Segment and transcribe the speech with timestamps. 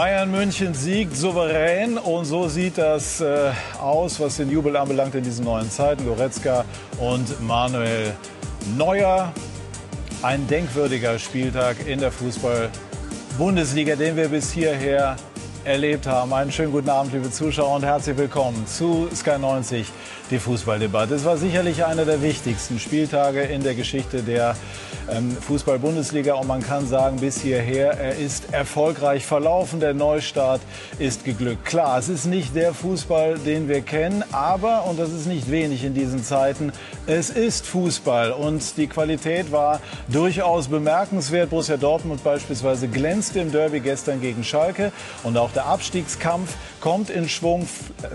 [0.00, 5.22] Bayern München siegt souverän und so sieht das äh, aus, was den Jubel anbelangt in
[5.22, 6.06] diesen neuen Zeiten.
[6.06, 6.64] Goretzka
[6.98, 8.14] und Manuel
[8.78, 9.30] Neuer.
[10.22, 15.16] Ein denkwürdiger Spieltag in der Fußball-Bundesliga, den wir bis hierher
[15.64, 16.32] erlebt haben.
[16.32, 19.86] Einen schönen guten Abend, liebe Zuschauer, und herzlich willkommen zu Sky 90,
[20.30, 21.14] die Fußballdebatte.
[21.14, 24.56] Es war sicherlich einer der wichtigsten Spieltage in der Geschichte der
[25.10, 29.80] ähm, Fußball-Bundesliga und man kann sagen, bis hierher, er ist erfolgreich verlaufen.
[29.80, 30.60] Der Neustart
[30.98, 31.64] ist geglückt.
[31.64, 35.84] Klar, es ist nicht der Fußball, den wir kennen, aber, und das ist nicht wenig
[35.84, 36.72] in diesen Zeiten,
[37.06, 41.50] es ist Fußball und die Qualität war durchaus bemerkenswert.
[41.50, 44.92] Borussia Dortmund beispielsweise glänzte im Derby gestern gegen Schalke
[45.24, 47.66] und auch der Abstiegskampf kommt in Schwung.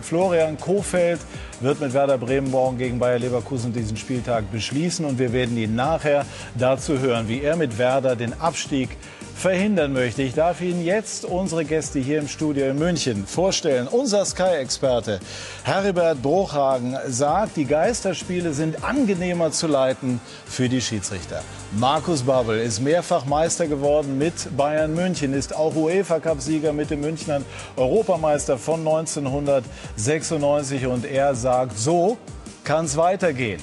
[0.02, 1.20] Florian Kofeld
[1.62, 5.76] wird mit Werder Bremen morgen gegen Bayer Leverkusen diesen Spieltag beschließen und wir werden ihn
[5.76, 6.26] nachher
[6.57, 8.90] dazu hören, wie er mit Werder den Abstieg
[9.35, 10.22] verhindern möchte.
[10.22, 13.88] Ich darf Ihnen jetzt unsere Gäste hier im Studio in München vorstellen.
[13.88, 15.20] Unser Sky-Experte
[15.63, 21.44] Heribert Bruchhagen sagt, die Geisterspiele sind angenehmer zu leiten für die Schiedsrichter.
[21.77, 27.43] Markus Babbel ist mehrfach Meister geworden mit Bayern München, ist auch UEFA-Cup-Sieger mit den Münchnern,
[27.76, 32.17] Europameister von 1996 und er sagt, so
[32.63, 33.62] kann es weitergehen.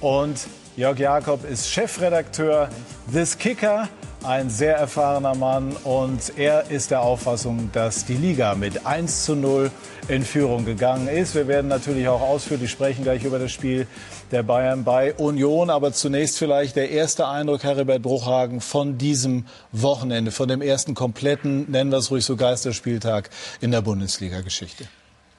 [0.00, 2.68] Und Jörg Jakob ist Chefredakteur
[3.12, 3.88] des Kicker
[4.22, 9.34] ein sehr erfahrener Mann und er ist der Auffassung, dass die Liga mit 1 zu
[9.34, 9.70] 0
[10.08, 11.34] in Führung gegangen ist.
[11.34, 13.86] Wir werden natürlich auch ausführlich sprechen gleich über das Spiel
[14.30, 20.30] der Bayern bei Union, aber zunächst vielleicht der erste Eindruck, Heribert Bruchhagen, von diesem Wochenende,
[20.30, 24.84] von dem ersten kompletten, nennen wir es ruhig so, Geisterspieltag in der Bundesliga-Geschichte.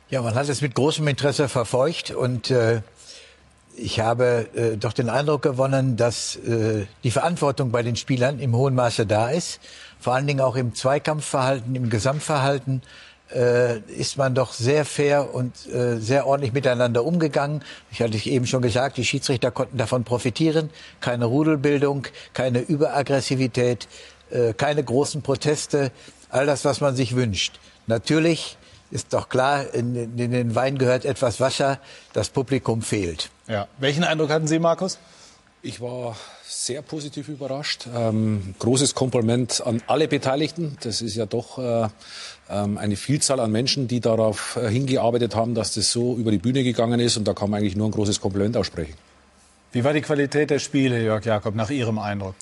[0.09, 2.81] Ja, man hat es mit großem Interesse verfolgt und äh,
[3.77, 8.55] ich habe äh, doch den Eindruck gewonnen, dass äh, die Verantwortung bei den Spielern im
[8.55, 9.61] hohen Maße da ist.
[9.99, 12.81] Vor allen Dingen auch im Zweikampfverhalten, im Gesamtverhalten
[13.87, 17.63] ist man doch sehr fair und äh, sehr ordentlich miteinander umgegangen.
[17.91, 20.69] Ich hatte eben schon gesagt, die Schiedsrichter konnten davon profitieren.
[20.99, 23.87] Keine Rudelbildung, keine Überaggressivität,
[24.31, 25.91] äh, keine großen Proteste,
[26.29, 27.59] all das, was man sich wünscht.
[27.87, 28.57] Natürlich
[28.91, 31.79] ist doch klar, in, in den Wein gehört etwas Wasser,
[32.13, 33.29] das Publikum fehlt.
[33.47, 33.67] Ja.
[33.79, 34.99] Welchen Eindruck hatten Sie, Markus?
[35.63, 37.87] Ich war sehr positiv überrascht.
[37.95, 40.75] Ähm, großes Kompliment an alle Beteiligten.
[40.81, 41.87] Das ist ja doch äh,
[42.51, 46.37] ähm, eine Vielzahl an Menschen, die darauf äh, hingearbeitet haben, dass das so über die
[46.37, 47.17] Bühne gegangen ist.
[47.17, 48.93] Und da kann man eigentlich nur ein großes Kompliment aussprechen.
[49.71, 52.35] Wie war die Qualität der Spiele, Jörg Jakob, nach Ihrem Eindruck?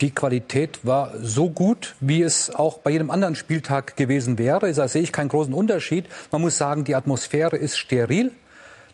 [0.00, 4.72] Die Qualität war so gut, wie es auch bei jedem anderen Spieltag gewesen wäre.
[4.72, 6.06] Da sehe ich keinen großen Unterschied.
[6.30, 8.32] Man muss sagen, die Atmosphäre ist steril.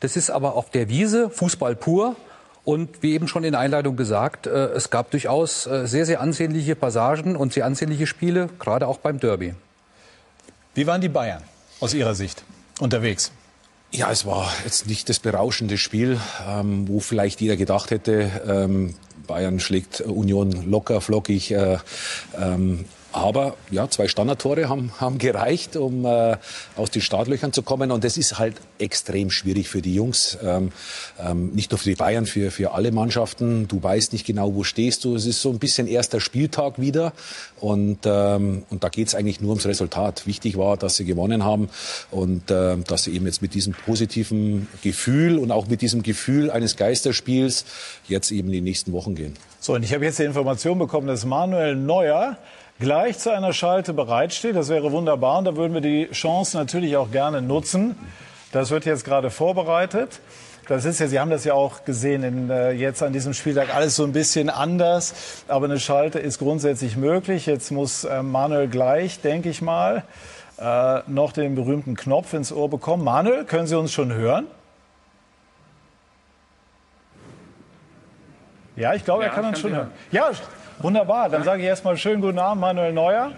[0.01, 2.17] Das ist aber auf der Wiese Fußball pur.
[2.65, 6.21] Und wie eben schon in der Einleitung gesagt, äh, es gab durchaus äh, sehr, sehr
[6.21, 9.55] ansehnliche Passagen und sehr ansehnliche Spiele, gerade auch beim Derby.
[10.75, 11.43] Wie waren die Bayern
[11.81, 12.45] aus Ihrer Sicht
[12.81, 13.33] unterwegs?
[13.91, 18.95] Ja, es war jetzt nicht das berauschende Spiel, ähm, wo vielleicht jeder gedacht hätte, ähm,
[19.27, 21.53] Bayern schlägt Union locker, flockig.
[21.53, 21.79] Äh,
[22.39, 22.85] ähm,
[23.19, 26.37] aber ja, zwei Standardtore haben, haben gereicht, um äh,
[26.77, 27.91] aus den Startlöchern zu kommen.
[27.91, 30.39] Und das ist halt extrem schwierig für die Jungs.
[30.43, 30.73] Ähm,
[31.19, 33.69] ähm, nicht nur für die Bayern, für, für alle Mannschaften.
[33.69, 35.15] Du weißt nicht genau, wo stehst du.
[35.15, 37.13] Es ist so ein bisschen erster Spieltag wieder.
[37.61, 40.27] Und, ähm, und da geht es eigentlich nur ums Resultat.
[40.27, 41.69] Wichtig war, dass sie gewonnen haben
[42.11, 46.51] und äh, dass sie eben jetzt mit diesem positiven Gefühl und auch mit diesem Gefühl
[46.51, 47.65] eines Geisterspiels
[48.09, 49.35] jetzt eben in die nächsten Wochen gehen.
[49.61, 52.39] So, und ich habe jetzt die Information bekommen, dass Manuel Neuer
[52.79, 54.57] gleich zu einer Schalte bereitsteht.
[54.57, 57.97] Das wäre wunderbar und da würden wir die Chance natürlich auch gerne nutzen.
[58.53, 60.21] Das wird jetzt gerade vorbereitet.
[60.69, 63.75] Das ist ja, Sie haben das ja auch gesehen, in, äh, jetzt an diesem Spieltag
[63.75, 65.15] alles so ein bisschen anders.
[65.49, 67.47] Aber eine Schalte ist grundsätzlich möglich.
[67.47, 70.05] Jetzt muss äh, Manuel gleich, denke ich mal,
[70.59, 73.03] äh, noch den berühmten Knopf ins Ohr bekommen.
[73.03, 74.47] Manuel, können Sie uns schon hören?
[78.77, 79.91] Ja, ich glaube, ja, er kann uns schon hören.
[80.13, 80.31] Ja,
[80.81, 83.33] Wunderbar, dann sage ich erstmal schönen guten Abend, Manuel Neuer.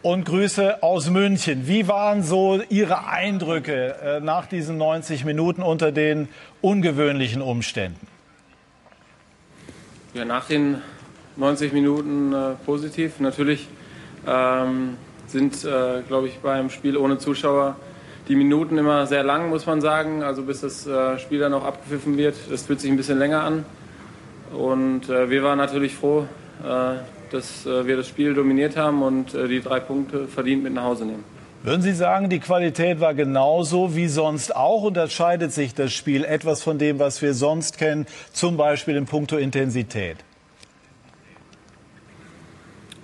[0.00, 1.66] Und Grüße aus München.
[1.66, 6.28] Wie waren so Ihre Eindrücke äh, nach diesen 90 Minuten unter den
[6.60, 8.06] ungewöhnlichen Umständen?
[10.14, 10.80] Ja, nach den
[11.36, 13.18] 90 Minuten äh, positiv.
[13.18, 13.68] Natürlich
[14.24, 14.96] ähm,
[15.26, 17.74] sind, äh, glaube ich, beim Spiel ohne Zuschauer
[18.28, 20.22] die Minuten immer sehr lang, muss man sagen.
[20.22, 22.36] Also bis das äh, Spiel dann auch abgepfiffen wird.
[22.50, 23.64] Das fühlt sich ein bisschen länger an.
[24.52, 26.26] Und äh, wir waren natürlich froh,
[26.62, 26.96] äh,
[27.30, 30.84] dass äh, wir das Spiel dominiert haben und äh, die drei Punkte verdient mit nach
[30.84, 31.24] Hause nehmen.
[31.62, 34.82] Würden Sie sagen, die Qualität war genauso wie sonst auch?
[34.82, 39.36] Unterscheidet sich das Spiel etwas von dem, was wir sonst kennen, zum Beispiel in puncto
[39.36, 40.16] Intensität?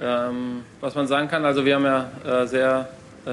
[0.01, 2.89] Ähm, was man sagen kann, also wir haben ja äh, sehr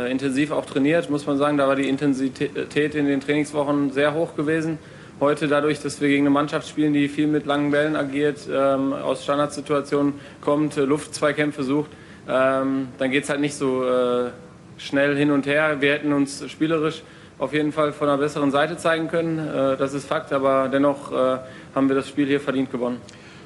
[0.09, 1.57] intensiv auch trainiert, muss man sagen.
[1.57, 4.77] Da war die Intensität in den Trainingswochen sehr hoch gewesen.
[5.21, 8.91] Heute dadurch, dass wir gegen eine Mannschaft spielen, die viel mit langen Bällen agiert, ähm,
[8.91, 11.89] aus Standardsituationen kommt, äh, Luftzweikämpfe sucht,
[12.27, 14.31] ähm, dann geht es halt nicht so äh,
[14.77, 15.77] schnell hin und her.
[15.79, 17.01] Wir hätten uns spielerisch
[17.39, 19.39] auf jeden Fall von einer besseren Seite zeigen können.
[19.39, 21.37] Äh, das ist Fakt, aber dennoch äh,
[21.73, 22.99] haben wir das Spiel hier verdient gewonnen.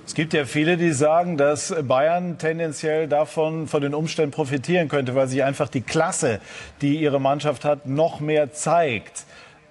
[0.08, 5.14] Es gibt ja viele, die sagen, dass Bayern tendenziell davon, von den Umständen profitieren könnte,
[5.14, 6.40] weil sich einfach die Klasse,
[6.82, 9.26] die ihre Mannschaft hat, noch mehr zeigt.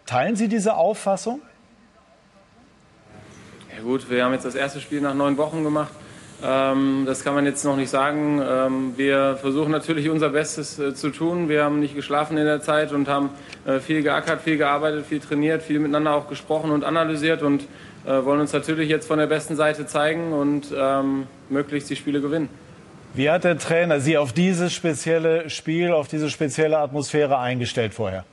[0.07, 1.41] Teilen Sie diese Auffassung?
[3.79, 5.93] Ja gut, wir haben jetzt das erste Spiel nach neun Wochen gemacht.
[6.43, 8.43] Ähm, das kann man jetzt noch nicht sagen.
[8.45, 11.49] Ähm, wir versuchen natürlich unser Bestes äh, zu tun.
[11.49, 13.31] Wir haben nicht geschlafen in der Zeit und haben
[13.67, 17.69] äh, viel geackert, viel gearbeitet, viel trainiert, viel miteinander auch gesprochen und analysiert und
[18.05, 22.21] äh, wollen uns natürlich jetzt von der besten Seite zeigen und ähm, möglichst die Spiele
[22.21, 22.49] gewinnen.
[23.15, 28.25] Wie hat der Trainer Sie auf dieses spezielle Spiel, auf diese spezielle Atmosphäre eingestellt vorher?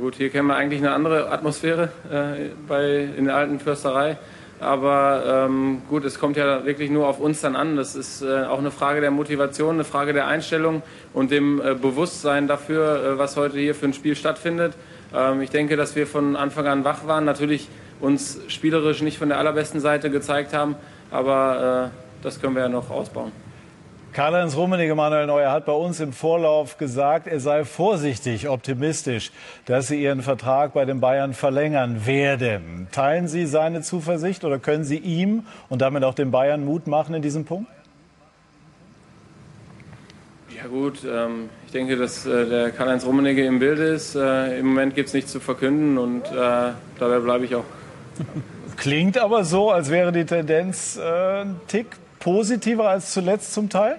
[0.00, 4.18] Gut, hier kennen wir eigentlich eine andere Atmosphäre äh, bei, in der alten Försterei.
[4.58, 7.76] Aber ähm, gut, es kommt ja wirklich nur auf uns dann an.
[7.76, 10.82] Das ist äh, auch eine Frage der Motivation, eine Frage der Einstellung
[11.12, 14.74] und dem äh, Bewusstsein dafür, äh, was heute hier für ein Spiel stattfindet.
[15.14, 17.68] Ähm, ich denke, dass wir von Anfang an wach waren, natürlich
[18.00, 20.74] uns spielerisch nicht von der allerbesten Seite gezeigt haben,
[21.10, 23.32] aber äh, das können wir ja noch ausbauen.
[24.16, 29.30] Karl-Heinz Rummenigge, Manuel Neuer, hat bei uns im Vorlauf gesagt, er sei vorsichtig optimistisch,
[29.66, 32.88] dass sie ihren Vertrag bei den Bayern verlängern werden.
[32.92, 37.14] Teilen Sie seine Zuversicht oder können Sie ihm und damit auch den Bayern Mut machen
[37.14, 37.70] in diesem Punkt?
[40.56, 44.14] Ja gut, ähm, ich denke, dass äh, der Karl-Heinz Rummenigge im Bilde ist.
[44.14, 47.64] Äh, Im Moment gibt es nichts zu verkünden und äh, dabei bleibe ich auch.
[48.78, 53.98] Klingt aber so, als wäre die Tendenz äh, ein Tick positiver als zuletzt zum Teil?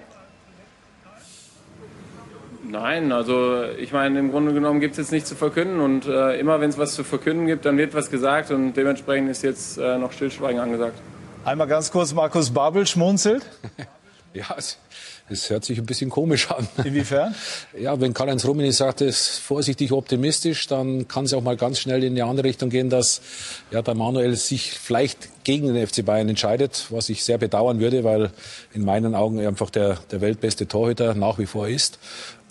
[2.70, 6.38] Nein, also ich meine, im Grunde genommen gibt es jetzt nichts zu verkünden und äh,
[6.38, 9.78] immer wenn es was zu verkünden gibt, dann wird was gesagt und dementsprechend ist jetzt
[9.78, 11.00] äh, noch Stillschweigen angesagt.
[11.46, 13.42] Einmal ganz kurz, Markus Babel schmunzelt.
[14.34, 14.76] ja, es,
[15.30, 16.68] es, hört sich ein bisschen komisch an.
[16.84, 17.34] Inwiefern?
[17.78, 21.78] Ja, wenn Karl-Heinz Rummenigge sagt, es ist vorsichtig optimistisch, dann kann es auch mal ganz
[21.78, 23.22] schnell in eine andere Richtung gehen, dass
[23.70, 28.04] ja, der Manuel sich vielleicht gegen den FC Bayern entscheidet, was ich sehr bedauern würde,
[28.04, 28.30] weil
[28.74, 31.98] in meinen Augen einfach der, der weltbeste Torhüter nach wie vor ist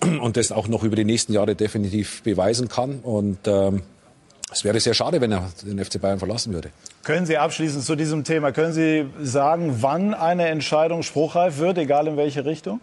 [0.00, 3.00] und das auch noch über die nächsten Jahre definitiv beweisen kann.
[3.00, 3.82] Und ähm,
[4.50, 6.70] es wäre sehr schade, wenn er den FC Bayern verlassen würde.
[7.04, 12.06] Können Sie abschließend zu diesem Thema, können Sie sagen, wann eine Entscheidung spruchreif wird, egal
[12.06, 12.80] in welche Richtung?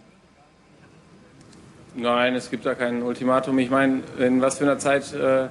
[1.95, 3.57] Nein, es gibt da kein Ultimatum.
[3.59, 5.47] Ich meine, in was für einer Zeit äh,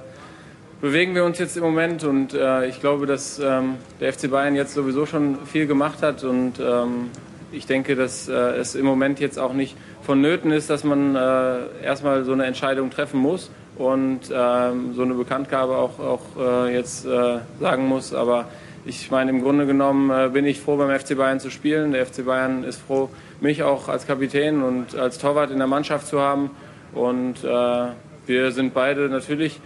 [0.79, 4.55] bewegen wir uns jetzt im Moment und äh, ich glaube, dass ähm, der FC Bayern
[4.55, 7.09] jetzt sowieso schon viel gemacht hat und ähm,
[7.51, 11.83] ich denke, dass äh, es im Moment jetzt auch nicht vonnöten ist, dass man äh,
[11.83, 17.05] erstmal so eine Entscheidung treffen muss und ähm, so eine Bekanntgabe auch, auch äh, jetzt
[17.05, 18.13] äh, sagen muss.
[18.13, 18.47] Aber
[18.85, 21.91] ich meine, im Grunde genommen äh, bin ich froh, beim FC Bayern zu spielen.
[21.91, 23.09] Der FC Bayern ist froh,
[23.41, 26.51] mich auch als Kapitän und als Torwart in der Mannschaft zu haben.
[26.93, 27.87] Und äh,
[28.27, 29.59] wir sind beide natürlich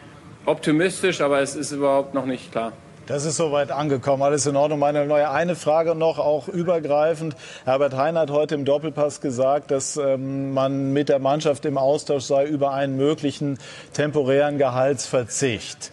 [0.46, 2.74] optimistisch, aber es ist überhaupt noch nicht klar.
[3.09, 4.21] Das ist soweit angekommen.
[4.21, 4.78] Alles in Ordnung.
[4.78, 7.35] Meine neue eine Frage noch, auch übergreifend.
[7.66, 12.25] Herbert Hein hat heute im Doppelpass gesagt, dass ähm, man mit der Mannschaft im Austausch
[12.25, 13.57] sei über einen möglichen
[13.94, 15.92] temporären Gehaltsverzicht.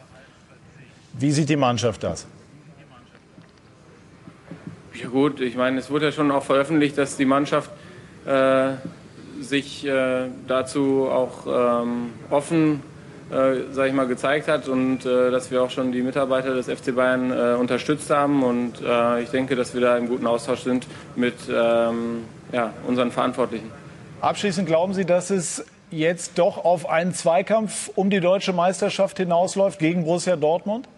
[1.15, 2.27] Wie sieht die Mannschaft das?
[4.93, 7.71] Ja gut, ich meine, es wurde ja schon auch veröffentlicht, dass die Mannschaft
[8.27, 8.73] äh,
[9.41, 11.47] sich äh, dazu auch
[11.83, 12.83] ähm, offen
[13.31, 16.67] äh, sag ich mal, gezeigt hat und äh, dass wir auch schon die Mitarbeiter des
[16.67, 18.43] FC Bayern äh, unterstützt haben.
[18.43, 23.11] Und äh, ich denke, dass wir da im guten Austausch sind mit ähm, ja, unseren
[23.11, 23.71] Verantwortlichen.
[24.21, 29.79] Abschließend glauben Sie, dass es jetzt doch auf einen Zweikampf um die deutsche Meisterschaft hinausläuft
[29.79, 30.89] gegen Borussia Dortmund?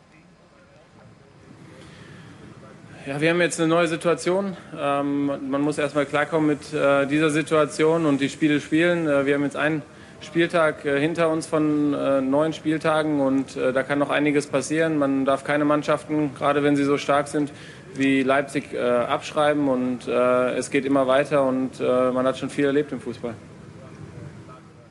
[3.07, 4.55] Ja, wir haben jetzt eine neue Situation.
[4.79, 9.07] Ähm, man muss erstmal klarkommen mit äh, dieser Situation und die Spiele spielen.
[9.09, 9.81] Äh, wir haben jetzt einen
[10.21, 14.99] Spieltag äh, hinter uns von äh, neun Spieltagen und äh, da kann noch einiges passieren.
[14.99, 17.53] Man darf keine Mannschaften, gerade wenn sie so stark sind
[17.95, 23.01] wie Leipzig, abschreiben und es geht immer weiter und man hat schon viel erlebt im
[23.01, 23.35] Fußball.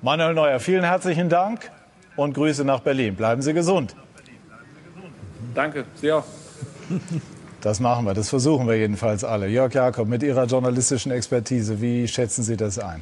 [0.02, 1.72] Manuel Neuer, vielen herzlichen Dank
[2.18, 3.16] und Grüße nach Berlin.
[3.16, 3.96] Bleiben Sie gesund.
[5.54, 6.26] Danke, Sie auch.
[7.62, 9.48] Das machen wir, das versuchen wir jedenfalls alle.
[9.48, 13.02] Jörg Jakob, mit Ihrer journalistischen Expertise, wie schätzen Sie das ein?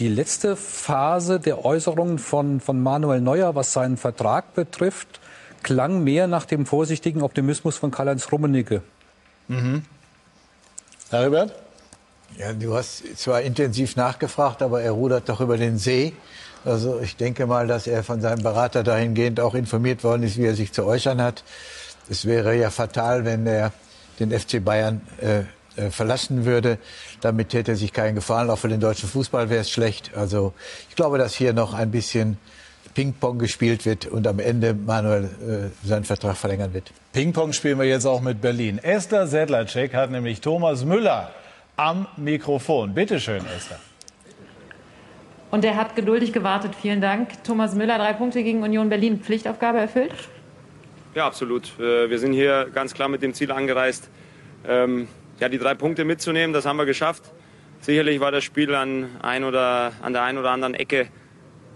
[0.00, 5.20] Die letzte Phase der Äußerungen von, von Manuel Neuer, was seinen Vertrag betrifft,
[5.62, 8.80] klang mehr nach dem vorsichtigen Optimismus von Karl-Heinz Rummenigge.
[9.48, 9.84] Mhm.
[11.10, 11.54] Herbert?
[12.38, 16.14] Ja, du hast zwar intensiv nachgefragt, aber er rudert doch über den See.
[16.64, 20.46] Also ich denke mal, dass er von seinem Berater dahingehend auch informiert worden ist, wie
[20.46, 21.44] er sich zu äußern hat.
[22.08, 23.70] Es wäre ja fatal, wenn er
[24.18, 25.44] den FC Bayern äh, äh,
[25.90, 26.78] verlassen würde.
[27.20, 28.50] Damit täte er sich keinen Gefallen.
[28.50, 30.12] Auch für den deutschen Fußball wäre es schlecht.
[30.16, 30.52] Also
[30.88, 32.38] ich glaube, dass hier noch ein bisschen
[32.94, 36.90] Ping-Pong gespielt wird und am Ende Manuel äh, seinen Vertrag verlängern wird.
[37.12, 38.78] Ping-Pong spielen wir jetzt auch mit Berlin.
[38.78, 41.30] Esther Sedlacek hat nämlich Thomas Müller
[41.76, 42.94] am Mikrofon.
[42.94, 43.78] Bitte schön, Esther.
[45.50, 46.74] Und er hat geduldig gewartet.
[46.80, 47.42] Vielen Dank.
[47.44, 49.20] Thomas Müller, drei Punkte gegen Union Berlin.
[49.20, 50.12] Pflichtaufgabe erfüllt?
[51.14, 51.72] Ja, absolut.
[51.78, 54.08] Äh, wir sind hier ganz klar mit dem Ziel angereist,
[54.68, 55.08] ähm,
[55.40, 56.52] ja, die drei Punkte mitzunehmen.
[56.52, 57.24] Das haben wir geschafft.
[57.80, 61.08] Sicherlich war das Spiel an, ein oder, an der einen oder anderen Ecke,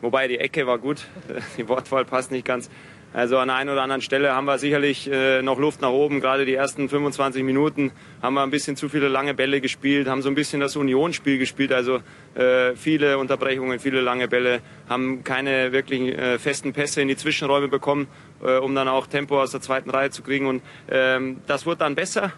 [0.03, 1.07] wobei die Ecke war gut,
[1.57, 2.69] die Wortwahl passt nicht ganz,
[3.15, 6.21] also an der einen oder anderen Stelle haben wir sicherlich äh, noch Luft nach oben.
[6.21, 10.21] Gerade die ersten 25 Minuten haben wir ein bisschen zu viele lange Bälle gespielt, haben
[10.21, 11.73] so ein bisschen das Unionsspiel gespielt.
[11.73, 12.01] Also
[12.35, 17.69] äh, viele Unterbrechungen, viele lange Bälle, haben keine wirklichen äh, festen Pässe in die Zwischenräume
[17.69, 18.09] bekommen,
[18.43, 20.47] äh, um dann auch Tempo aus der zweiten Reihe zu kriegen.
[20.47, 22.33] Und ähm, das wurde dann besser.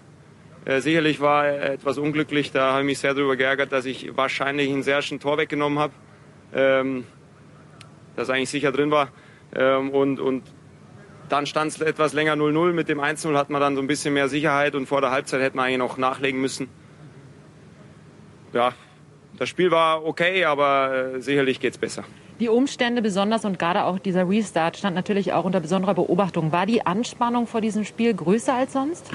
[0.66, 2.50] Äh, sicherlich war etwas unglücklich.
[2.50, 5.78] Da habe ich mich sehr darüber geärgert, dass ich wahrscheinlich einen sehr schönen Tor weggenommen
[5.78, 5.92] habe.
[6.52, 7.04] Ähm,
[8.16, 9.08] das eigentlich sicher drin war.
[9.54, 10.42] Ähm, und, und
[11.28, 12.72] dann stand es etwas länger 0-0.
[12.72, 15.40] Mit dem 1-0 hat man dann so ein bisschen mehr Sicherheit und vor der Halbzeit
[15.40, 16.68] hätte man eigentlich noch nachlegen müssen.
[18.52, 18.72] Ja,
[19.38, 22.04] das Spiel war okay, aber äh, sicherlich geht es besser.
[22.40, 26.50] Die Umstände besonders und gerade auch dieser Restart stand natürlich auch unter besonderer Beobachtung.
[26.50, 29.10] War die Anspannung vor diesem Spiel größer als sonst?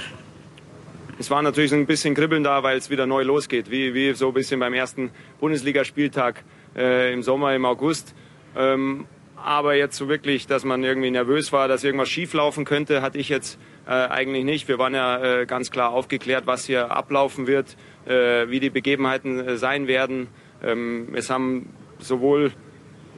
[1.22, 4.30] Es war natürlich ein bisschen Kribbeln da, weil es wieder neu losgeht, wie, wie so
[4.30, 6.44] ein bisschen beim ersten Bundesligaspieltag
[6.76, 8.16] äh, im Sommer, im August.
[8.58, 13.20] Ähm, aber jetzt so wirklich, dass man irgendwie nervös war, dass irgendwas schieflaufen könnte, hatte
[13.20, 14.68] ich jetzt äh, eigentlich nicht.
[14.68, 19.48] Wir waren ja äh, ganz klar aufgeklärt, was hier ablaufen wird, äh, wie die Begebenheiten
[19.48, 20.28] äh, sein werden.
[20.64, 22.52] Ähm, es haben sowohl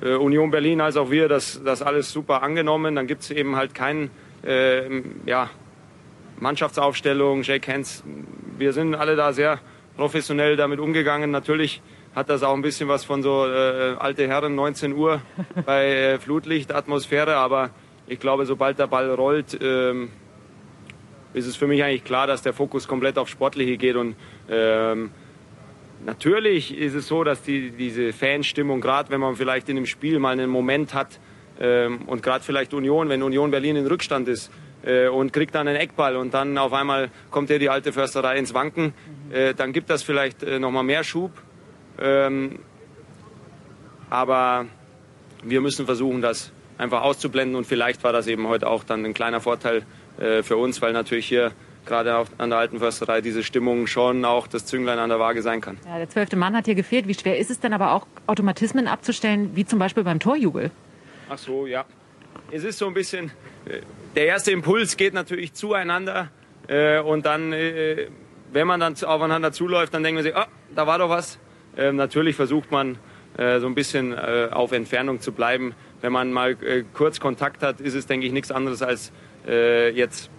[0.02, 2.96] äh, Union Berlin als auch wir das, das alles super angenommen.
[2.96, 4.12] Dann gibt es eben halt keinen
[4.46, 5.50] äh, ja,
[6.44, 8.04] Mannschaftsaufstellung, Jake Hands.
[8.58, 9.60] Wir sind alle da sehr
[9.96, 11.32] professionell damit umgegangen.
[11.32, 11.82] Natürlich
[12.14, 15.22] hat das auch ein bisschen was von so äh, alte Herren 19 Uhr
[15.66, 17.38] bei äh, Flutlichtatmosphäre.
[17.38, 17.70] Aber
[18.08, 20.10] ich glaube, sobald der Ball rollt, ähm,
[21.34, 23.96] ist es für mich eigentlich klar, dass der Fokus komplett auf Sportliche geht.
[23.96, 24.18] Und
[24.50, 25.12] ähm,
[26.06, 30.20] natürlich ist es so, dass die, diese Fanstimmung, gerade wenn man vielleicht in einem Spiel
[30.20, 31.22] mal einen Moment hat
[31.58, 34.52] ähm, und gerade vielleicht Union, wenn Union Berlin in Rückstand ist,
[35.08, 38.54] und kriegt dann einen Eckball und dann auf einmal kommt ja die alte Försterei ins
[38.54, 38.94] Wanken,
[39.32, 41.32] äh, dann gibt das vielleicht äh, nochmal mehr Schub.
[42.00, 42.60] Ähm,
[44.10, 44.66] aber
[45.44, 49.14] wir müssen versuchen, das einfach auszublenden und vielleicht war das eben heute auch dann ein
[49.14, 49.86] kleiner Vorteil
[50.20, 51.52] äh, für uns, weil natürlich hier
[51.86, 55.62] gerade an der alten Försterei diese Stimmung schon auch das Zünglein an der Waage sein
[55.62, 55.78] kann.
[55.86, 57.08] Ja, der zwölfte Mann hat hier gefehlt.
[57.08, 60.72] Wie schwer ist es denn aber auch, Automatismen abzustellen, wie zum Beispiel beim Torjubel?
[61.30, 61.86] Ach so, ja.
[62.52, 63.32] Es ist so ein bisschen,
[63.66, 63.82] äh,
[64.16, 66.30] der erste Impuls geht natürlich zueinander
[66.68, 68.08] äh, und dann, äh,
[68.52, 71.40] wenn man dann aufeinander zuläuft, dann denken wir sich, oh, da war doch was.
[71.76, 72.98] Ähm, natürlich versucht man
[73.38, 75.74] äh, so ein bisschen äh, auf Entfernung zu bleiben.
[76.02, 79.12] Wenn man mal äh, kurz Kontakt hat, ist es, denke ich, nichts anderes als
[79.48, 80.30] äh, jetzt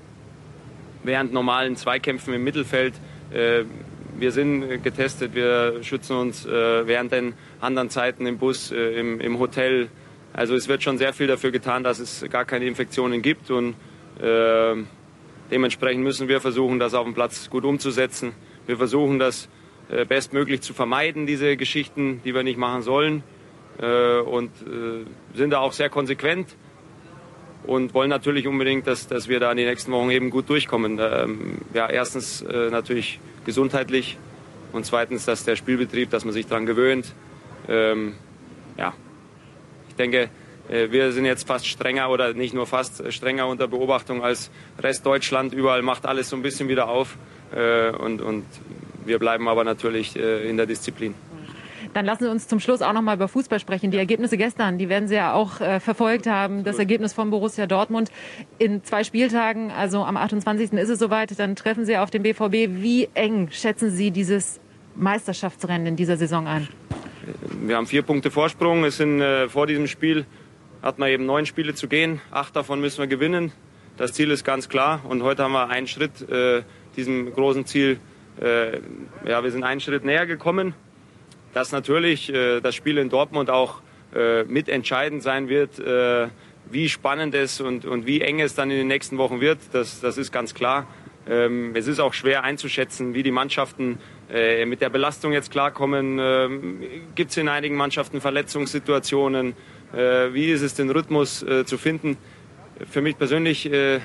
[1.02, 2.94] während normalen Zweikämpfen im Mittelfeld.
[3.32, 3.64] Äh,
[4.16, 9.40] wir sind getestet, wir schützen uns äh, während den anderen Zeiten im Bus, im, im,
[9.40, 9.88] Hotel.
[10.34, 13.74] Also es wird schon sehr viel dafür getan, dass es gar keine Infektionen gibt und
[15.50, 18.32] dementsprechend müssen wir versuchen, das auf dem Platz gut umzusetzen.
[18.66, 19.48] Wir versuchen das
[19.90, 23.22] äh, bestmöglich zu vermeiden, diese Geschichten, die wir nicht machen sollen.
[23.78, 26.56] Äh, und äh, sind da auch sehr konsequent
[27.66, 30.98] und wollen natürlich unbedingt, dass, dass wir da in den nächsten Wochen eben gut durchkommen.
[31.00, 34.18] Ähm, ja, erstens natürlich gesundheitlich
[34.72, 37.14] und zweitens, dass der Spielbetrieb, dass man sich daran gewöhnt.
[37.68, 38.14] Ähm,
[39.94, 40.28] ich denke,
[40.68, 44.50] wir sind jetzt fast strenger oder nicht nur fast strenger unter Beobachtung als
[44.82, 45.52] Rest Deutschland.
[45.52, 47.16] Überall macht alles so ein bisschen wieder auf.
[47.52, 48.44] Und, und
[49.06, 51.14] wir bleiben aber natürlich äh, in der Disziplin.
[51.92, 53.92] Dann lassen Sie uns zum Schluss auch noch mal über Fußball sprechen.
[53.92, 56.64] Die Ergebnisse gestern, die werden Sie ja auch äh, verfolgt haben.
[56.64, 58.10] Das Ergebnis von Borussia Dortmund
[58.58, 60.72] in zwei Spieltagen, also am 28.
[60.72, 62.82] ist es soweit, dann treffen Sie auf den BVB.
[62.82, 64.58] Wie eng schätzen Sie dieses
[64.96, 66.68] Meisterschaftsrennen in dieser Saison ein?
[67.60, 68.84] Wir haben vier Punkte Vorsprung.
[68.84, 70.26] Es sind äh, vor diesem Spiel
[70.82, 72.20] hat man eben neun Spiele zu gehen.
[72.30, 73.52] Acht davon müssen wir gewinnen.
[73.96, 75.00] Das Ziel ist ganz klar.
[75.08, 76.62] Und heute haben wir einen Schritt äh,
[76.96, 77.98] diesem großen Ziel
[78.40, 78.80] äh,
[79.26, 80.74] ja, wir sind einen Schritt näher gekommen.
[81.52, 83.80] Dass natürlich äh, das Spiel in Dortmund auch
[84.14, 86.28] äh, mitentscheidend sein wird, äh,
[86.70, 90.00] wie spannend es und, und wie eng es dann in den nächsten Wochen wird, das,
[90.00, 90.86] das ist ganz klar.
[91.28, 93.98] Ähm, es ist auch schwer einzuschätzen, wie die Mannschaften
[94.32, 96.18] äh, mit der Belastung jetzt klarkommen?
[96.20, 96.82] Ähm,
[97.14, 99.54] Gibt es in einigen Mannschaften Verletzungssituationen?
[99.92, 102.16] Äh, wie ist es, den Rhythmus äh, zu finden?
[102.90, 104.00] Für mich persönlich äh,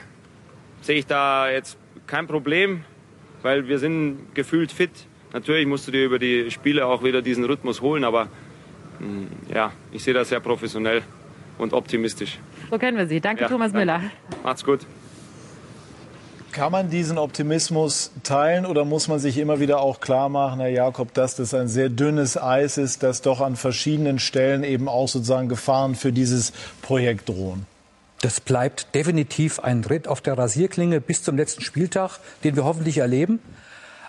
[0.82, 2.84] sehe ich da jetzt kein Problem,
[3.42, 4.92] weil wir sind gefühlt fit.
[5.34, 8.30] Natürlich musst du dir über die Spiele auch wieder diesen Rhythmus holen, aber mh,
[9.00, 11.04] hm, ja, ich sehe das sehr professionell
[11.58, 12.40] und optimistisch.
[12.70, 13.20] So kennen wir Sie.
[13.22, 13.86] Danke, Ja, Thomas danke.
[13.86, 14.12] Müller.
[14.44, 14.82] Macht's gut.
[16.52, 20.70] Kann man diesen Optimismus teilen oder muss man sich immer wieder auch klar machen, Herr
[20.70, 25.08] Jakob, dass das ein sehr dünnes Eis ist, dass doch an verschiedenen Stellen eben auch
[25.08, 26.52] sozusagen Gefahren für dieses
[26.82, 27.68] Projekt drohen?
[28.22, 32.98] Das bleibt definitiv ein Ritt auf der Rasierklinge bis zum letzten Spieltag, den wir hoffentlich
[32.98, 33.40] erleben.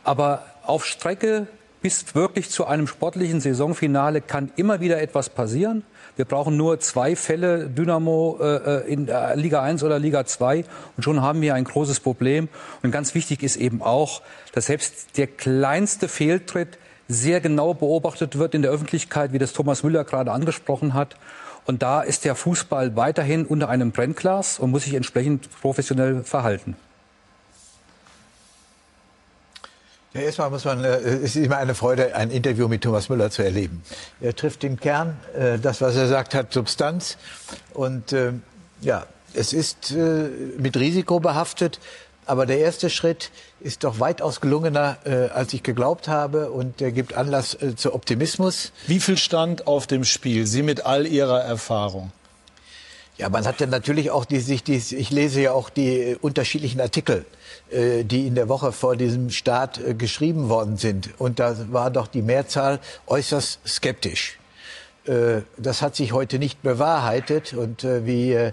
[0.03, 1.47] Aber auf Strecke
[1.83, 5.85] bis wirklich zu einem sportlichen Saisonfinale kann immer wieder etwas passieren.
[6.21, 10.67] Wir brauchen nur zwei Fälle Dynamo äh, in äh, Liga 1 oder Liga 2
[10.99, 12.51] und schon haben wir ein großes Problem.
[12.83, 14.21] Und ganz wichtig ist eben auch,
[14.53, 16.77] dass selbst der kleinste Fehltritt
[17.09, 21.17] sehr genau beobachtet wird in der Öffentlichkeit, wie das Thomas Müller gerade angesprochen hat.
[21.65, 26.77] Und da ist der Fußball weiterhin unter einem Brennglas und muss sich entsprechend professionell verhalten.
[30.13, 33.31] Ja, erstmal muss man, äh, es ist immer eine Freude, ein Interview mit Thomas Müller
[33.31, 33.83] zu erleben.
[34.21, 37.17] Er trifft den Kern, äh, das, was er sagt, hat Substanz.
[37.75, 38.33] Und äh,
[38.81, 39.95] ja, es ist
[40.59, 41.79] mit Risiko behaftet.
[42.27, 44.99] Aber der erste Schritt ist doch weitaus gelungener,
[45.33, 46.51] als ich geglaubt habe.
[46.51, 48.73] Und der gibt Anlass zu Optimismus.
[48.89, 50.49] Wie viel stand auf dem Spiel?
[50.49, 52.11] Sie mit all Ihrer Erfahrung.
[53.21, 56.81] Ja, man hat ja natürlich auch die, sich die, ich lese ja auch die unterschiedlichen
[56.81, 57.27] Artikel,
[57.71, 61.11] äh, die in der Woche vor diesem Start äh, geschrieben worden sind.
[61.19, 64.39] Und da war doch die Mehrzahl äußerst skeptisch.
[65.05, 67.53] Äh, das hat sich heute nicht bewahrheitet.
[67.53, 68.53] Und wie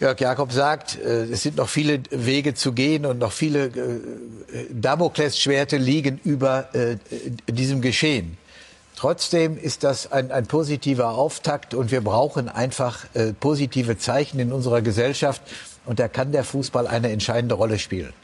[0.00, 3.70] Jörg Jakob sagt, es sind noch viele Wege zu gehen und noch viele
[4.72, 6.68] Damoklesschwerte liegen über
[7.48, 8.38] diesem Geschehen.
[8.96, 14.52] Trotzdem ist das ein, ein positiver Auftakt und wir brauchen einfach äh, positive Zeichen in
[14.52, 15.42] unserer Gesellschaft
[15.84, 18.14] und da kann der Fußball eine entscheidende Rolle spielen.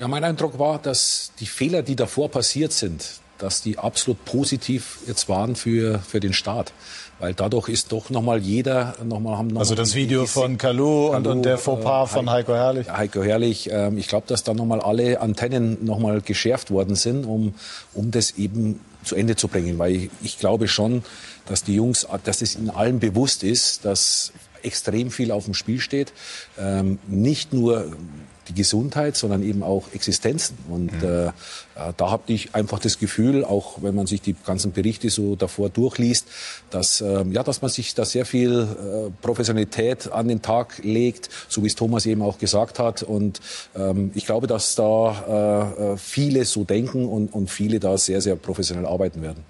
[0.00, 5.00] Ja, mein Eindruck war, dass die Fehler, die davor passiert sind, dass die absolut positiv
[5.06, 6.72] jetzt waren für, für den Staat.
[7.18, 11.26] Weil dadurch ist doch nochmal jeder, nochmal haben noch Also das Video von Kalu und,
[11.26, 12.90] und der Fauxpas äh, von Heiko Herrlich.
[12.90, 17.54] Heiko Herrlich, ähm, ich glaube, dass da nochmal alle Antennen nochmal geschärft worden sind, um,
[17.92, 19.78] um das eben zu Ende zu bringen.
[19.78, 21.02] Weil ich, ich glaube schon,
[21.44, 25.80] dass die Jungs, dass es ihnen allen bewusst ist, dass extrem viel auf dem Spiel
[25.80, 26.14] steht.
[26.58, 27.92] Ähm, nicht nur
[28.48, 30.56] die Gesundheit, sondern eben auch Existenzen.
[30.68, 31.30] Und äh, äh,
[31.96, 35.70] da habe ich einfach das Gefühl, auch wenn man sich die ganzen Berichte so davor
[35.70, 36.26] durchliest,
[36.70, 41.30] dass, ähm, ja, dass man sich da sehr viel äh, Professionalität an den Tag legt,
[41.48, 43.02] so wie es Thomas eben auch gesagt hat.
[43.02, 43.40] Und
[43.76, 48.20] ähm, ich glaube, dass da äh, äh, viele so denken und, und viele da sehr,
[48.20, 49.44] sehr professionell arbeiten werden.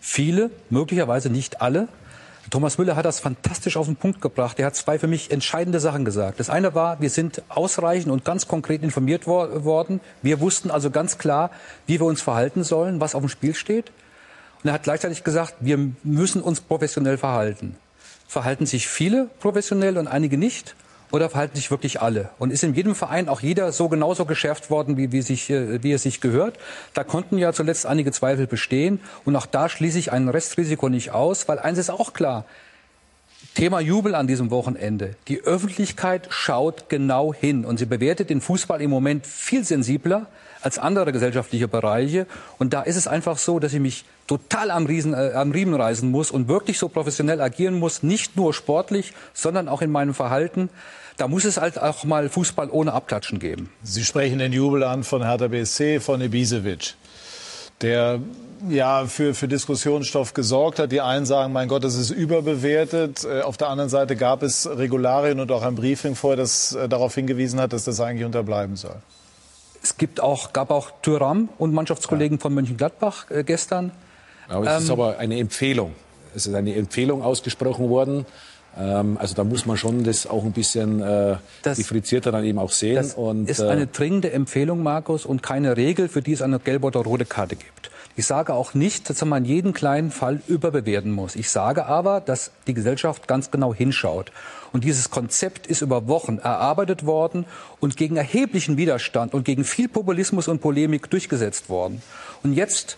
[0.00, 1.88] Viele, möglicherweise nicht alle.
[2.50, 4.58] Thomas Müller hat das fantastisch auf den Punkt gebracht.
[4.58, 6.38] Er hat zwei für mich entscheidende Sachen gesagt.
[6.38, 10.00] Das eine war, wir sind ausreichend und ganz konkret informiert wor worden.
[10.22, 11.50] Wir wussten also ganz klar,
[11.86, 13.90] wie wir uns verhalten sollen, was auf dem Spiel steht.
[14.62, 17.76] Und er hat gleichzeitig gesagt, wir müssen uns professionell verhalten.
[18.28, 20.76] Verhalten sich viele professionell und einige nicht?
[21.12, 22.30] Oder verhalten sich wirklich alle?
[22.38, 25.82] Und ist in jedem Verein auch jeder so genauso geschärft worden, wie, wie, sich, äh,
[25.82, 26.58] wie es sich gehört?
[26.94, 29.00] Da konnten ja zuletzt einige Zweifel bestehen.
[29.24, 32.44] Und auch da schließe ich ein Restrisiko nicht aus, weil eins ist auch klar.
[33.54, 35.14] Thema Jubel an diesem Wochenende.
[35.28, 40.26] Die Öffentlichkeit schaut genau hin und sie bewertet den Fußball im Moment viel sensibler
[40.60, 42.26] als andere gesellschaftliche Bereiche.
[42.58, 45.74] Und da ist es einfach so, dass ich mich total am, Riesen, äh, am Riemen
[45.74, 50.14] reißen muss und wirklich so professionell agieren muss, nicht nur sportlich, sondern auch in meinem
[50.14, 50.68] Verhalten.
[51.16, 53.70] Da muss es halt auch mal Fußball ohne Abklatschen geben.
[53.82, 56.94] Sie sprechen den Jubel an von Hertha BSC, von Ibisevic,
[57.80, 58.20] der
[58.68, 60.92] ja für, für Diskussionsstoff gesorgt hat.
[60.92, 63.24] Die einen sagen, mein Gott, das ist überbewertet.
[63.24, 66.88] Äh, Auf der anderen Seite gab es Regularien und auch ein Briefing vorher, das äh,
[66.88, 68.96] darauf hingewiesen hat, dass das eigentlich unterbleiben soll.
[69.82, 73.92] Es gibt auch, gab auch Thüram und Mannschaftskollegen von Mönchengladbach äh, gestern.
[74.48, 75.92] Aber es ist aber eine Empfehlung.
[76.34, 78.26] Es ist eine Empfehlung ausgesprochen worden.
[78.78, 82.58] Ähm, also da muss man schon das auch ein bisschen äh, Das- differenzierter dann eben
[82.58, 82.96] auch sehen.
[82.96, 86.58] Das und, ist äh, eine dringende Empfehlung, Markus, und keine Regel, für die es eine
[86.58, 87.90] gelbe oder rote Karte gibt.
[88.18, 91.36] Ich sage auch nicht, dass man jeden kleinen Fall überbewerten muss.
[91.36, 94.32] Ich sage aber, dass die Gesellschaft ganz genau hinschaut.
[94.72, 97.44] Und dieses Konzept ist über Wochen erarbeitet worden
[97.78, 102.00] und gegen erheblichen Widerstand und gegen viel Populismus und Polemik durchgesetzt worden.
[102.42, 102.96] Und jetzt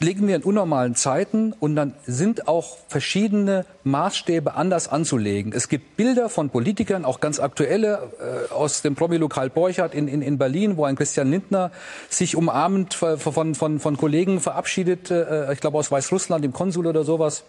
[0.00, 5.52] legen wir in unnormalen Zeiten und dann sind auch verschiedene Maßstäbe anders anzulegen.
[5.52, 10.22] Es gibt Bilder von Politikern, auch ganz aktuelle, äh, aus dem Promi-Lokal Borchardt in, in,
[10.22, 11.70] in Berlin, wo ein Christian Lindner
[12.08, 17.04] sich umarmend von, von, von Kollegen verabschiedet, äh, ich glaube aus Weißrussland, im Konsul oder
[17.04, 17.44] sowas.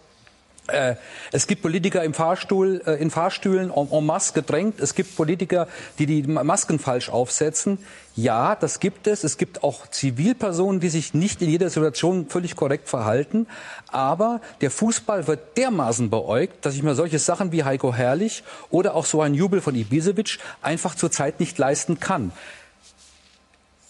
[0.68, 0.94] Äh,
[1.32, 4.80] es gibt Politiker im Fahrstuhl, äh, in Fahrstühlen en, en masse gedrängt.
[4.80, 5.66] Es gibt Politiker,
[5.98, 7.78] die die Masken falsch aufsetzen.
[8.14, 9.24] Ja, das gibt es.
[9.24, 13.48] Es gibt auch Zivilpersonen, die sich nicht in jeder Situation völlig korrekt verhalten.
[13.88, 18.94] Aber der Fußball wird dermaßen beäugt, dass ich mir solche Sachen wie Heiko Herrlich oder
[18.94, 22.30] auch so ein Jubel von Ibisevic einfach zurzeit nicht leisten kann.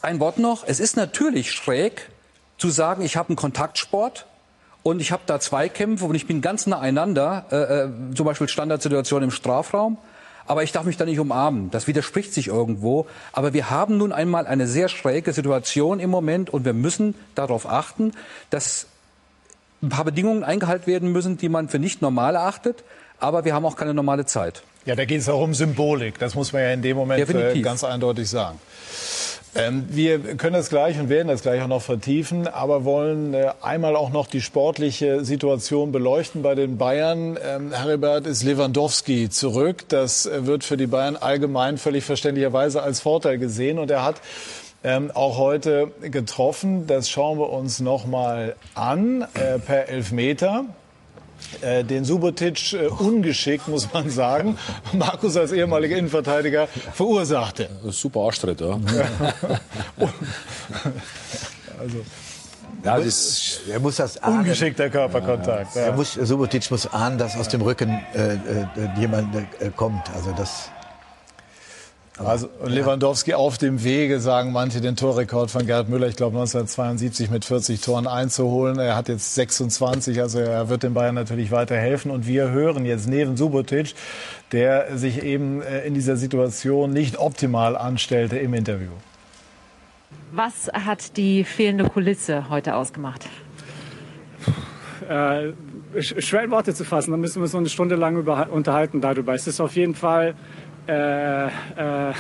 [0.00, 0.64] Ein Wort noch.
[0.66, 2.08] Es ist natürlich schräg
[2.56, 4.26] zu sagen, ich habe einen Kontaktsport
[4.82, 8.26] und ich habe da zwei Kämpfe und ich bin ganz nah einander, äh, äh, zum
[8.26, 9.98] Beispiel Standardsituation im Strafraum.
[10.44, 11.70] Aber ich darf mich da nicht umarmen.
[11.70, 13.06] Das widerspricht sich irgendwo.
[13.32, 17.68] Aber wir haben nun einmal eine sehr schräge Situation im Moment und wir müssen darauf
[17.68, 18.10] achten,
[18.50, 18.86] dass
[19.82, 22.82] ein paar Bedingungen eingehalten werden müssen, die man für nicht normal erachtet.
[23.20, 24.64] Aber wir haben auch keine normale Zeit.
[24.84, 26.18] Ja, da geht es auch um Symbolik.
[26.18, 28.58] Das muss man ja in dem Moment äh, ganz eindeutig sagen.
[29.54, 33.50] Ähm, wir können das gleich und werden das gleich auch noch vertiefen, aber wollen äh,
[33.60, 37.38] einmal auch noch die sportliche Situation beleuchten bei den Bayern.
[37.44, 39.84] Ähm, Heribert ist Lewandowski zurück.
[39.88, 44.22] Das äh, wird für die Bayern allgemein völlig verständlicherweise als Vorteil gesehen und er hat
[44.84, 46.86] ähm, auch heute getroffen.
[46.86, 50.64] Das schauen wir uns noch mal an äh, per Elfmeter.
[51.60, 54.58] Äh, den Subotic äh, ungeschickt, muss man sagen,
[54.92, 57.68] Markus als ehemaliger Innenverteidiger verursachte.
[57.90, 58.78] Super Arschtritt, ja.
[61.78, 61.98] also.
[62.84, 64.40] Ja, das, er muss das ahnen.
[64.40, 65.76] Ungeschickter Körperkontakt.
[65.76, 65.82] Ja.
[65.82, 68.38] Er muss, Subotic muss ahnen, dass aus dem Rücken äh, äh,
[68.98, 70.10] jemand äh, kommt.
[70.14, 70.70] Also das
[72.18, 77.30] also Lewandowski auf dem Wege, sagen manche, den Torrekord von Gerd Müller, ich glaube 1972
[77.30, 78.78] mit 40 Toren einzuholen.
[78.78, 82.10] Er hat jetzt 26, also er wird den Bayern natürlich weiterhelfen.
[82.10, 83.94] Und wir hören jetzt Neven Subotic,
[84.52, 88.90] der sich eben äh, in dieser Situation nicht optimal anstellte im Interview.
[90.32, 93.26] Was hat die fehlende Kulisse heute ausgemacht?
[95.08, 95.52] Äh,
[96.00, 99.00] schwer in Worte zu fassen, da müssen wir uns noch eine Stunde lang über, unterhalten
[99.00, 99.34] darüber.
[99.34, 100.34] Es ist auf jeden Fall
[100.86, 102.12] äh, äh,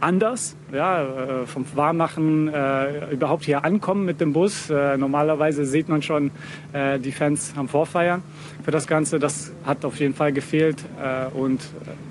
[0.00, 4.70] anders, ja, äh, vom Warmmachen äh, überhaupt hier ankommen mit dem Bus.
[4.70, 6.30] Äh, normalerweise sieht man schon
[6.72, 8.22] äh, die Fans am Vorfeiern
[8.64, 9.18] für das Ganze.
[9.18, 11.60] Das hat auf jeden Fall gefehlt äh, und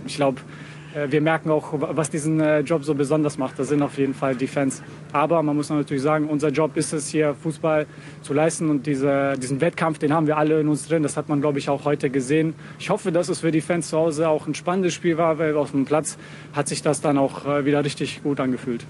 [0.06, 0.69] ich glaube, äh,
[1.08, 3.60] wir merken auch, was diesen äh, Job so besonders macht.
[3.60, 4.82] Das sind auf jeden Fall die Fans.
[5.14, 7.86] Aber man muss natürlich sagen, unser Job ist es hier, Fußball
[8.22, 8.70] zu leisten.
[8.70, 11.04] Und diese, diesen Wettkampf, den haben wir alle in uns drin.
[11.04, 12.56] Das hat man, glaube ich, auch heute gesehen.
[12.80, 15.56] Ich hoffe, dass es für die Fans zu Hause auch ein spannendes Spiel war, weil
[15.56, 16.18] auf dem Platz
[16.54, 18.86] hat sich das dann auch äh, wieder richtig gut angefühlt.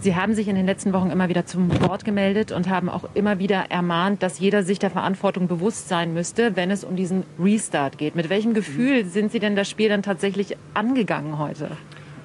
[0.00, 3.02] Sie haben sich in den letzten Wochen immer wieder zum Wort gemeldet und haben auch
[3.14, 7.24] immer wieder ermahnt, dass jeder sich der Verantwortung bewusst sein müsste, wenn es um diesen
[7.42, 8.14] Restart geht.
[8.14, 11.70] Mit welchem Gefühl sind Sie denn das Spiel dann tatsächlich angegangen heute?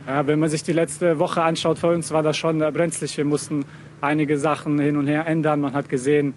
[0.05, 3.17] Ja, wenn man sich die letzte Woche anschaut, für uns war das schon brenzlig.
[3.17, 3.65] Wir mussten
[4.01, 5.61] einige Sachen hin und her ändern.
[5.61, 6.35] Man hat gesehen,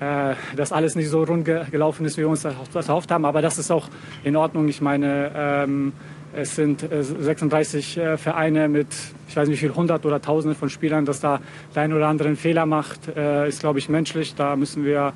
[0.00, 3.26] äh, dass alles nicht so rund gelaufen ist, wie wir uns das erhofft haben.
[3.26, 3.88] Aber das ist auch
[4.24, 4.68] in Ordnung.
[4.68, 5.92] Ich meine, ähm,
[6.40, 8.86] es sind 36 äh, äh, Vereine mit,
[9.28, 11.40] ich weiß nicht wie viel, 100 oder Tausende von Spielern, dass da
[11.74, 14.34] der ein oder andere einen Fehler macht, äh, ist, glaube ich, menschlich.
[14.34, 15.12] Da müssen wir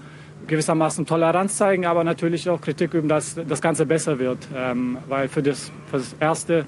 [0.48, 4.38] gewissermaßen Toleranz zeigen, aber natürlich auch Kritik üben, dass das Ganze besser wird.
[4.56, 6.64] Ähm, weil für das, für das Erste,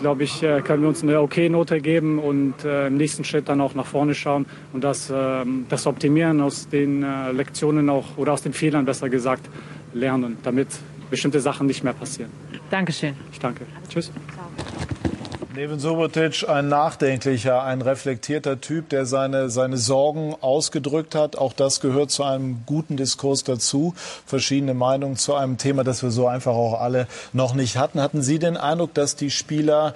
[0.00, 3.86] glaube ich, können wir uns eine Okay-Note geben und im nächsten Schritt dann auch nach
[3.86, 8.84] vorne schauen und das, ähm, das optimieren aus den Lektionen auch oder aus den Fehlern
[8.84, 9.48] besser gesagt
[9.94, 10.68] lernen, damit
[11.10, 12.30] bestimmte Sachen nicht mehr passieren.
[12.70, 13.14] Dankeschön.
[13.32, 13.66] Ich danke.
[13.88, 14.10] Tschüss.
[15.56, 21.36] Neben Subotic ein nachdenklicher, ein reflektierter Typ, der seine, seine Sorgen ausgedrückt hat.
[21.36, 23.94] Auch das gehört zu einem guten Diskurs dazu.
[24.26, 28.00] Verschiedene Meinungen zu einem Thema, das wir so einfach auch alle noch nicht hatten.
[28.00, 29.94] Hatten Sie den Eindruck, dass die Spieler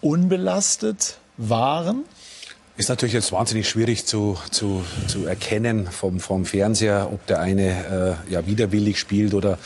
[0.00, 2.04] unbelastet waren?
[2.78, 8.16] Ist natürlich jetzt wahnsinnig schwierig zu, zu, zu erkennen vom, vom Fernseher, ob der eine
[8.28, 9.58] äh, ja widerwillig spielt oder,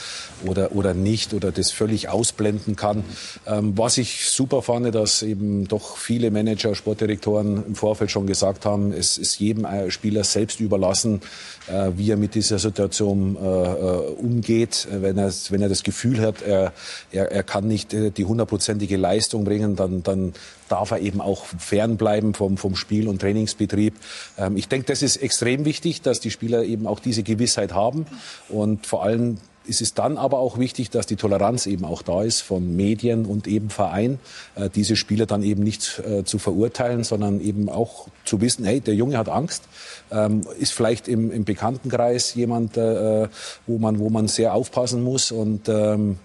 [0.46, 3.04] oder, oder nicht oder das völlig ausblenden kann.
[3.46, 8.64] Ähm, was ich super fand, dass eben doch viele Manager, Sportdirektoren im Vorfeld schon gesagt
[8.64, 11.20] haben, es ist jedem äh, Spieler selbst überlassen,
[11.68, 14.88] äh, wie er mit dieser Situation äh, äh umgeht.
[14.90, 16.72] Wenn er, wenn er das Gefühl hat, er,
[17.10, 20.32] er, er kann nicht äh, die hundertprozentige Leistung bringen, dann, dann
[20.68, 23.94] darf er eben auch fernbleiben vom, vom Spiel und Trainingsbetrieb.
[24.38, 28.06] Ähm, ich denke, das ist extrem wichtig, dass die Spieler eben auch diese Gewissheit haben
[28.48, 32.22] und vor allem ist es dann aber auch wichtig, dass die Toleranz eben auch da
[32.22, 34.18] ist von Medien und eben Verein,
[34.54, 38.80] äh, diese Spieler dann eben nicht äh, zu verurteilen, sondern eben auch zu wissen, hey,
[38.80, 39.64] der Junge hat Angst,
[40.10, 43.28] ähm, ist vielleicht im, im Bekanntenkreis jemand, äh,
[43.66, 46.18] wo, man, wo man sehr aufpassen muss und ähm,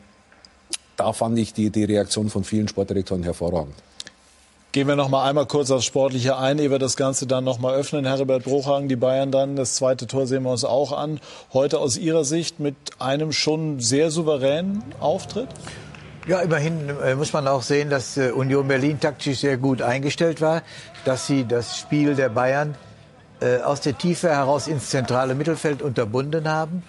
[0.96, 3.76] da fand ich die, die Reaktion von vielen Sportdirektoren hervorragend.
[4.74, 7.58] Gehen wir noch mal einmal kurz aufs Sportliche ein, ehe wir das Ganze dann noch
[7.58, 8.06] mal öffnen.
[8.06, 11.22] Herbert Bruchhagen, die Bayern dann, das zweite Tor sehen wir uns auch an.
[11.54, 15.48] Heute aus Ihrer Sicht mit einem schon sehr souveränen Auftritt?
[16.28, 20.42] Ja, immerhin äh, muss man auch sehen, dass äh, Union Berlin taktisch sehr gut eingestellt
[20.42, 20.62] war,
[21.06, 22.76] dass sie das Spiel der Bayern
[23.40, 26.84] äh, aus der Tiefe heraus ins zentrale Mittelfeld unterbunden haben.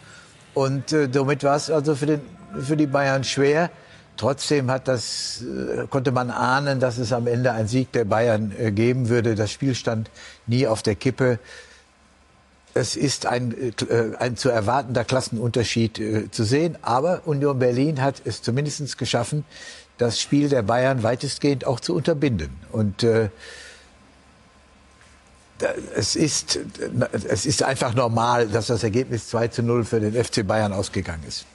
[0.52, 2.20] Und somit war es also für, den,
[2.60, 3.70] für die Bayern schwer,
[4.18, 8.52] Trotzdem hat das, äh, konnte man ahnen, dass es am Ende einen Sieg der Bayern
[8.59, 9.37] äh, geben würde.
[9.37, 10.11] Das Spiel stand
[10.48, 11.38] nie auf der Kippe.
[12.74, 13.72] Es ist ein, äh,
[14.18, 16.76] ein zu erwartender Klassenunterschied zu sehen.
[16.83, 19.44] Aber Union Berlin hat es zumindest geschaffen,
[19.98, 22.50] das Spiel der Bayern weitestgehend auch zu unterbinden.
[22.72, 23.04] Und
[25.96, 26.61] es ist,
[27.28, 31.24] es ist einfach normal, dass das Ergebnis 2 zu 0 für den FC Bayern ausgegangen
[31.26, 31.46] ist.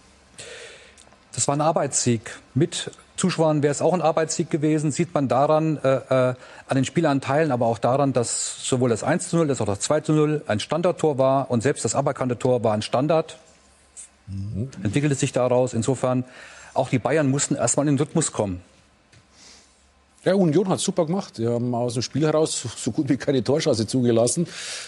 [1.33, 2.39] Das war ein Arbeitssieg.
[2.53, 4.91] Mit Zuschauern wäre es auch ein Arbeitssieg gewesen.
[4.91, 6.35] Sieht man daran, äh, äh,
[6.67, 9.79] an den Spielanteilen, aber auch daran, dass sowohl das 1 zu 0 als auch das
[9.81, 13.37] 2 zu 0 ein Standardtor war und selbst das aberkannte Tor war ein Standard.
[14.27, 14.69] Mhm.
[14.83, 15.73] Entwickelte sich daraus.
[15.73, 16.23] Insofern,
[16.73, 18.61] auch die Bayern mussten erstmal in den Rhythmus kommen.
[20.25, 21.37] Ja, Union hat super gemacht.
[21.37, 24.47] Die haben aus dem Spiel heraus so gut wie keine Torschance zugelassen.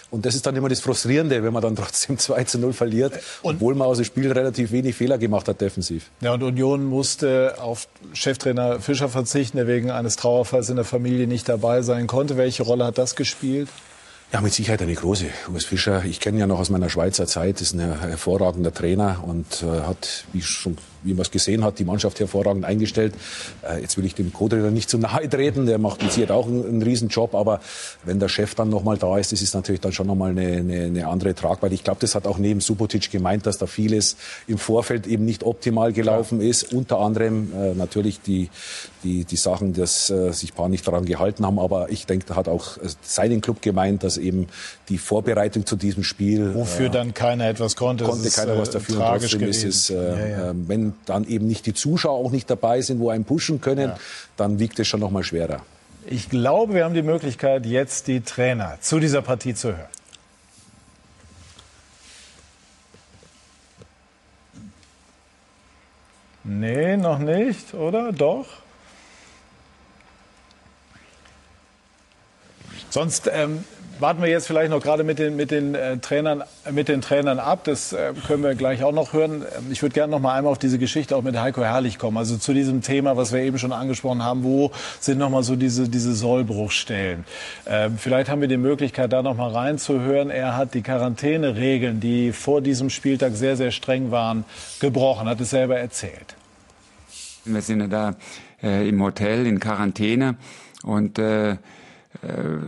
[0.10, 3.20] Und das ist dann immer das Frustrierende, wenn man dann trotzdem 2 zu 0 verliert,
[3.42, 6.10] und obwohl man aus dem Spiel relativ wenig Fehler gemacht hat defensiv.
[6.22, 11.28] Ja, und Union musste auf Cheftrainer Fischer verzichten, der wegen eines Trauerfalls in der Familie
[11.28, 12.38] nicht dabei sein konnte.
[12.38, 13.68] Welche Rolle hat das gespielt?
[14.32, 15.26] Ja, mit Sicherheit eine große.
[15.54, 19.24] Urs Fischer, ich kenne ihn ja noch aus meiner Schweizer Zeit, ist ein hervorragender Trainer
[19.26, 23.14] und äh, hat, wie schon wie man es gesehen hat, die Mannschaft hervorragend eingestellt.
[23.62, 26.48] Äh, jetzt will ich dem Co-Trainer nicht zu nahe treten, der macht mit Sicherheit auch
[26.48, 27.62] einen, einen Riesenjob, aber
[28.04, 30.84] wenn der Chef dann nochmal da ist, das ist natürlich dann schon nochmal eine, eine,
[30.86, 31.74] eine andere Tragweite.
[31.74, 35.44] Ich glaube, das hat auch neben Subotic gemeint, dass da vieles im Vorfeld eben nicht
[35.44, 36.50] optimal gelaufen ja.
[36.50, 36.74] ist.
[36.74, 38.50] Unter anderem äh, natürlich die,
[39.04, 42.36] die, die Sachen, dass äh, sich paar nicht daran gehalten haben, aber ich denke, da
[42.36, 44.48] hat auch äh, seinen Club gemeint, dass eben
[44.90, 46.54] die Vorbereitung zu diesem Spiel.
[46.54, 48.04] Wofür äh, dann keiner etwas konnte.
[48.04, 48.98] Konnte keiner was dafür.
[48.98, 50.54] Tragisch und trotzdem ist es, äh, ja, ja.
[50.54, 54.00] wenn dann eben nicht die Zuschauer auch nicht dabei sind, wo einen pushen können, ja.
[54.38, 55.62] dann wiegt es schon noch mal schwerer.
[56.08, 59.90] Ich glaube, wir haben die Möglichkeit, jetzt die Trainer zu dieser Partie zu hören.
[66.44, 68.12] Nee, noch nicht, oder?
[68.12, 68.46] Doch?
[72.92, 73.66] Sonst ähm,
[74.00, 77.40] warten wir jetzt vielleicht noch gerade mit den, mit den, äh, Trainern, mit den Trainern
[77.40, 77.64] ab.
[77.64, 79.44] Das äh, können wir gleich auch noch hören.
[79.58, 82.18] Ähm, ich würde gerne noch mal einmal auf diese Geschichte auch mit Heiko Herrlich kommen.
[82.18, 84.44] Also zu diesem Thema, was wir eben schon angesprochen haben.
[84.44, 87.26] Wo sind noch mal so diese, diese Sollbruchstellen?
[87.68, 90.30] Ähm, vielleicht haben wir die Möglichkeit, da noch mal reinzuhören.
[90.30, 94.46] Er hat die Quarantäneregeln, die vor diesem Spieltag sehr, sehr streng waren,
[94.80, 95.28] gebrochen.
[95.28, 96.36] Hat es selber erzählt.
[97.46, 98.16] Wir sind ja da
[98.64, 100.36] äh, im Hotel in Quarantäne
[100.84, 101.58] und äh,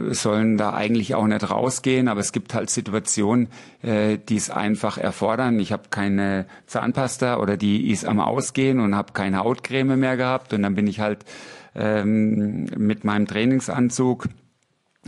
[0.10, 3.48] sollen da eigentlich auch nicht rausgehen, aber es gibt halt Situationen,
[3.82, 5.60] äh, die es einfach erfordern.
[5.60, 10.54] Ich habe keine Zahnpasta oder die ist am Ausgehen und habe keine Hautcreme mehr gehabt
[10.54, 11.26] und dann bin ich halt
[11.76, 14.28] ähm, mit meinem Trainingsanzug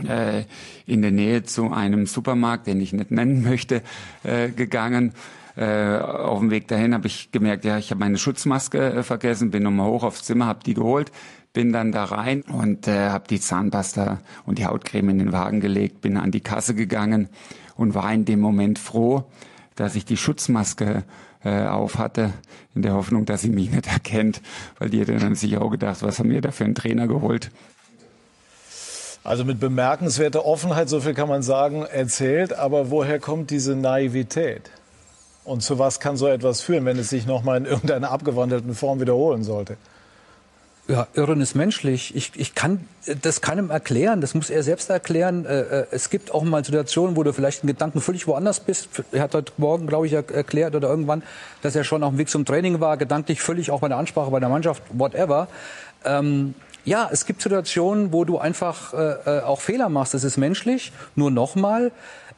[0.06, 0.44] äh,
[0.86, 3.82] in der Nähe zu einem Supermarkt, den ich nicht nennen möchte,
[4.22, 5.12] äh, gegangen.
[5.56, 9.50] Äh, auf dem Weg dahin habe ich gemerkt, ja, ich habe meine Schutzmaske äh, vergessen,
[9.50, 11.10] bin nochmal hoch aufs Zimmer, habe die geholt,
[11.52, 15.60] bin dann da rein und äh, habe die Zahnpasta und die Hautcreme in den Wagen
[15.60, 17.28] gelegt, bin an die Kasse gegangen
[17.76, 19.24] und war in dem Moment froh,
[19.74, 21.04] dass ich die Schutzmaske
[21.44, 22.32] äh, auf hatte,
[22.74, 24.42] in der Hoffnung, dass sie mich nicht erkennt,
[24.78, 27.50] weil die hätte dann sicher auch gedacht, was haben wir da für einen Trainer geholt.
[29.22, 32.54] Also mit bemerkenswerter Offenheit, so viel kann man sagen, erzählt.
[32.54, 34.70] Aber woher kommt diese Naivität?
[35.44, 39.00] Und zu was kann so etwas führen, wenn es sich nochmal in irgendeiner abgewandelten Form
[39.00, 39.76] wiederholen sollte?
[40.90, 42.16] Ja, Irren ist menschlich.
[42.16, 42.88] Ich, ich kann
[43.22, 44.20] das keinem erklären.
[44.20, 45.46] Das muss er selbst erklären.
[45.46, 48.88] Äh, äh, es gibt auch mal Situationen, wo du vielleicht in Gedanken völlig woanders bist.
[49.12, 51.22] Er hat heute Morgen, glaube ich, erklärt oder irgendwann,
[51.62, 54.32] dass er schon auf dem Weg zum Training war, gedanklich völlig auch bei der Ansprache
[54.32, 55.46] bei der Mannschaft, whatever.
[56.04, 60.14] Ähm, ja, es gibt Situationen, wo du einfach äh, äh auch Fehler machst.
[60.14, 60.92] Das ist menschlich.
[61.14, 61.92] Nur nochmal,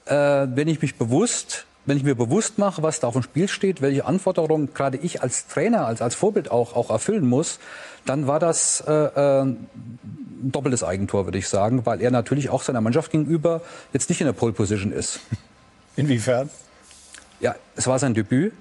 [0.05, 3.49] äh, wenn ich mich bewusst wenn ich mir bewusst mache, was da auf dem Spiel
[3.49, 7.59] steht, welche Anforderungen gerade ich als Trainer, als, als Vorbild auch, auch erfüllen muss,
[8.05, 9.69] dann war das äh, äh, ein
[10.51, 13.63] doppeltes Eigentor, würde ich sagen, weil er natürlich auch seiner Mannschaft gegenüber
[13.93, 15.21] jetzt nicht in der Pole Position ist.
[15.97, 16.51] Inwiefern?
[17.41, 18.53] Ja, es war sein Debüt.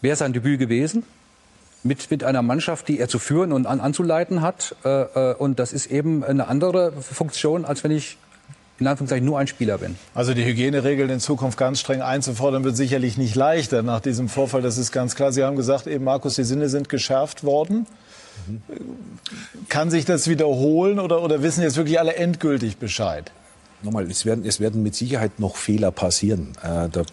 [0.00, 1.04] wäre sein Debüt gewesen.
[1.84, 4.76] Mit, mit einer Mannschaft, die er zu führen und an, anzuleiten hat.
[4.84, 8.18] Äh, äh, und das ist eben eine andere Funktion, als wenn ich
[8.78, 9.96] in Anführungszeichen nur ein Spieler bin.
[10.14, 14.62] Also die Hygieneregeln in Zukunft ganz streng einzufordern, wird sicherlich nicht leichter nach diesem Vorfall.
[14.62, 15.32] Das ist ganz klar.
[15.32, 17.86] Sie haben gesagt, eben Markus, die Sinne sind geschärft worden.
[19.68, 23.30] Kann sich das wiederholen oder, oder wissen jetzt wirklich alle endgültig Bescheid?
[23.82, 26.52] Nochmal, es werden, es werden mit Sicherheit noch Fehler passieren.
[26.62, 27.04] Äh, da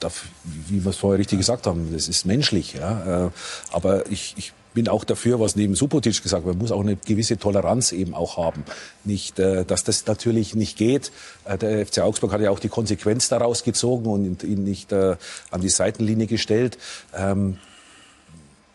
[0.00, 0.10] da,
[0.44, 2.74] wie wir es vorher richtig gesagt haben, das ist menschlich.
[2.74, 3.26] Ja.
[3.26, 3.30] Äh,
[3.72, 6.96] aber ich, ich bin auch dafür, was neben Subotic gesagt wird, man muss auch eine
[6.96, 8.64] gewisse Toleranz eben auch haben.
[9.04, 11.12] Nicht, äh, dass das natürlich nicht geht.
[11.44, 15.60] Äh, der FC Augsburg hat ja auch die Konsequenz daraus gezogen und ihn nicht an
[15.60, 16.78] die Seitenlinie gestellt.
[17.16, 17.58] Ähm,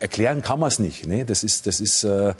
[0.02, 1.08] erklären kann man es nicht.
[1.08, 1.26] Ne?
[1.26, 2.36] Das ist, das ist, da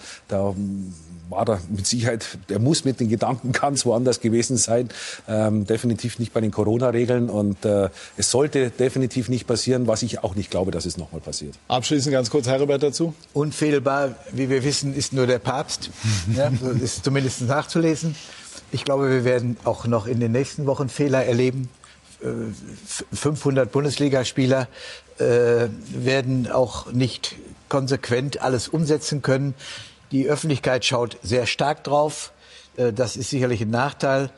[1.32, 4.90] war da mit Sicherheit, der muss mit den Gedanken ganz woanders gewesen sein.
[5.28, 7.30] Ähm, definitiv nicht bei den Corona-Regeln.
[7.30, 11.22] Und äh, es sollte definitiv nicht passieren, was ich auch nicht glaube, dass es nochmal
[11.22, 11.56] passiert.
[11.68, 13.16] Abschließend ganz kurz, Herbert, dazu.
[13.34, 15.90] Unfehlbar, wie wir wissen, ist nur der Papst.
[16.36, 18.16] ja, ist zumindest nachzulesen.
[18.74, 21.70] Ich glaube, wir werden auch noch in den nächsten Wochen Fehler erleben.
[23.14, 24.68] 500 äh, Bundesligaspieler
[25.18, 27.36] äh, werden auch nicht
[27.70, 29.54] konsequent alles umsetzen können.
[30.12, 32.32] Die Öffentlichkeit schaut sehr stark drauf.
[32.78, 34.30] Äh, das ist sicherlich ein Nachteil.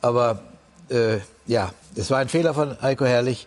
[0.00, 0.42] Aber
[0.90, 3.46] äh, ja, es war ein Fehler von Heiko Herrlich.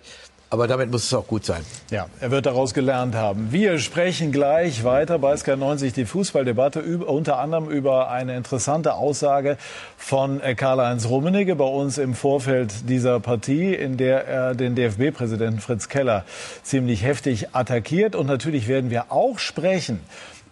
[0.51, 1.61] Aber damit muss es auch gut sein.
[1.91, 3.53] Ja, er wird daraus gelernt haben.
[3.53, 9.55] Wir sprechen gleich weiter bei SK90 die Fußballdebatte unter anderem über eine interessante Aussage
[9.95, 15.61] von äh, Karl-Heinz Rummenigge bei uns im Vorfeld dieser Partie, in der er den DFB-Präsidenten
[15.61, 16.25] Fritz Keller
[16.63, 18.13] ziemlich heftig attackiert.
[18.13, 20.01] Und natürlich werden wir auch sprechen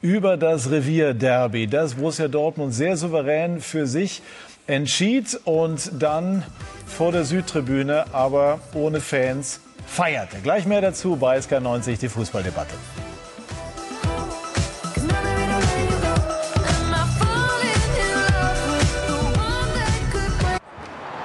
[0.02, 4.22] über das Revierderby, das Borussia Dortmund sehr souverän für sich
[4.66, 6.46] entschied und dann
[6.88, 9.60] vor der Südtribüne, aber ohne Fans,
[9.90, 10.38] feierte.
[10.42, 12.76] Gleich mehr dazu bei SK90, die Fußballdebatte.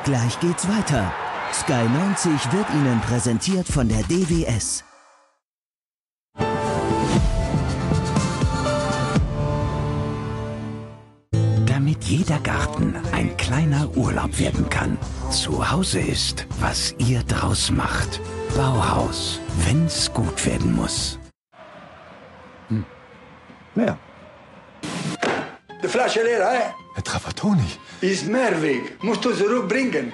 [0.05, 1.13] Gleich geht's weiter.
[1.53, 4.85] Sky 90 wird Ihnen präsentiert von der DWS.
[12.17, 14.97] Jeder Garten ein kleiner Urlaub werden kann.
[15.31, 18.21] Zu Hause ist, was ihr draus macht.
[18.57, 21.19] Bauhaus, wenn's gut werden muss.
[22.69, 22.85] Hm.
[23.75, 23.99] Mehr.
[25.83, 26.63] Die Flasche leer, hä?
[26.95, 27.71] Herr Trapattoni.
[28.01, 29.03] Ist Mehrweg.
[29.03, 30.13] Musst du zurückbringen.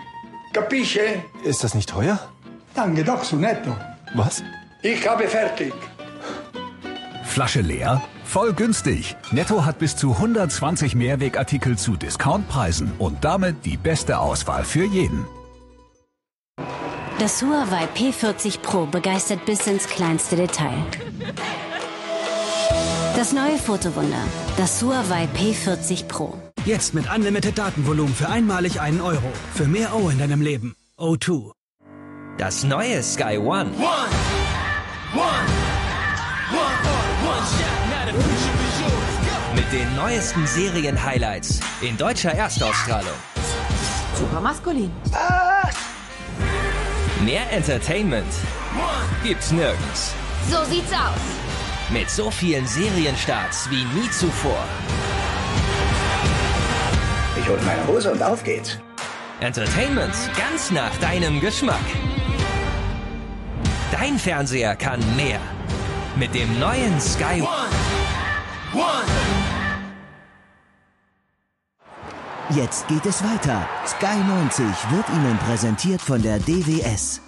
[0.55, 1.23] Capisce?
[1.45, 2.19] Ist das nicht teuer?
[2.75, 3.77] Danke, doch, so netto.
[4.15, 4.43] Was?
[4.83, 5.75] Ich habe fertig.
[7.25, 8.03] Flasche leer?
[8.31, 9.17] Voll günstig.
[9.33, 15.27] Netto hat bis zu 120 Mehrwegartikel zu Discountpreisen und damit die beste Auswahl für jeden.
[17.19, 20.79] Das Huawei P40 Pro begeistert bis ins kleinste Detail.
[23.17, 24.23] Das neue Fotowunder,
[24.57, 26.39] das Huawei P40 Pro.
[26.65, 29.33] Jetzt mit Unlimited Datenvolumen für einmalig einen Euro.
[29.55, 30.77] Für mehr O in deinem Leben.
[30.97, 31.51] O2.
[32.39, 33.73] Das neue Sky One.
[33.73, 34.11] One.
[35.17, 35.71] One.
[39.55, 43.15] Mit den neuesten Serien-Highlights in deutscher Erstausstrahlung.
[44.15, 44.91] Super maskulin.
[47.25, 48.33] Mehr Entertainment
[49.23, 50.15] gibt's nirgends.
[50.51, 51.21] So sieht's aus.
[51.91, 54.65] Mit so vielen Serienstarts wie nie zuvor.
[57.39, 58.79] Ich hol meine Hose und auf geht's.
[59.41, 61.77] Entertainment ganz nach deinem Geschmack.
[63.93, 65.41] Dein Fernseher kann mehr.
[66.17, 67.80] Mit dem neuen Sky One.
[72.57, 73.69] Jetzt geht es weiter.
[73.87, 77.21] Sky 90 wird Ihnen präsentiert von der DWS.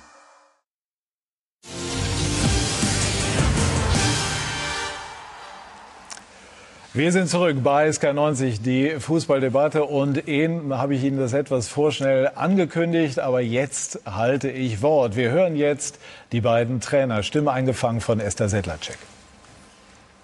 [6.94, 9.84] Wir sind zurück bei SK90, die Fußballdebatte.
[9.84, 15.16] Und eben habe ich Ihnen das etwas vorschnell angekündigt, aber jetzt halte ich Wort.
[15.16, 15.98] Wir hören jetzt
[16.32, 17.22] die beiden Trainer.
[17.22, 18.98] Stimme eingefangen von Esther Sedlacek.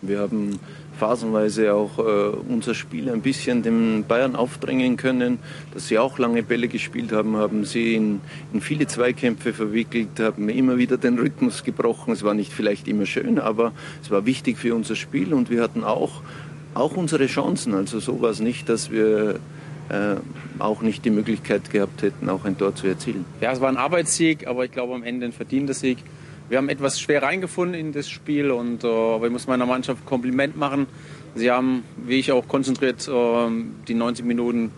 [0.00, 0.60] Wir haben
[0.98, 2.02] phasenweise auch äh,
[2.48, 5.38] unser Spiel ein bisschen den Bayern aufdrängen können,
[5.74, 8.20] dass sie auch lange Bälle gespielt haben, haben sie in,
[8.52, 12.12] in, viele Zweikämpfe verwickelt, haben immer wieder den Rhythmus gebrochen.
[12.12, 13.72] Es war nicht vielleicht immer schön, aber
[14.02, 16.22] es war wichtig für unser Spiel und wir hatten auch,
[16.74, 17.74] auch unsere Chancen.
[17.74, 19.40] Also so war es nicht, dass wir
[19.88, 20.16] äh,
[20.58, 23.24] auch nicht die Möglichkeit gehabt hätten, auch ein Tor zu erzielen.
[23.40, 25.98] Ja, es war ein Arbeitssieg, aber ich glaube am Ende ein verdienter Sieg
[26.48, 30.02] wir haben etwas schwer reingefunden in das Spiel und äh, aber ich muss meiner Mannschaft
[30.02, 30.86] ein Kompliment machen.
[31.34, 33.50] Sie haben, wie ich auch konzentriert, äh,
[33.86, 34.72] die 90 Minuten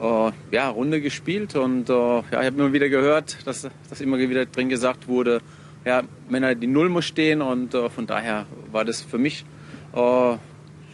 [0.00, 4.18] äh, ja, Runde gespielt und äh, ja, ich habe immer wieder gehört, dass, dass immer
[4.18, 5.40] wieder drin gesagt wurde,
[5.84, 9.44] ja, Männer, die Null muss stehen und äh, von daher war das für mich
[9.94, 10.36] äh,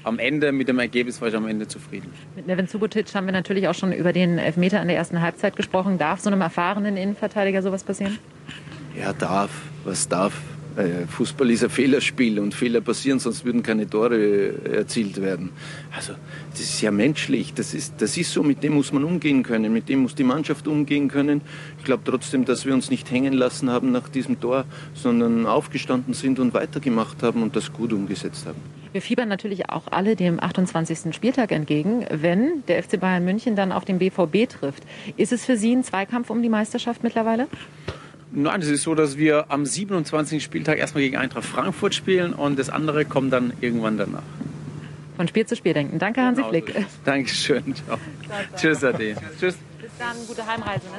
[0.04, 2.12] am Ende mit dem Ergebnis war ich am Ende zufrieden.
[2.36, 5.56] Mit Nevin Subotic haben wir natürlich auch schon über den Elfmeter in der ersten Halbzeit
[5.56, 5.96] gesprochen.
[5.98, 8.18] Darf so einem erfahrenen Innenverteidiger sowas passieren?
[8.98, 9.50] Ja, darf.
[9.84, 10.34] Was darf?
[10.76, 15.50] Äh, Fußball ist ein Fehlerspiel und Fehler passieren, sonst würden keine Tore äh, erzielt werden.
[15.94, 16.14] Also
[16.50, 19.72] das ist ja menschlich, das ist, das ist so, mit dem muss man umgehen können,
[19.72, 21.42] mit dem muss die Mannschaft umgehen können.
[21.78, 24.64] Ich glaube trotzdem, dass wir uns nicht hängen lassen haben nach diesem Tor,
[24.94, 28.58] sondern aufgestanden sind und weitergemacht haben und das gut umgesetzt haben.
[28.90, 31.14] Wir fiebern natürlich auch alle dem 28.
[31.14, 34.82] Spieltag entgegen, wenn der FC Bayern München dann auf den BVB trifft.
[35.16, 37.46] Ist es für Sie ein Zweikampf um die Meisterschaft mittlerweile?
[38.36, 40.42] Nein, es ist so, dass wir am 27.
[40.42, 44.22] Spieltag erstmal gegen Eintracht Frankfurt spielen und das andere kommt dann irgendwann danach.
[45.16, 46.00] Von Spiel zu Spiel denken.
[46.00, 46.66] Danke, Hansi Genau Flick.
[46.72, 47.02] so ist es.
[47.04, 47.74] Dankeschön.
[47.76, 47.98] Ciao.
[48.56, 49.14] Tschüss, Ade.
[49.38, 49.56] Tschüss.
[49.80, 50.86] Bis dann, gute Heimreise.
[50.86, 50.98] Ne?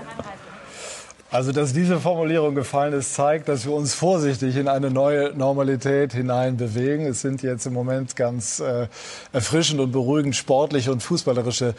[1.31, 6.13] Also, dass diese Formulierung gefallen ist, zeigt, dass wir uns vorsichtig in eine neue Normalität
[6.13, 7.05] hinein bewegen.
[7.05, 8.87] Es sind jetzt im Moment ganz äh,
[9.33, 11.73] erfrischend und beruhigend sportliche und fußballerische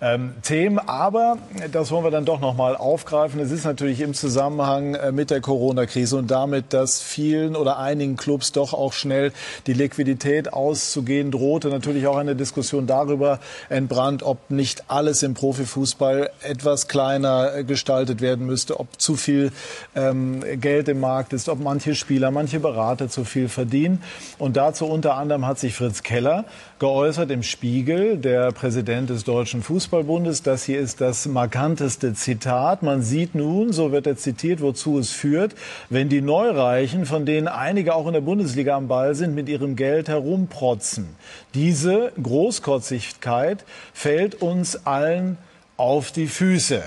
[0.00, 0.78] ähm, Themen.
[0.78, 1.38] Aber
[1.72, 3.40] das wollen wir dann doch noch mal aufgreifen.
[3.40, 8.16] Es ist natürlich im Zusammenhang äh, mit der Corona-Krise und damit, dass vielen oder einigen
[8.16, 9.32] Clubs doch auch schnell
[9.66, 16.30] die Liquidität auszugehen drohte, natürlich auch eine Diskussion darüber entbrannt, ob nicht alles im Profifußball
[16.42, 19.52] etwas kleiner äh, gestaltet werden müsste, ob zu viel
[19.94, 24.02] ähm, Geld im Markt ist, ob manche Spieler, manche Berater zu viel verdienen.
[24.38, 26.44] Und dazu unter anderem hat sich Fritz Keller
[26.80, 30.42] geäußert im Spiegel, der Präsident des Deutschen Fußballbundes.
[30.42, 32.82] Das hier ist das markanteste Zitat.
[32.82, 35.54] Man sieht nun, so wird er zitiert, wozu es führt,
[35.90, 39.76] wenn die Neureichen, von denen einige auch in der Bundesliga am Ball sind, mit ihrem
[39.76, 41.16] Geld herumprotzen.
[41.52, 43.62] Diese Großkotzigkeit
[43.92, 45.36] fällt uns allen
[45.76, 46.82] auf die Füße.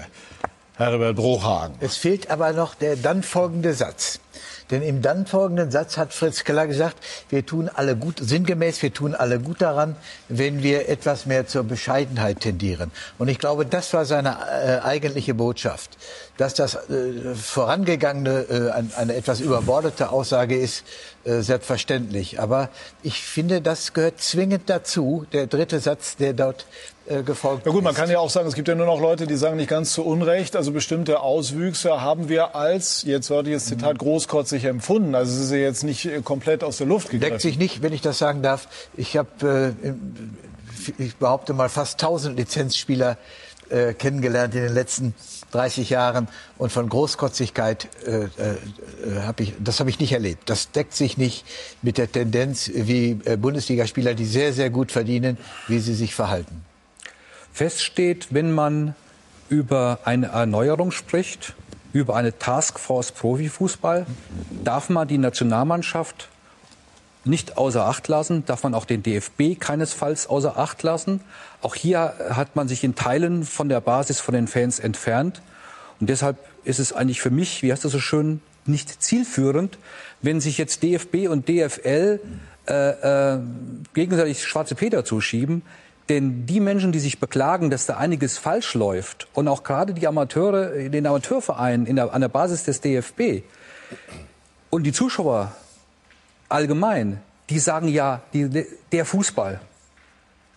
[0.76, 1.76] Herbert Bruchhagen.
[1.82, 4.20] Es fehlt aber noch der dann folgende Satz.
[4.74, 6.96] Denn im dann folgenden Satz hat Fritz Keller gesagt,
[7.30, 9.96] wir tun alle gut, sinngemäß, wir tun alle gut daran,
[10.30, 12.90] wenn wir etwas mehr zur Bescheidenheit tendieren.
[13.20, 15.92] Und ich glaube, das war seine äh, eigentliche Botschaft.
[16.38, 20.84] Dass das äh, vorangegangene, äh, ein- eine etwas überbordete Aussage ist,
[21.24, 22.40] äh, selbstverständlich.
[22.40, 22.70] Aber
[23.04, 26.66] ich finde, das gehört zwingend dazu, der dritte Satz, der dort
[27.26, 28.00] gefolgt Ja gut, man ist.
[28.00, 30.04] kann ja auch sagen, es gibt ja nur noch Leute, die sagen nicht ganz zu
[30.06, 35.16] Unrecht, also bestimmte Auswüchse haben wir als, jetzt wörtliches Zitat, großkotzig empfunden.
[35.16, 37.32] Also es ist ja jetzt nicht äh, komplett aus der Luft gegriffen.
[37.32, 38.68] deckt sich nicht, wenn ich das sagen darf.
[38.96, 39.94] Ich habe, äh,
[40.98, 43.18] ich behaupte mal, fast 1000 Lizenzspieler
[43.70, 45.14] äh, kennengelernt in den letzten
[45.52, 46.28] 30 Jahren
[46.58, 48.30] und von Großkotzigkeit äh, äh,
[49.22, 50.50] habe ich, das habe ich nicht erlebt.
[50.50, 51.46] Das deckt sich nicht
[51.82, 55.38] mit der Tendenz, wie äh, Bundesligaspieler, die sehr, sehr gut verdienen,
[55.68, 56.64] wie sie sich verhalten.
[57.54, 58.96] Fest steht, wenn man
[59.48, 61.54] über eine Erneuerung spricht,
[61.94, 64.08] über eine Taskforce Profifußball,
[64.64, 66.30] darf man die Nationalmannschaft
[67.26, 71.22] nicht außer Acht lassen, darf man auch den DFB keinesfalls außer Acht lassen.
[71.62, 75.42] Auch hier hat man sich in Teilen von der Basis, von den Fans entfernt.
[76.00, 79.78] Und deshalb ist es eigentlich für mich, wie heißt das so schön, nicht zielführend,
[80.22, 82.20] wenn sich jetzt DFB und DFL
[82.68, 83.40] äh, äh,
[83.94, 85.62] gegenseitig schwarze Peter zuschieben.
[86.10, 90.06] Denn die Menschen, die sich beklagen, dass da einiges falsch läuft und auch gerade die
[90.06, 93.44] Amateure in den Amateurvereinen an der Basis des DFB
[94.70, 95.54] und die Zuschauer
[96.50, 99.62] allgemein, die sagen ja, die, der Fußball,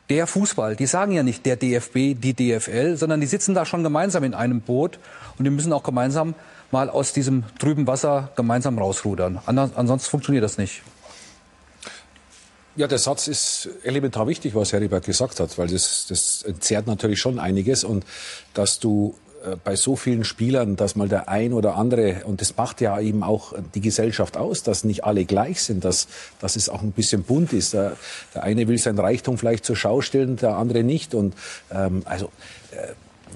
[0.08, 3.82] der Fußball, die sagen ja nicht der DFB, die DFL, sondern die sitzen da schon
[3.82, 4.98] gemeinsam in einem Boot
[5.38, 6.34] und die müssen auch gemeinsam
[6.70, 9.40] mal aus diesem trüben Wasser gemeinsam rausrudern.
[9.46, 10.82] Ander- Ansonsten funktioniert das nicht.
[12.76, 17.18] Ja, der Satz ist elementar wichtig, was Heribert gesagt hat, weil das, das entzerrt natürlich
[17.18, 18.04] schon einiges und
[18.52, 19.14] dass du
[19.46, 23.00] äh, bei so vielen Spielern, dass mal der ein oder andere, und das macht ja
[23.00, 26.06] eben auch die Gesellschaft aus, dass nicht alle gleich sind, dass,
[26.38, 27.72] dass es auch ein bisschen bunt ist.
[27.72, 27.96] Der,
[28.34, 31.14] der eine will sein Reichtum vielleicht zur Schau stellen, der andere nicht.
[31.14, 31.34] Und
[31.70, 32.26] ähm, also
[32.72, 32.92] äh,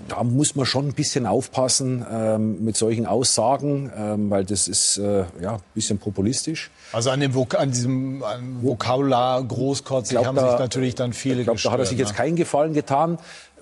[0.09, 4.99] da muss man schon ein bisschen aufpassen ähm, mit solchen Aussagen, ähm, weil das ist
[4.99, 6.71] äh, ja ein bisschen populistisch.
[6.93, 11.13] Also an, dem Vok an diesem an Vokabular großkotzig glaub, haben da- sich natürlich dann
[11.13, 12.25] viele Ich glaube, da hat er sich gestört, jetzt ne?
[12.25, 13.19] keinen Gefallen getan.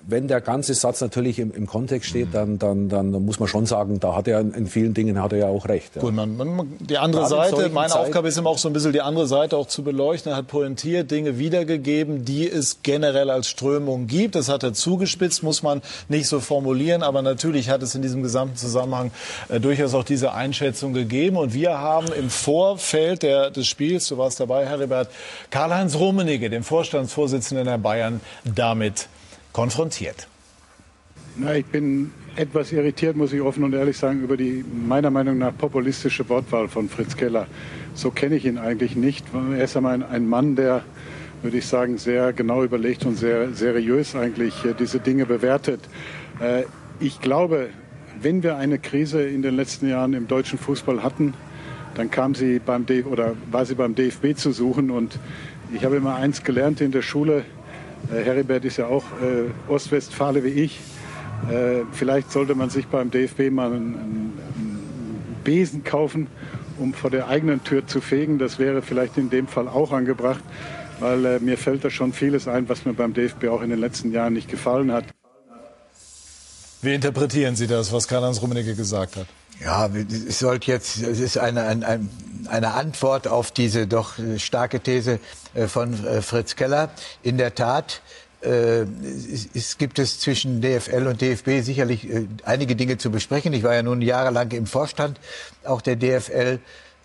[0.07, 3.65] Wenn der ganze Satz natürlich im, im Kontext steht, dann, dann, dann muss man schon
[3.65, 5.95] sagen, da hat er in vielen Dingen hat er ja auch recht.
[5.95, 6.01] Ja.
[6.01, 8.73] Gut, man, man, die andere Gerade Seite, meine Zeiten- Aufgabe ist immer auch so ein
[8.73, 10.31] bisschen die andere Seite auch zu beleuchten.
[10.31, 14.35] Er hat pointiert Dinge wiedergegeben, die es generell als Strömung gibt.
[14.35, 17.03] Das hat er zugespitzt, muss man nicht so formulieren.
[17.03, 19.11] Aber natürlich hat es in diesem gesamten Zusammenhang
[19.49, 21.37] äh, durchaus auch diese Einschätzung gegeben.
[21.37, 25.09] Und wir haben im Vorfeld der, des Spiels, du warst dabei, Heribert,
[25.51, 29.07] Karl-Heinz Rummenigge, den Vorstandsvorsitzenden der Bayern, damit
[29.53, 30.27] konfrontiert.
[31.35, 35.37] Na, ich bin etwas irritiert, muss ich offen und ehrlich sagen, über die meiner Meinung
[35.37, 37.47] nach populistische Wortwahl von Fritz Keller.
[37.93, 39.25] So kenne ich ihn eigentlich nicht.
[39.33, 40.83] Er ist einmal ein, Mann, der,
[41.41, 45.81] würde ich sagen, sehr genau überlegt und sehr seriös eigentlich äh, diese Dinge bewertet.
[46.39, 46.63] Äh,
[46.99, 47.69] ich glaube,
[48.21, 51.33] wenn wir eine Krise in den letzten Jahren im deutschen Fußball hatten,
[51.95, 54.91] dann kam sie beim D oder war sie beim DFB zu suchen.
[54.91, 55.19] Und
[55.73, 57.45] ich habe immer eins gelernt in der Schule.
[58.11, 60.79] Äh, Heribert ist ja auch äh, Ostwestfale wie ich.
[61.49, 66.27] Äh, vielleicht sollte man sich beim DFB mal einen, einen Besen kaufen,
[66.77, 68.39] um vor der eigenen Tür zu fegen.
[68.39, 70.43] Das wäre vielleicht in dem Fall auch angebracht,
[70.99, 73.79] weil äh, mir fällt da schon vieles ein, was mir beim DFB auch in den
[73.79, 75.05] letzten Jahren nicht gefallen hat.
[76.81, 79.27] Wie interpretieren Sie das, was Karl-Heinz Rummenigge gesagt hat?
[79.61, 79.89] Ja,
[80.27, 82.07] es sollte jetzt, es ist eine, eine,
[82.47, 85.19] eine Antwort auf diese doch starke These äh,
[85.67, 86.89] von äh, Fritz Keller.
[87.23, 88.01] In der Tat,
[88.41, 93.53] äh, es, es gibt es zwischen DFL und DFB sicherlich äh, einige Dinge zu besprechen.
[93.53, 95.19] Ich war ja nun jahrelang im Vorstand
[95.63, 96.59] auch der DFL.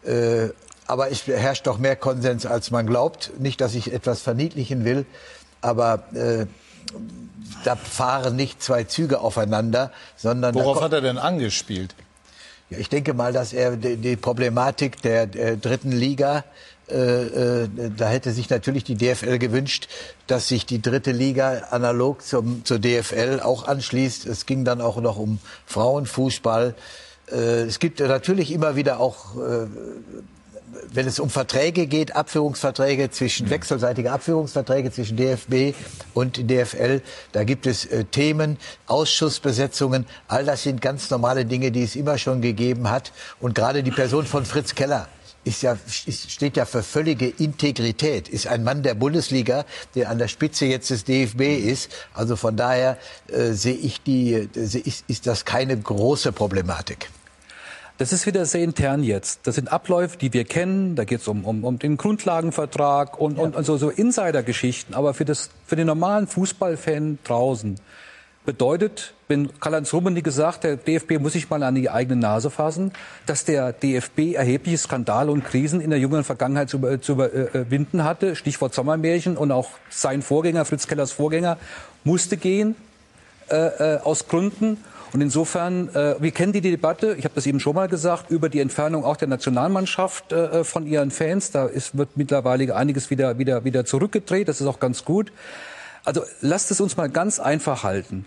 [0.05, 0.49] Äh,
[0.87, 3.33] aber es herrscht doch mehr Konsens, als man glaubt.
[3.39, 5.07] Nicht, dass ich etwas verniedlichen will,
[5.61, 6.47] aber äh,
[7.65, 10.55] da fahren nicht zwei Züge aufeinander, sondern.
[10.55, 11.95] Worauf hat er denn angespielt?
[12.71, 16.45] Ja, ich denke mal, dass er die, die Problematik der, der dritten Liga
[16.91, 19.89] äh, äh, da hätte sich natürlich die DFL gewünscht,
[20.27, 24.27] dass sich die dritte Liga analog zum, zur DFL auch anschließt.
[24.27, 26.75] Es ging dann auch noch um Frauenfußball.
[27.31, 29.67] Äh, es gibt natürlich immer wieder auch äh,
[30.93, 35.77] wenn es um Verträge geht, Abführungsverträge zwischen, wechselseitige Abführungsverträge zwischen DFB
[36.15, 41.83] und DFL, da gibt es äh, Themen, Ausschussbesetzungen, all das sind ganz normale Dinge, die
[41.83, 43.13] es immer schon gegeben hat.
[43.41, 45.09] Und gerade die Person von Fritz Keller,
[45.45, 49.65] ist ja, steht ja für völlige Integrität, ist ein Mann der Bundesliga,
[49.95, 51.91] der an der Spitze jetzt des DFB ist.
[52.15, 52.97] Also von daher
[53.29, 57.11] äh, sehe ich die, äh, ist, ist das keine große Problematik.
[57.97, 59.47] Das ist wieder sehr intern jetzt.
[59.47, 60.97] Das sind Abläufe, die wir kennen.
[60.97, 63.45] Da geht es um, um, um den Grundlagenvertrag und, ja.
[63.45, 64.95] und, und so, so Insider-Geschichten.
[64.95, 67.77] Aber für, das, für den normalen Fußballfan draußen
[68.45, 72.93] bedeutet, wenn Karl-Heinz Rummenigge gesagt, der DFB muss sich mal an die eigene Nase fassen,
[73.27, 78.37] dass der DFB erhebliche Skandale und Krisen in der jüngeren Vergangenheit zu, zu überwinden hatte.
[78.37, 81.59] Stichwort Sommermärchen und auch sein Vorgänger, Fritz Kellers Vorgänger,
[82.05, 82.77] musste gehen
[83.51, 83.57] äh,
[83.95, 84.79] äh, aus Gründen.
[85.13, 88.49] Und insofern, äh, wir kennen die Debatte, ich habe das eben schon mal gesagt, über
[88.49, 91.51] die Entfernung auch der Nationalmannschaft äh, von ihren Fans.
[91.51, 94.49] Da ist, wird mittlerweile einiges wieder, wieder, wieder zurückgedreht.
[94.49, 95.31] Das ist auch ganz gut.
[96.05, 98.27] Also lasst es uns mal ganz einfach halten.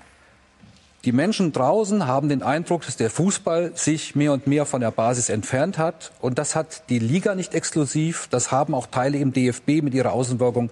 [1.08, 4.92] Die Menschen draußen haben den Eindruck, dass der Fußball sich mehr und mehr von der
[4.92, 6.12] Basis entfernt hat.
[6.20, 8.28] Und das hat die Liga nicht exklusiv.
[8.30, 10.70] Das haben auch Teile im DFB mit ihrer Außenwirkung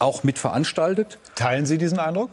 [0.00, 1.18] auch mit veranstaltet.
[1.36, 2.30] Teilen Sie diesen Eindruck?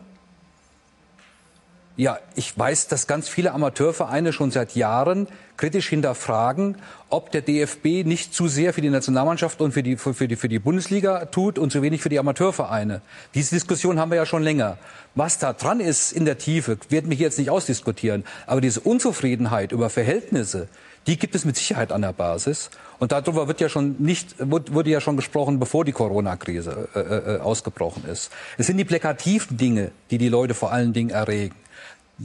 [1.98, 5.28] Ja, ich weiß, dass ganz viele Amateurvereine schon seit Jahren
[5.58, 6.78] kritisch hinterfragen,
[7.10, 10.48] ob der DFB nicht zu sehr für die Nationalmannschaft und für die, für die, für
[10.48, 13.02] die Bundesliga tut und zu wenig für die Amateurvereine.
[13.36, 14.78] Diese Diskussion haben wir ja schon länger.
[15.16, 18.24] Was da dran ist in der Tiefe, werden wir hier jetzt nicht ausdiskutieren.
[18.48, 20.70] Aber diese Unzufriedenheit über Verhältnisse,
[21.08, 22.72] die gibt es mit Sicherheit an der Basis.
[23.00, 27.40] Und darüber wird ja schon nicht, wurde ja schon gesprochen, bevor die Corona-Krise äh, äh,
[27.40, 28.32] ausgebrochen ist.
[28.58, 31.56] Es sind die plakativen Dinge, die die Leute vor allen Dingen erregen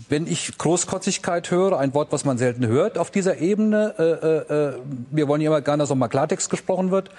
[0.08, 4.68] wenn ich Großkotzigkeit höre, ein Wort, was man selten hört auf dieser Ebene, äh, äh,
[4.68, 4.74] äh,
[5.10, 7.10] wir wollen ja immer gerne, dass auch mal Klartext gesprochen wird,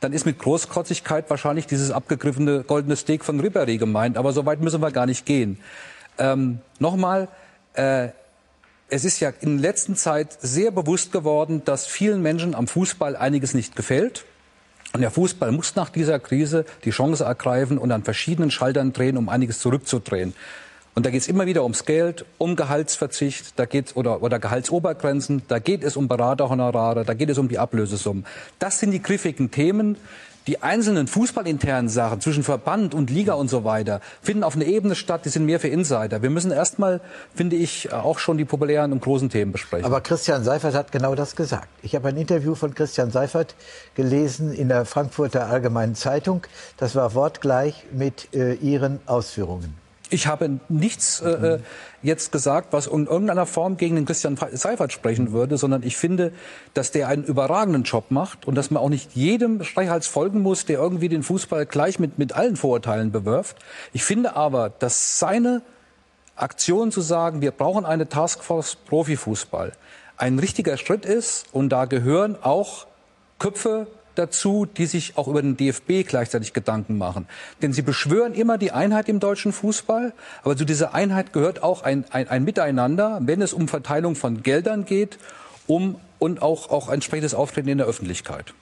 [0.00, 4.18] dann ist mit Großkotzigkeit wahrscheinlich dieses abgegriffene goldene Steak von Ribéry gemeint.
[4.18, 5.58] Aber so weit müssen wir gar nicht gehen.
[6.18, 7.28] Ähm, Nochmal,
[7.72, 8.08] äh,
[8.88, 13.16] es ist ja in der letzten Zeit sehr bewusst geworden, dass vielen Menschen am Fußball
[13.16, 14.26] einiges nicht gefällt.
[14.92, 19.16] Und der Fußball muss nach dieser Krise die Chance ergreifen und an verschiedenen Schaltern drehen,
[19.16, 20.34] um einiges zurückzudrehen.
[20.96, 25.42] Und da geht es immer wieder ums Geld, um Gehaltsverzicht, da geht oder oder Gehaltsobergrenzen,
[25.46, 28.24] da geht es um Beraterhonorare, da geht es um die Ablösesummen.
[28.58, 29.98] Das sind die griffigen Themen.
[30.46, 34.94] Die einzelnen fußballinternen Sachen zwischen Verband und Liga und so weiter finden auf einer Ebene
[34.94, 36.22] statt, die sind mehr für Insider.
[36.22, 37.00] Wir müssen erstmal,
[37.34, 39.84] finde ich, auch schon die populären und großen Themen besprechen.
[39.84, 41.68] Aber Christian Seifert hat genau das gesagt.
[41.82, 43.56] Ich habe ein Interview von Christian Seifert
[43.96, 46.42] gelesen in der Frankfurter Allgemeinen Zeitung.
[46.76, 49.85] Das war wortgleich mit äh, Ihren Ausführungen.
[50.08, 51.58] Ich habe nichts äh, äh,
[52.02, 56.32] jetzt gesagt, was in irgendeiner Form gegen den Christian Seifert sprechen würde, sondern ich finde,
[56.74, 60.64] dass der einen überragenden Job macht und dass man auch nicht jedem Streichhals folgen muss,
[60.64, 63.56] der irgendwie den Fußball gleich mit, mit allen Vorurteilen bewirft.
[63.92, 65.62] Ich finde aber, dass seine
[66.36, 69.72] Aktion zu sagen, wir brauchen eine Taskforce Profifußball,
[70.18, 72.86] ein richtiger Schritt ist und da gehören auch
[73.38, 73.88] Köpfe
[74.18, 77.26] dazu, die sich auch über den DFB gleichzeitig Gedanken machen.
[77.62, 80.12] Denn sie beschwören immer die Einheit im deutschen Fußball,
[80.42, 84.42] aber zu dieser Einheit gehört auch ein, ein, ein Miteinander, wenn es um Verteilung von
[84.42, 85.18] Geldern geht,
[85.66, 88.54] um und auch, auch entsprechendes Auftreten in der Öffentlichkeit.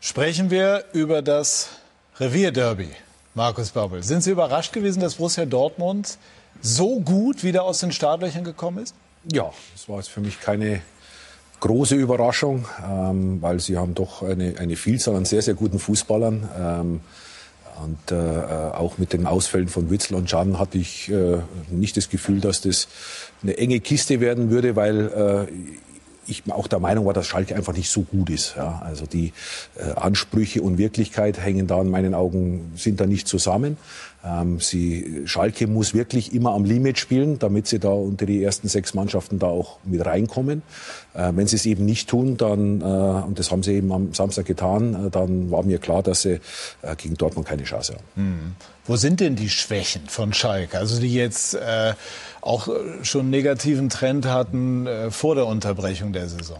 [0.00, 1.70] Sprechen wir über das
[2.18, 2.88] Revierderby.
[3.34, 6.18] Markus Babbel, sind Sie überrascht gewesen, dass Borussia Dortmund
[6.60, 8.94] so gut wieder aus den Startlöchern gekommen ist?
[9.30, 10.82] Ja, das war jetzt für mich keine
[11.60, 16.48] große Überraschung, ähm, weil sie haben doch eine, eine Vielzahl an sehr, sehr guten Fußballern.
[16.58, 17.00] Ähm,
[17.82, 21.38] und äh, auch mit den Ausfällen von Witzel und Can hatte ich äh,
[21.70, 22.88] nicht das Gefühl, dass das
[23.42, 25.52] eine enge Kiste werden würde, weil äh,
[26.28, 28.54] ich auch der Meinung war, dass Schalke einfach nicht so gut ist.
[28.56, 29.32] Ja, also die
[29.76, 33.76] äh, Ansprüche und Wirklichkeit hängen da in meinen Augen, sind da nicht zusammen.
[34.24, 38.68] Ähm, sie, Schalke muss wirklich immer am Limit spielen, damit sie da unter die ersten
[38.68, 40.62] sechs Mannschaften da auch mit reinkommen.
[41.14, 44.12] Äh, wenn sie es eben nicht tun, dann, äh, und das haben sie eben am
[44.14, 46.40] Samstag getan, äh, dann war mir klar, dass sie
[46.82, 48.04] äh, gegen Dortmund keine Chance haben.
[48.16, 48.56] Hm.
[48.86, 50.78] Wo sind denn die Schwächen von Schalke?
[50.78, 51.92] Also die jetzt äh,
[52.40, 52.68] auch
[53.02, 56.58] schon negativen Trend hatten äh, vor der Unterbrechung der Saison.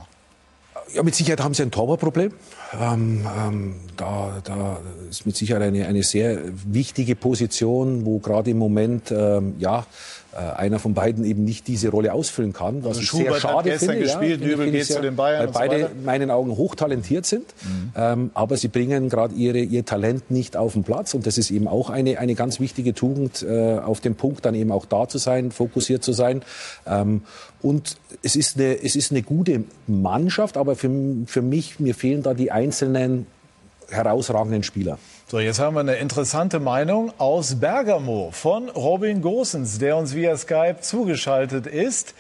[0.95, 2.33] Ja, mit Sicherheit haben sie ein Torwartproblem.
[2.81, 4.79] Ähm, ähm, da, da
[5.11, 9.85] ist mit Sicherheit eine, eine sehr wichtige Position, wo gerade im Moment ähm, ja äh,
[10.37, 13.73] einer von beiden eben nicht diese Rolle ausfüllen kann, was also ich Schubert sehr schade
[13.73, 13.99] hat finde.
[14.01, 17.25] Gespielt, ja, Dübel geht sehr, zu den Bayern weil beide so in meinen Augen hochtalentiert
[17.27, 17.93] sind, mhm.
[17.97, 21.51] ähm, aber sie bringen gerade ihre ihr Talent nicht auf den Platz und das ist
[21.51, 25.09] eben auch eine eine ganz wichtige Tugend äh, auf dem Punkt dann eben auch da
[25.09, 26.43] zu sein, fokussiert zu sein
[26.87, 27.23] ähm,
[27.63, 30.91] und es ist eine es ist eine gute Mannschaft, aber für
[31.27, 33.27] für mich mir fehlen da die einzelnen
[33.91, 34.99] herausragenden Spieler.
[35.31, 40.35] So, jetzt haben wir eine interessante Meinung aus Bergamo von Robin Gosens, der uns via
[40.39, 42.15] Skype zugeschaltet ist.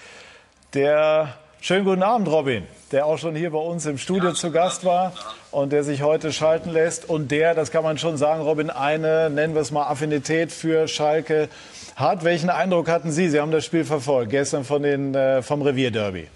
[0.74, 4.50] Der schönen guten Abend, Robin, der auch schon hier bei uns im Studio ja, zu
[4.50, 5.14] Gast war
[5.52, 9.30] und der sich heute schalten lässt und der, das kann man schon sagen, Robin, eine,
[9.30, 11.48] nennen wir es mal, Affinität für Schalke
[11.96, 12.24] hat.
[12.24, 13.30] Welchen Eindruck hatten Sie?
[13.30, 16.28] Sie haben das Spiel verfolgt, gestern von den, äh, vom Revierderby.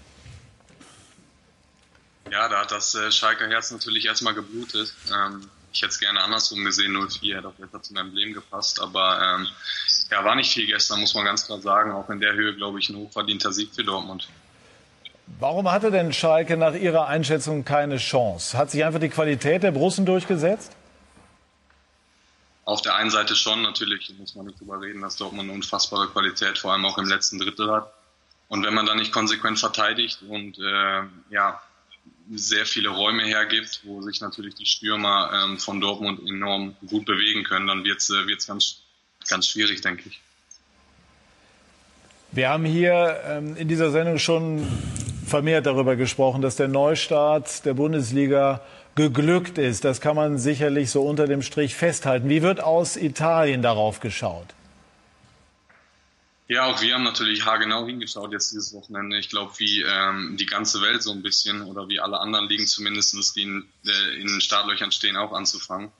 [2.31, 4.95] Ja, da hat das äh, Schalker Herz natürlich erstmal geblutet.
[5.13, 8.79] Ähm, ich hätte es gerne andersrum gesehen, 0-4 hätte auch besser zum Emblem gepasst.
[8.79, 9.47] Aber ähm,
[10.11, 11.91] ja, war nicht viel gestern, muss man ganz klar sagen.
[11.91, 14.27] Auch in der Höhe, glaube ich, ein hochverdienter Sieg für Dortmund.
[15.39, 18.57] Warum hatte denn Schalke nach Ihrer Einschätzung keine Chance?
[18.57, 20.75] Hat sich einfach die Qualität der Brussen durchgesetzt?
[22.65, 26.07] Auf der einen Seite schon, natürlich muss man nicht drüber reden, dass Dortmund eine unfassbare
[26.09, 27.91] Qualität vor allem auch im letzten Drittel hat.
[28.47, 31.01] Und wenn man dann nicht konsequent verteidigt und äh,
[31.31, 31.61] ja,
[32.35, 37.43] sehr viele Räume hergibt, wo sich natürlich die Stürmer ähm, von Dortmund enorm gut bewegen
[37.43, 38.81] können, dann wird es äh, ganz,
[39.27, 40.19] ganz schwierig, denke ich.
[42.31, 44.67] Wir haben hier ähm, in dieser Sendung schon
[45.27, 48.61] vermehrt darüber gesprochen, dass der Neustart der Bundesliga
[48.95, 49.85] geglückt ist.
[49.85, 52.29] Das kann man sicherlich so unter dem Strich festhalten.
[52.29, 54.47] Wie wird aus Italien darauf geschaut?
[56.47, 59.17] Ja, auch wir haben natürlich haargenau hingeschaut jetzt dieses Wochenende.
[59.17, 62.67] Ich glaube, wie ähm, die ganze Welt so ein bisschen oder wie alle anderen Ligen
[62.67, 65.91] zumindest, die in, äh, in Startlöchern stehen, auch anzufangen.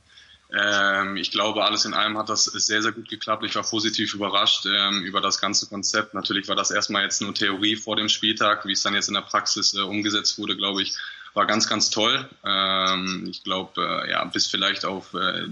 [0.53, 3.43] Ähm, ich glaube, alles in allem hat das sehr, sehr gut geklappt.
[3.45, 6.13] Ich war positiv überrascht ähm, über das ganze Konzept.
[6.13, 8.65] Natürlich war das erstmal jetzt nur Theorie vor dem Spieltag.
[8.65, 10.93] Wie es dann jetzt in der Praxis äh, umgesetzt wurde, glaube ich,
[11.33, 12.29] war ganz, ganz toll.
[12.45, 15.47] Ähm, ich glaube, äh, ja, bis vielleicht auf äh,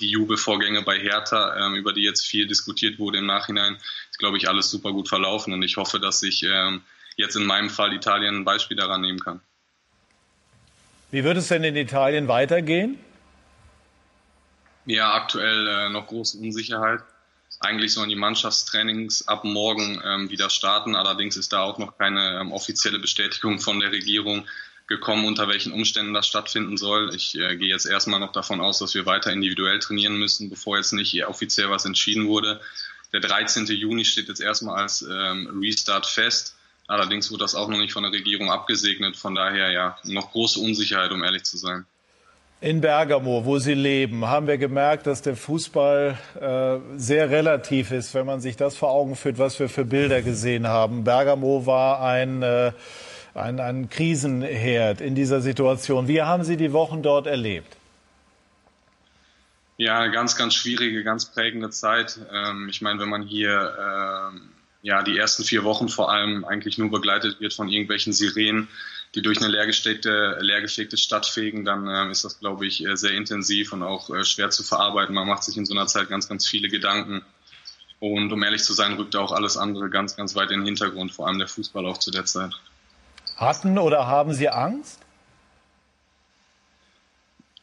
[0.00, 3.76] die Jubelvorgänge bei Hertha, ähm, über die jetzt viel diskutiert wurde im Nachhinein,
[4.10, 5.52] ist, glaube ich, alles super gut verlaufen.
[5.52, 6.82] Und ich hoffe, dass ich ähm,
[7.16, 9.40] jetzt in meinem Fall Italien ein Beispiel daran nehmen kann.
[11.10, 12.98] Wie wird es denn in Italien weitergehen?
[14.86, 17.00] Ja, aktuell äh, noch große Unsicherheit.
[17.58, 20.96] Eigentlich sollen die Mannschaftstrainings ab morgen ähm, wieder starten.
[20.96, 24.46] Allerdings ist da auch noch keine ähm, offizielle Bestätigung von der Regierung,
[24.90, 27.14] gekommen, unter welchen Umständen das stattfinden soll.
[27.14, 30.76] Ich äh, gehe jetzt erstmal noch davon aus, dass wir weiter individuell trainieren müssen, bevor
[30.76, 32.60] jetzt nicht offiziell was entschieden wurde.
[33.12, 33.66] Der 13.
[33.66, 36.56] Juni steht jetzt erstmal als ähm, Restart fest.
[36.88, 39.16] Allerdings wurde das auch noch nicht von der Regierung abgesegnet.
[39.16, 41.86] Von daher ja noch große Unsicherheit, um ehrlich zu sein.
[42.60, 48.12] In Bergamo, wo Sie leben, haben wir gemerkt, dass der Fußball äh, sehr relativ ist,
[48.12, 51.04] wenn man sich das vor Augen führt, was wir für Bilder gesehen haben.
[51.04, 52.72] Bergamo war ein äh,
[53.34, 56.08] ein, ein Krisenherd in dieser Situation.
[56.08, 57.76] Wie haben Sie die Wochen dort erlebt?
[59.76, 62.18] Ja, ganz, ganz schwierige, ganz prägende Zeit.
[62.32, 64.50] Ähm, ich meine, wenn man hier ähm,
[64.82, 68.68] ja die ersten vier Wochen vor allem eigentlich nur begleitet wird von irgendwelchen Sirenen,
[69.14, 73.12] die durch eine leergefegte, leergefegte Stadt fegen, dann ähm, ist das, glaube ich, äh, sehr
[73.12, 75.14] intensiv und auch äh, schwer zu verarbeiten.
[75.14, 77.22] Man macht sich in so einer Zeit ganz, ganz viele Gedanken.
[78.00, 81.12] Und um ehrlich zu sein, rückt auch alles andere ganz, ganz weit in den Hintergrund,
[81.12, 82.52] vor allem der Fußball auch zu der Zeit.
[83.40, 85.00] Hatten oder haben Sie Angst?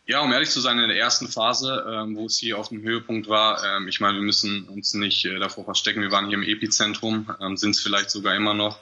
[0.07, 2.81] Ja, um ehrlich zu sein, in der ersten Phase, ähm, wo es hier auf dem
[2.81, 6.37] Höhepunkt war, ähm, ich meine, wir müssen uns nicht äh, davor verstecken, wir waren hier
[6.37, 8.79] im Epizentrum, ähm, sind es vielleicht sogar immer noch.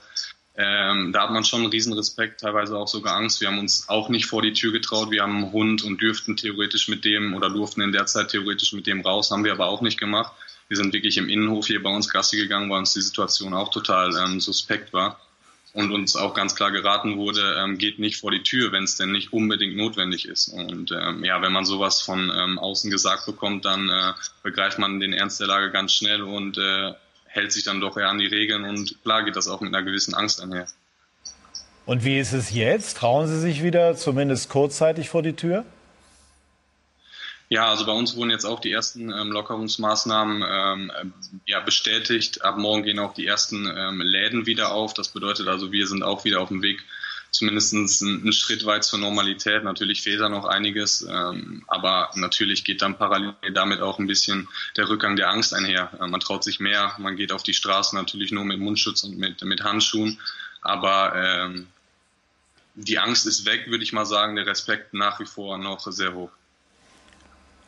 [0.56, 3.42] Ähm, da hat man schon einen Riesenrespekt, teilweise auch sogar Angst.
[3.42, 5.12] Wir haben uns auch nicht vor die Tür getraut.
[5.12, 8.72] Wir haben einen Hund und dürften theoretisch mit dem oder durften in der Zeit theoretisch
[8.72, 10.32] mit dem raus, haben wir aber auch nicht gemacht.
[10.70, 13.70] Wir sind wirklich im Innenhof hier bei uns Gassi gegangen, weil uns die Situation auch
[13.70, 15.20] total ähm, suspekt war
[15.76, 18.96] und uns auch ganz klar geraten wurde, ähm, geht nicht vor die Tür, wenn es
[18.96, 20.48] denn nicht unbedingt notwendig ist.
[20.48, 25.02] Und ähm, ja, wenn man sowas von ähm, außen gesagt bekommt, dann äh, begreift man
[25.02, 26.94] den Ernst der Lage ganz schnell und äh,
[27.26, 29.84] hält sich dann doch eher an die Regeln und klar geht das auch mit einer
[29.84, 30.66] gewissen Angst einher.
[31.86, 32.98] Und wie ist es jetzt?
[32.98, 35.66] Trauen Sie sich wieder zumindest kurzzeitig vor die Tür?
[37.48, 41.14] Ja, also bei uns wurden jetzt auch die ersten ähm, Lockerungsmaßnahmen ähm,
[41.46, 42.44] ja, bestätigt.
[42.44, 44.94] Ab morgen gehen auch die ersten ähm, Läden wieder auf.
[44.96, 46.84] Das bedeutet also, wir sind auch wieder auf dem Weg,
[47.30, 49.64] zumindest einen Schritt weit zur Normalität.
[49.64, 54.48] Natürlich fehlt da noch einiges, ähm, aber natürlich geht dann parallel damit auch ein bisschen
[54.76, 55.92] der Rückgang der Angst einher.
[56.02, 59.20] Äh, man traut sich mehr, man geht auf die Straße natürlich nur mit Mundschutz und
[59.20, 60.20] mit, mit Handschuhen,
[60.62, 61.68] aber ähm,
[62.74, 66.16] die Angst ist weg, würde ich mal sagen, der Respekt nach wie vor noch sehr
[66.16, 66.32] hoch.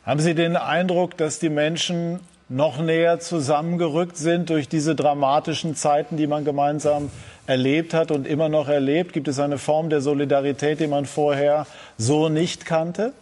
[0.08, 6.16] Haben Sie den Eindruck, dass die Menschen noch näher zusammengerückt sind durch diese dramatischen Zeiten,
[6.16, 7.10] die man gemeinsam
[7.46, 9.12] erlebt hat und immer noch erlebt?
[9.12, 11.66] Gibt es eine Form der Solidarität, die man vorher
[11.98, 13.12] so nicht kannte?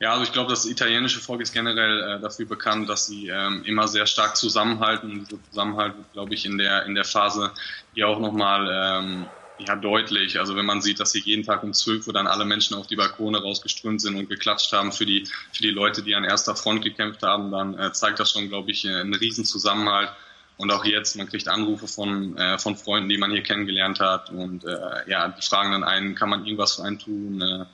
[0.00, 3.64] Ja, also ich glaube, das italienische Volk ist generell äh, dafür bekannt, dass sie ähm,
[3.66, 5.10] immer sehr stark zusammenhalten.
[5.10, 7.50] Und dieser Zusammenhalt glaube ich, in der, in der Phase
[7.92, 9.26] hier auch nochmal ähm,
[9.58, 10.38] ja, deutlich.
[10.38, 12.86] Also wenn man sieht, dass hier jeden Tag um 12 Uhr dann alle Menschen auf
[12.86, 16.56] die Balkone rausgeströmt sind und geklatscht haben für die, für die Leute, die an erster
[16.56, 20.10] Front gekämpft haben, dann äh, zeigt das schon, glaube ich, einen riesen Zusammenhalt.
[20.56, 24.30] Und auch jetzt, man kriegt Anrufe von, äh, von Freunden, die man hier kennengelernt hat.
[24.30, 27.40] Und äh, ja, die fragen dann einen, kann man irgendwas für einen tun?
[27.40, 27.64] Äh,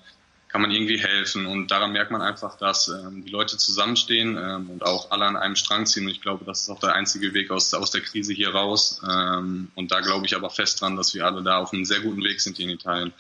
[0.51, 1.47] kann man irgendwie helfen.
[1.47, 5.37] Und daran merkt man einfach, dass ähm, die Leute zusammenstehen ähm, und auch alle an
[5.37, 6.05] einem Strang ziehen.
[6.05, 9.01] Und ich glaube, das ist auch der einzige Weg aus, aus der Krise hier raus.
[9.09, 12.01] Ähm, und da glaube ich aber fest dran, dass wir alle da auf einem sehr
[12.01, 13.13] guten Weg sind hier in Italien.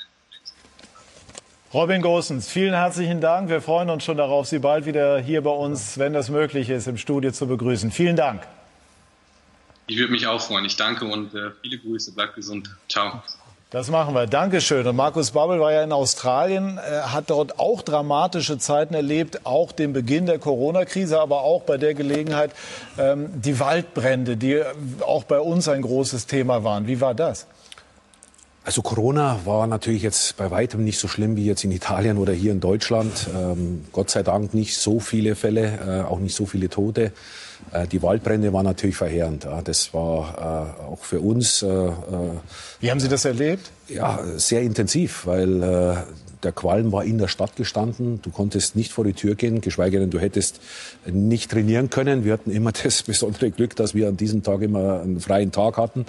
[1.73, 3.49] Robin Gosens, vielen herzlichen Dank.
[3.49, 6.89] Wir freuen uns schon darauf, Sie bald wieder hier bei uns, wenn das möglich ist,
[6.89, 7.93] im Studio zu begrüßen.
[7.93, 8.43] Vielen Dank.
[9.87, 10.65] Ich würde mich auch freuen.
[10.65, 12.13] Ich danke und äh, viele Grüße.
[12.13, 12.69] Bleibt gesund.
[12.89, 13.23] Ciao.
[13.71, 14.27] Das machen wir.
[14.27, 14.85] Dankeschön.
[14.85, 19.71] Und Markus Babbel war ja in Australien, äh, hat dort auch dramatische Zeiten erlebt, auch
[19.71, 22.51] den Beginn der Corona-Krise, aber auch bei der Gelegenheit
[22.99, 24.61] ähm, die Waldbrände, die
[25.07, 26.89] auch bei uns ein großes Thema waren.
[26.89, 27.47] Wie war das?
[28.65, 32.33] Also Corona war natürlich jetzt bei weitem nicht so schlimm wie jetzt in Italien oder
[32.33, 33.29] hier in Deutschland.
[33.33, 37.13] Ähm, Gott sei Dank nicht so viele Fälle, äh, auch nicht so viele Tote.
[37.73, 39.47] Äh, die Waldbrände waren natürlich verheerend.
[39.65, 41.63] Das war äh, auch für uns.
[41.63, 41.91] Äh,
[42.81, 43.71] Wie haben Sie das erlebt?
[43.89, 46.05] Ja, sehr intensiv, weil
[46.43, 48.21] der Qualm war in der Stadt gestanden.
[48.23, 50.61] Du konntest nicht vor die Tür gehen, geschweige denn du hättest
[51.07, 52.25] nicht trainieren können.
[52.25, 55.77] Wir hatten immer das besondere Glück, dass wir an diesem Tag immer einen freien Tag
[55.77, 56.07] hatten,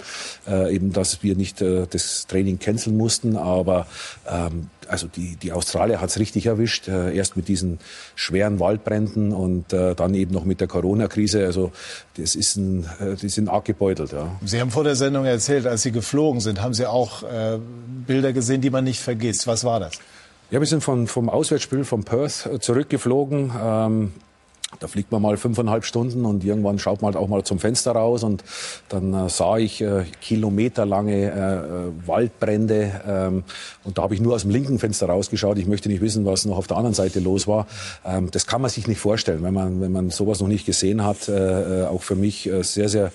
[0.48, 3.36] äh, eben dass wir nicht äh, das Training canceln mussten.
[3.36, 3.86] Aber
[4.28, 6.88] ähm, also die, die Australier hat's richtig erwischt.
[6.88, 7.78] Äh, erst mit diesen
[8.14, 11.44] schweren Waldbränden und äh, dann eben noch mit der Corona-Krise.
[11.44, 11.72] Also
[12.16, 14.12] das ist ein, äh, die sind arg gebeutelt.
[14.12, 14.36] Ja.
[14.44, 17.58] Sie haben vor der Sendung erzählt, als Sie geflogen sind, haben Sie auch äh,
[18.06, 19.46] Bilder gesehen, die man nicht vergisst.
[19.46, 19.94] Was war das?
[20.50, 23.52] Ja, wir sind von, vom Auswärtsspiel von Perth äh, zurückgeflogen.
[23.58, 24.12] Ähm,
[24.80, 27.92] da fliegt man mal fünfeinhalb Stunden und irgendwann schaut man halt auch mal zum Fenster
[27.92, 28.42] raus und
[28.88, 33.44] dann äh, sah ich äh, kilometerlange äh, äh, Waldbrände ähm,
[33.84, 35.58] und da habe ich nur aus dem linken Fenster rausgeschaut.
[35.58, 37.66] Ich möchte nicht wissen, was noch auf der anderen Seite los war.
[38.04, 41.04] Ähm, das kann man sich nicht vorstellen, wenn man, wenn man sowas noch nicht gesehen
[41.04, 41.28] hat.
[41.28, 43.12] Äh, äh auch für mich sehr, sehr,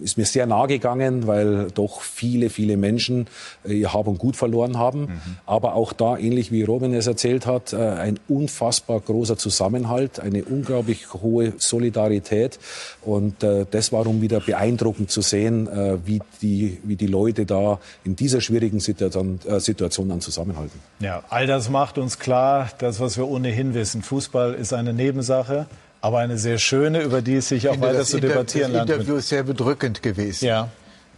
[0.00, 3.26] ist mir sehr nahe gegangen, weil doch viele, viele Menschen
[3.64, 5.00] äh, ihr Hab und Gut verloren haben.
[5.00, 5.20] Mhm.
[5.46, 10.44] Aber auch da, ähnlich wie Robin es erzählt hat, äh, ein unfassbar großer Zusammenhalt, eine
[10.44, 12.58] unglaublich hohe Solidarität.
[13.02, 15.68] Und äh, das war um wieder beeindruckend zu sehen,
[16.04, 20.78] wie, die, wie die Leute da in dieser schwierigen Situation, Situation dann zusammenhalten.
[21.00, 24.02] Ja, all das macht uns klar, das, was wir ohnehin wissen.
[24.02, 25.66] Fußball ist eine Nebensache.
[26.02, 28.90] Aber eine sehr schöne, über die es sich auch weiter zu debattieren lernt.
[28.90, 30.44] Das Interview ist sehr bedrückend gewesen.
[30.44, 30.68] Ja.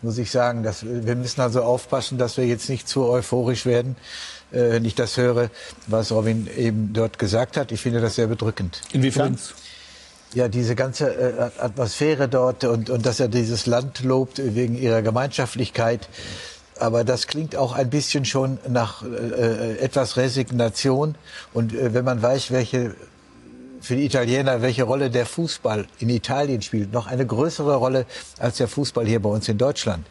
[0.02, 3.96] Muss ich sagen, dass, wir müssen also aufpassen, dass wir jetzt nicht zu euphorisch werden
[4.54, 5.50] äh, wenn ich das höre,
[5.86, 7.72] was Robin eben dort gesagt hat.
[7.72, 8.80] Ich finde das sehr bedrückend.
[8.92, 9.38] Inwiefern?
[10.32, 15.02] Ja, diese ganze äh, Atmosphäre dort und, und dass er dieses Land lobt wegen ihrer
[15.02, 16.08] Gemeinschaftlichkeit.
[16.78, 21.14] Aber das klingt auch ein bisschen schon nach äh, etwas Resignation.
[21.52, 22.96] Und äh, wenn man weiß, welche
[23.84, 28.06] für die Italiener, welche Rolle der Fußball in Italien spielt, noch eine größere Rolle
[28.38, 30.06] als der Fußball hier bei uns in Deutschland,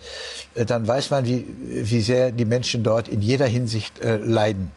[0.53, 4.71] äh, dann weiß man, wie, wie sehr die Menschen dort in jeder Hinsicht äh, leiden.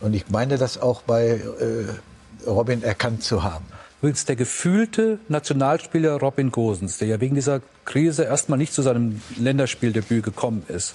[0.00, 3.64] Und ich meine das auch bei äh, Robin erkannt zu haben.
[4.00, 9.20] Übrigens der gefühlte Nationalspieler Robin Gosens, der ja wegen dieser Krise erstmal nicht zu seinem
[9.38, 10.94] Länderspieldebüt gekommen ist,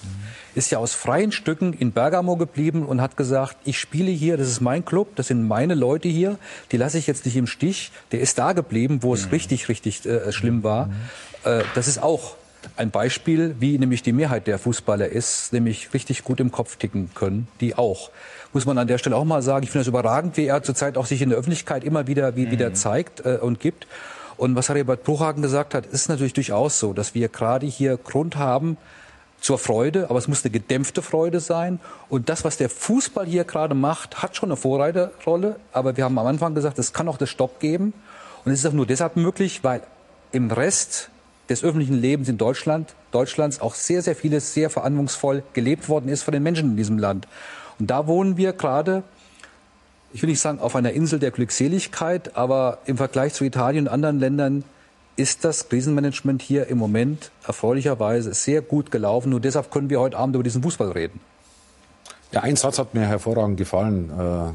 [0.54, 4.48] ist ja aus freien Stücken in Bergamo geblieben und hat gesagt, ich spiele hier, das
[4.48, 6.38] ist mein Club, das sind meine Leute hier,
[6.72, 7.92] die lasse ich jetzt nicht im Stich.
[8.12, 9.30] Der ist da geblieben, wo es mhm.
[9.32, 10.86] richtig, richtig äh, schlimm war.
[10.86, 10.92] Mhm.
[11.44, 12.36] Äh, das ist auch
[12.76, 17.10] ein Beispiel, wie nämlich die Mehrheit der Fußballer ist, nämlich richtig gut im Kopf ticken
[17.14, 18.10] können, die auch
[18.52, 19.64] muss man an der Stelle auch mal sagen.
[19.64, 22.46] Ich finde es überragend, wie er zurzeit auch sich in der Öffentlichkeit immer wieder, wie,
[22.46, 22.50] mhm.
[22.50, 23.86] wieder zeigt äh, und gibt.
[24.38, 28.36] Und was Herbert Bruchhagen gesagt hat, ist natürlich durchaus so, dass wir gerade hier Grund
[28.36, 28.78] haben
[29.40, 31.80] zur Freude, aber es muss eine gedämpfte Freude sein.
[32.08, 35.56] Und das, was der Fußball hier gerade macht, hat schon eine Vorreiterrolle.
[35.72, 37.92] Aber wir haben am Anfang gesagt, es kann auch das Stopp geben.
[38.44, 39.82] Und es ist auch nur deshalb möglich, weil
[40.32, 41.10] im Rest
[41.48, 46.22] des öffentlichen Lebens in Deutschland, Deutschlands auch sehr, sehr vieles sehr verantwortungsvoll gelebt worden ist
[46.22, 47.26] von den Menschen in diesem Land.
[47.78, 49.02] Und da wohnen wir gerade,
[50.12, 53.92] ich will nicht sagen auf einer Insel der Glückseligkeit, aber im Vergleich zu Italien und
[53.92, 54.64] anderen Ländern
[55.16, 59.30] ist das Krisenmanagement hier im Moment erfreulicherweise sehr gut gelaufen.
[59.30, 61.20] Nur deshalb können wir heute Abend über diesen Fußball reden.
[62.32, 64.10] Ja, ein Satz hat mir hervorragend gefallen.
[64.10, 64.52] Äh,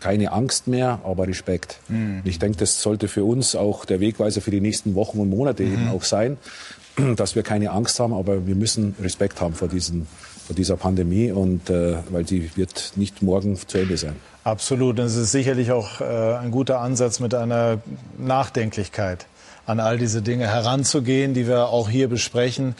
[0.00, 1.78] keine Angst mehr, aber Respekt.
[1.88, 2.22] Mhm.
[2.24, 5.62] Ich denke, das sollte für uns auch der Wegweiser für die nächsten Wochen und Monate
[5.62, 5.72] mhm.
[5.72, 6.36] eben auch sein,
[7.16, 10.06] dass wir keine Angst haben, aber wir müssen Respekt haben vor diesen
[10.44, 14.16] vor dieser Pandemie und äh, weil sie wird nicht morgen zu Ende sein.
[14.44, 14.98] Absolut.
[14.98, 17.80] Und es ist sicherlich auch äh, ein guter Ansatz mit einer
[18.18, 19.26] Nachdenklichkeit
[19.64, 22.74] an all diese Dinge heranzugehen, die wir auch hier besprechen.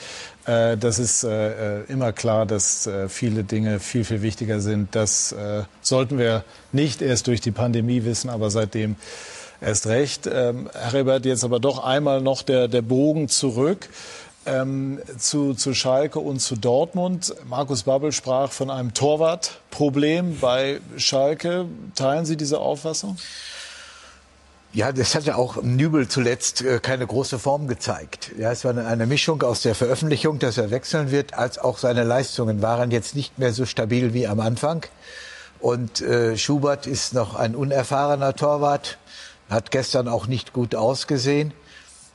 [0.46, 4.94] Äh, das ist äh, äh immer klar, dass äh, viele Dinge viel, viel wichtiger sind.
[4.96, 8.96] Das äh, sollten wir nicht erst durch die Pandemie wissen, aber seitdem
[9.60, 10.26] erst recht.
[10.26, 13.88] Ähm, Herr Rebert, jetzt aber doch einmal noch der, der Bogen zurück
[14.46, 17.34] ähm, zu, zu Schalke und zu Dortmund.
[17.48, 21.66] Markus Babbel sprach von einem Torwartproblem bei Schalke.
[21.94, 23.16] Teilen Sie diese Auffassung?
[24.74, 28.32] Ja, das hat ja auch Nübel zuletzt äh, keine große Form gezeigt.
[28.38, 31.76] Ja, es war eine, eine Mischung aus der Veröffentlichung, dass er wechseln wird, als auch
[31.76, 34.86] seine Leistungen waren jetzt nicht mehr so stabil wie am Anfang.
[35.60, 38.96] Und äh, Schubert ist noch ein unerfahrener Torwart,
[39.50, 41.52] hat gestern auch nicht gut ausgesehen.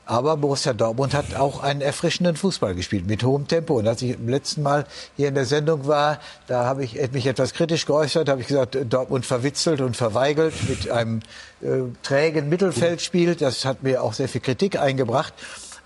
[0.08, 3.74] Aber Borussia Dortmund hat auch einen erfrischenden Fußball gespielt mit hohem Tempo.
[3.78, 4.86] Und als ich im letzten Mal
[5.18, 8.78] hier in der Sendung war, da habe ich mich etwas kritisch geäußert, habe ich gesagt,
[8.88, 11.20] Dortmund verwitzelt und verweigelt mit einem
[11.60, 13.34] äh, trägen Mittelfeldspiel.
[13.34, 15.34] Das hat mir auch sehr viel Kritik eingebracht.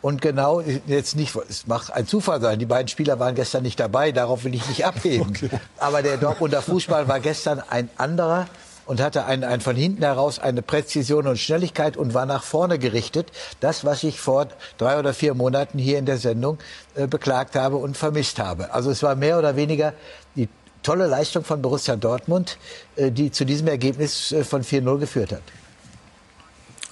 [0.03, 3.81] Und genau, jetzt nicht, es macht ein Zufall sein, die beiden Spieler waren gestern nicht
[3.81, 5.33] dabei, darauf will ich nicht abheben.
[5.43, 5.51] Okay.
[5.79, 8.47] Aber der Dortmunder Fußball war gestern ein anderer
[8.87, 12.79] und hatte ein, ein von hinten heraus eine Präzision und Schnelligkeit und war nach vorne
[12.79, 13.31] gerichtet.
[13.61, 16.59] Das, was ich vor drei oder vier Monaten hier in der Sendung
[16.95, 18.73] äh, beklagt habe und vermisst habe.
[18.73, 19.93] Also es war mehr oder weniger
[20.37, 20.49] die
[20.83, 22.59] tolle Leistung von Borussia Dortmund,
[22.97, 25.43] äh, die zu diesem Ergebnis äh, von 4-0 geführt hat.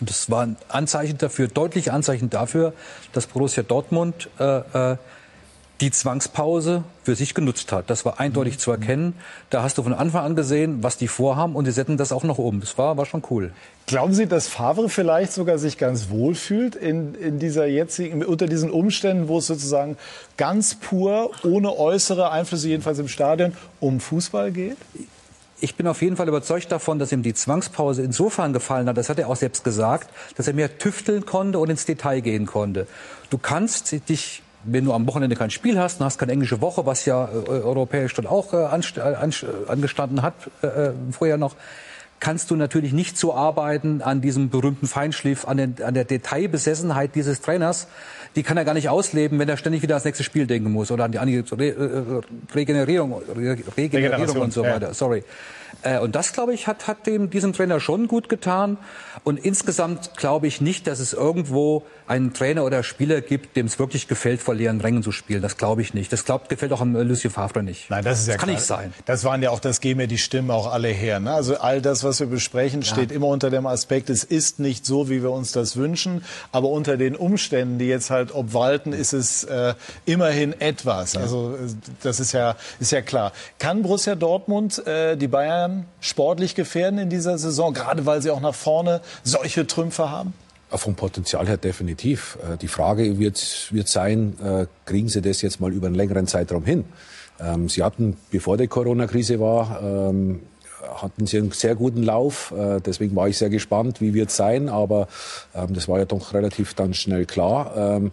[0.01, 2.73] Und das war ein Anzeichen dafür, deutliche Anzeichen dafür,
[3.13, 4.97] dass Borussia Dortmund äh, äh
[5.81, 7.89] die Zwangspause für sich genutzt hat.
[7.89, 9.15] Das war eindeutig zu erkennen.
[9.49, 12.23] Da hast du von Anfang an gesehen, was die vorhaben und die setzen das auch
[12.23, 12.61] noch um.
[12.61, 13.53] Das war, war schon cool.
[13.87, 18.47] Glauben Sie, dass Favre vielleicht sogar sich ganz wohl fühlt in, in dieser jetzigen, unter
[18.47, 19.97] diesen Umständen, wo es sozusagen
[20.37, 24.77] ganz pur, ohne äußere Einflüsse, jedenfalls im Stadion, um Fußball geht?
[25.63, 29.11] ich bin auf jeden Fall überzeugt davon, dass ihm die Zwangspause insofern gefallen hat, das
[29.11, 32.87] hat er auch selbst gesagt, dass er mehr tüfteln konnte und ins Detail gehen konnte.
[33.29, 36.87] Du kannst dich wenn du am Wochenende kein Spiel hast und hast keine englische Woche,
[36.87, 39.31] was ja äh, europäisch dann auch äh, äh
[39.69, 41.57] angestanden hat, äh, äh, vorher noch,
[42.19, 47.15] kannst du natürlich nicht so arbeiten an diesem berühmten Feinschliff, an, den, an der Detailbesessenheit
[47.15, 47.89] dieses Trainers.
[48.37, 50.91] Die kann er gar nicht ausleben, wenn er ständig wieder ans nächste Spiel denken muss
[50.91, 52.23] oder an die, an die Re
[52.55, 54.89] Regenerierung, Re Regenerierung und so weiter.
[54.89, 54.95] Ja.
[54.95, 55.25] Sorry.
[55.83, 58.79] Äh, und das, glaube ich, hat, hat dem, diesem Trainer schon gut getan.
[59.25, 63.79] Und insgesamt glaube ich nicht, dass es irgendwo einen Trainer oder Spieler gibt, dem es
[63.79, 65.43] wirklich gefällt, vor leeren Rängen zu spielen.
[65.43, 66.13] Das glaube ich nicht.
[66.13, 67.89] Das glaubt, gefällt auch am Lucien Favre nicht.
[67.89, 68.57] Nein, das ist ja das kann klar.
[68.57, 68.95] nicht sein.
[69.07, 71.21] Das waren ja auch, das geben ja die Stimmen auch alle her.
[71.21, 71.33] Ne?
[71.33, 72.87] Also all das, was wir besprechen, ja.
[72.87, 76.25] steht immer unter dem Aspekt, es ist nicht so, wie wir uns das wünschen.
[76.51, 79.75] Aber unter den Umständen, die jetzt halt obwalten, ist es äh,
[80.05, 81.17] immerhin etwas.
[81.17, 81.69] Also äh,
[82.03, 83.33] das ist ja, ist ja klar.
[83.59, 85.70] Kann Borussia Dortmund äh, die Bayern
[86.01, 90.33] sportlich gefährden in dieser Saison, gerade weil sie auch nach vorne solche Trümpfe haben?
[90.73, 92.39] Vom Potenzial her definitiv.
[92.43, 96.27] Äh, die Frage wird, wird sein, äh, kriegen Sie das jetzt mal über einen längeren
[96.27, 96.85] Zeitraum hin?
[97.41, 100.41] Ähm, sie hatten, bevor die Corona-Krise war, ähm,
[100.95, 102.53] hatten sie einen sehr guten Lauf.
[102.57, 104.69] Äh, deswegen war ich sehr gespannt, wie wird es sein.
[104.69, 105.09] Aber
[105.55, 108.11] ähm, das war ja doch relativ dann schnell klar.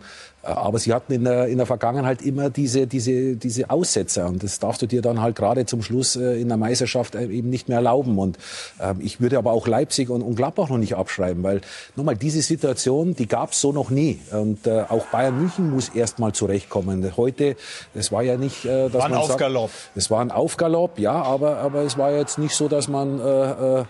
[0.54, 4.60] Aber sie hatten in der, in der Vergangenheit immer diese, diese, diese Aussetzer und das
[4.60, 7.68] darfst du dir dann halt gerade zum Schluss äh, in der Meisterschaft äh, eben nicht
[7.68, 8.18] mehr erlauben.
[8.18, 8.38] Und
[8.80, 11.62] ähm, ich würde aber auch Leipzig und, und Gladbach noch nicht abschreiben, weil
[11.95, 14.20] nochmal diese Situation, die gab es so noch nie.
[14.32, 17.06] Und äh, auch Bayern München muss erst mal zurechtkommen.
[17.18, 17.56] Heute,
[17.93, 19.70] das war ja nicht, äh, dass war ein man Aufgalopp.
[19.70, 23.20] Sagt, es war ein Aufgalopp, ja, aber, aber es war jetzt nicht so, dass man
[23.20, 23.86] äh, äh,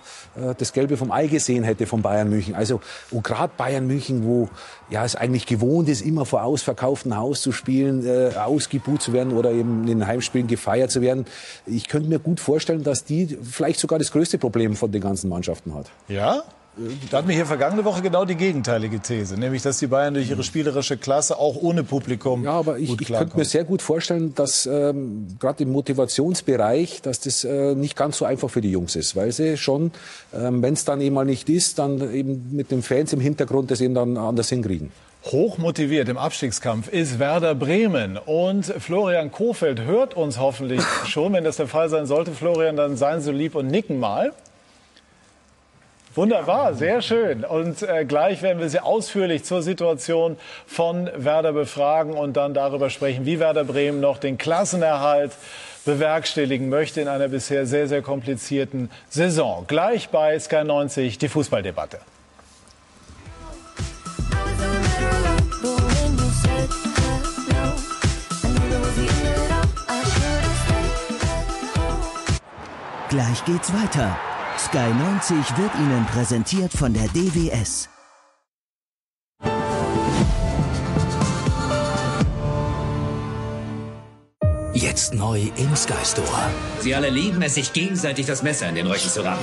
[0.57, 2.55] das Gelbe vom Ei gesehen hätte von Bayern München.
[2.55, 2.81] Also
[3.11, 4.49] und gerade Bayern München, wo
[4.89, 9.33] ja es eigentlich gewohnt ist, immer vor ausverkauftem Haus zu spielen, äh, ausgebucht zu werden
[9.33, 11.25] oder eben in den Heimspielen gefeiert zu werden.
[11.65, 15.29] Ich könnte mir gut vorstellen, dass die vielleicht sogar das größte Problem von den ganzen
[15.29, 15.87] Mannschaften hat.
[16.07, 16.43] Ja?
[17.09, 20.29] Da hatten wir hier vergangene Woche genau die gegenteilige These, nämlich dass die Bayern durch
[20.29, 23.81] ihre spielerische Klasse auch ohne Publikum ja, aber ich, gut ich könnte mir sehr gut
[23.81, 28.71] vorstellen, dass ähm, gerade im Motivationsbereich, dass das äh, nicht ganz so einfach für die
[28.71, 29.91] Jungs ist, weil sie schon,
[30.33, 33.71] ähm, wenn es dann eben mal nicht ist, dann eben mit den Fans im Hintergrund
[33.71, 34.91] das eben dann anders hinkriegen.
[35.25, 38.17] Hoch motiviert im Abstiegskampf ist Werder Bremen.
[38.17, 41.33] Und Florian Kofeld hört uns hoffentlich schon.
[41.33, 44.31] Wenn das der Fall sein sollte, Florian, dann seien Sie lieb und nicken mal.
[46.17, 47.45] Wunderbar, sehr schön.
[47.45, 52.89] Und äh, gleich werden wir Sie ausführlich zur Situation von Werder befragen und dann darüber
[52.89, 55.33] sprechen, wie Werder Bremen noch den Klassenerhalt
[55.85, 59.65] bewerkstelligen möchte in einer bisher sehr, sehr komplizierten Saison.
[59.67, 61.99] Gleich bei Sky 90 die Fußballdebatte.
[73.09, 74.17] Gleich geht's weiter.
[74.67, 77.87] Sky 90 wird Ihnen präsentiert von der DWS.
[84.73, 86.25] Jetzt neu im Sky Store.
[86.81, 89.39] Sie alle lieben es, sich gegenseitig das Messer in den Rücken zu rammen.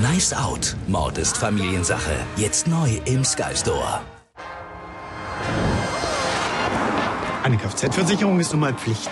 [0.00, 0.74] Nice Out.
[0.88, 2.16] Mord ist Familiensache.
[2.36, 4.00] Jetzt neu im Sky Store.
[7.42, 9.10] Eine Kfz-Versicherung ist nun mal Pflicht.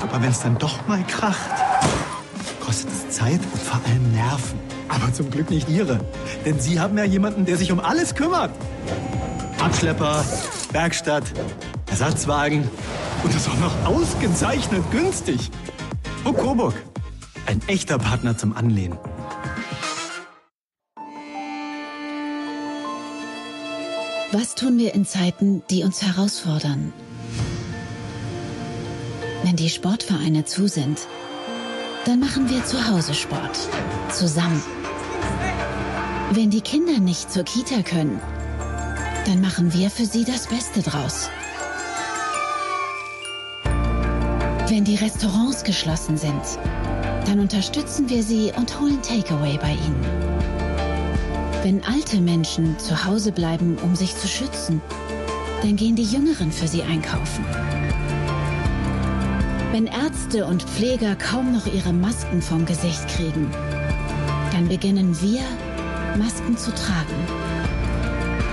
[0.00, 1.50] Aber wenn es dann doch mal kracht,
[2.64, 4.69] kostet es Zeit und vor allem Nerven.
[4.90, 6.00] Aber zum Glück nicht Ihre.
[6.44, 8.50] Denn Sie haben ja jemanden, der sich um alles kümmert.
[9.60, 10.24] Abschlepper,
[10.72, 11.24] Werkstatt,
[11.88, 12.68] Ersatzwagen
[13.22, 15.50] und das auch noch ausgezeichnet günstig.
[16.24, 16.74] Und Coburg,
[17.46, 18.98] ein echter Partner zum Anlehnen.
[24.32, 26.92] Was tun wir in Zeiten, die uns herausfordern?
[29.44, 31.00] Wenn die Sportvereine zu sind,
[32.06, 33.58] dann machen wir zu Hause Sport.
[34.10, 34.62] Zusammen.
[36.32, 38.20] Wenn die Kinder nicht zur Kita können,
[39.26, 41.28] dann machen wir für sie das Beste draus.
[44.68, 46.40] Wenn die Restaurants geschlossen sind,
[47.26, 50.06] dann unterstützen wir sie und holen Takeaway bei ihnen.
[51.64, 54.80] Wenn alte Menschen zu Hause bleiben, um sich zu schützen,
[55.62, 57.44] dann gehen die Jüngeren für sie einkaufen.
[59.72, 63.50] Wenn Ärzte und Pfleger kaum noch ihre Masken vom Gesicht kriegen,
[64.52, 65.42] dann beginnen wir,
[66.16, 67.14] Masken zu tragen.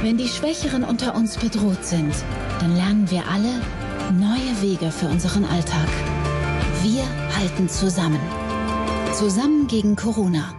[0.02, 2.14] Wenn die Schwächeren unter uns bedroht sind,
[2.60, 3.62] dann lernen wir alle
[4.14, 5.90] neue Wege für unseren Alltag.
[6.84, 7.04] Wir
[7.38, 8.20] halten zusammen.
[9.14, 10.54] Zusammen gegen Corona.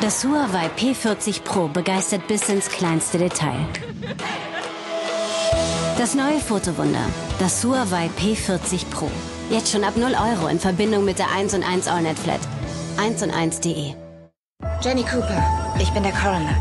[0.00, 3.66] Das Huawei P40 Pro begeistert bis ins kleinste Detail.
[5.98, 7.04] Das neue Fotowunder,
[7.38, 9.10] das Huawei P40 Pro.
[9.50, 12.40] Jetzt schon ab 0 Euro in Verbindung mit der 1 und 1 AllNet Flat.
[12.96, 13.94] 1 und 1.de.
[14.82, 15.44] Jenny Cooper,
[15.78, 16.56] ich bin der Coroner.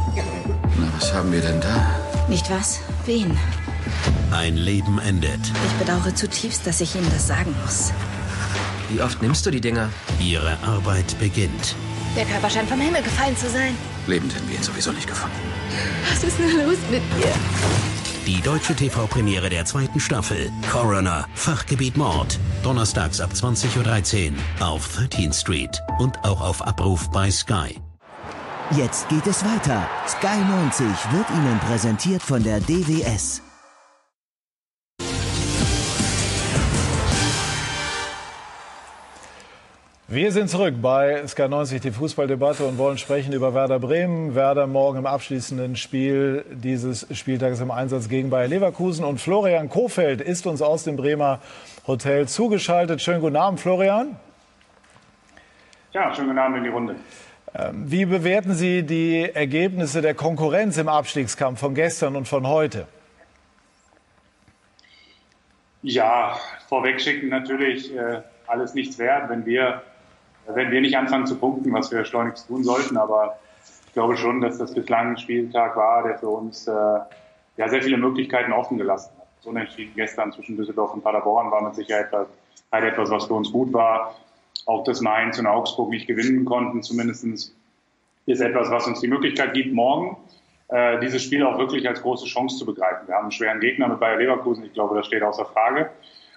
[0.78, 1.90] Na, was haben wir denn da?
[2.28, 2.82] Nicht was?
[3.06, 3.38] Wen?
[4.30, 5.40] Ein Leben endet.
[5.66, 7.94] Ich bedauere zutiefst, dass ich Ihnen das sagen muss.
[8.90, 9.90] Wie oft nimmst du die Dinger?
[10.20, 11.76] Ihre Arbeit beginnt.
[12.18, 13.74] Der Körper scheint vom Himmel gefallen zu sein.
[14.06, 15.38] Lebend hätten wir ihn sowieso nicht gefunden.
[16.10, 17.32] Was ist nur los mit dir?
[18.28, 20.52] Die deutsche TV-Premiere der zweiten Staffel.
[20.70, 22.38] Coroner, Fachgebiet Mord.
[22.64, 27.80] Donnerstags ab 20.13 Uhr auf 13th Street und auch auf Abruf bei Sky.
[28.72, 29.90] Jetzt geht es weiter.
[30.08, 33.42] Sky 90 wird Ihnen präsentiert von der DWS.
[40.08, 44.36] Wir sind zurück bei Sky 90, die Fußballdebatte und wollen sprechen über Werder Bremen.
[44.36, 49.04] Werder morgen im abschließenden Spiel dieses Spieltages im Einsatz gegen Bayer Leverkusen.
[49.04, 51.40] Und Florian Kofeld ist uns aus dem Bremer
[51.88, 53.02] Hotel zugeschaltet.
[53.02, 54.16] Schönen guten Abend, Florian.
[55.92, 56.96] Ja, schönen guten Abend in die Runde.
[57.56, 62.88] Ähm, wie bewerten Sie die Ergebnisse der Konkurrenz im Abstiegskampf von gestern und von heute?
[65.82, 66.38] Ja,
[66.68, 69.82] vorwegschicken natürlich äh, alles nichts wert, wenn wir
[70.54, 72.98] wenn wir nicht anfangen zu punkten, was wir schleunigst tun sollten.
[72.98, 73.40] Aber
[73.88, 77.82] ich glaube schon, dass das bislang ein Spieltag war, der für uns äh, ja sehr
[77.82, 79.28] viele Möglichkeiten offen gelassen hat.
[79.42, 82.12] So unentschieden gestern zwischen Düsseldorf und Paderborn war mit Sicherheit
[82.72, 84.16] halt etwas, was für uns gut war.
[84.70, 87.26] Auch dass Mainz und Augsburg nicht gewinnen konnten, zumindest
[88.28, 90.16] ist etwas, was uns die Möglichkeit gibt, morgen
[90.68, 93.08] äh, dieses Spiel auch wirklich als große Chance zu begreifen.
[93.08, 95.90] Wir haben einen schweren Gegner mit Bayer Leverkusen, ich glaube, das steht außer Frage.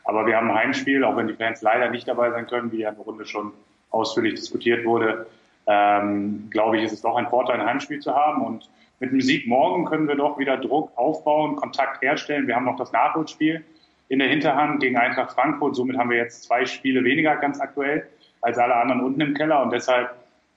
[0.05, 2.79] Aber wir haben ein Heimspiel, auch wenn die Fans leider nicht dabei sein können, wie
[2.79, 3.53] ja in der Runde schon
[3.91, 5.27] ausführlich diskutiert wurde.
[5.67, 8.43] Ähm, glaube ich, ist es doch ein Vorteil, ein Heimspiel zu haben.
[8.43, 12.47] Und mit dem Sieg morgen können wir doch wieder Druck aufbauen, Kontakt herstellen.
[12.47, 13.63] Wir haben noch das Nachholspiel
[14.09, 15.77] in der Hinterhand gegen Eintracht Frankfurt.
[15.77, 18.09] Somit haben wir jetzt zwei Spiele weniger ganz aktuell
[18.43, 19.63] als alle anderen unten im Keller.
[19.63, 20.11] Und deshalb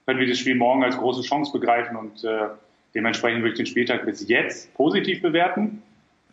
[0.05, 1.95] können wir das Spiel morgen als große Chance begreifen.
[1.95, 2.47] Und äh,
[2.93, 5.81] dementsprechend würde ich den Spieltag bis jetzt positiv bewerten.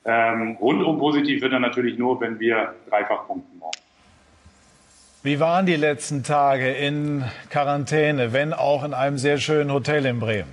[0.04, 3.78] Ähm, rundum positiv wird er natürlich nur, wenn wir dreifach punkten morgen.
[5.22, 10.18] Wie waren die letzten Tage in Quarantäne, wenn auch in einem sehr schönen Hotel in
[10.18, 10.52] Bremen?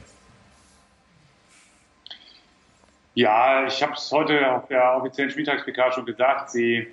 [3.16, 6.52] Ja, ich habe es heute auf der offiziellen Spieltags-PK schon gesagt.
[6.52, 6.88] Sie,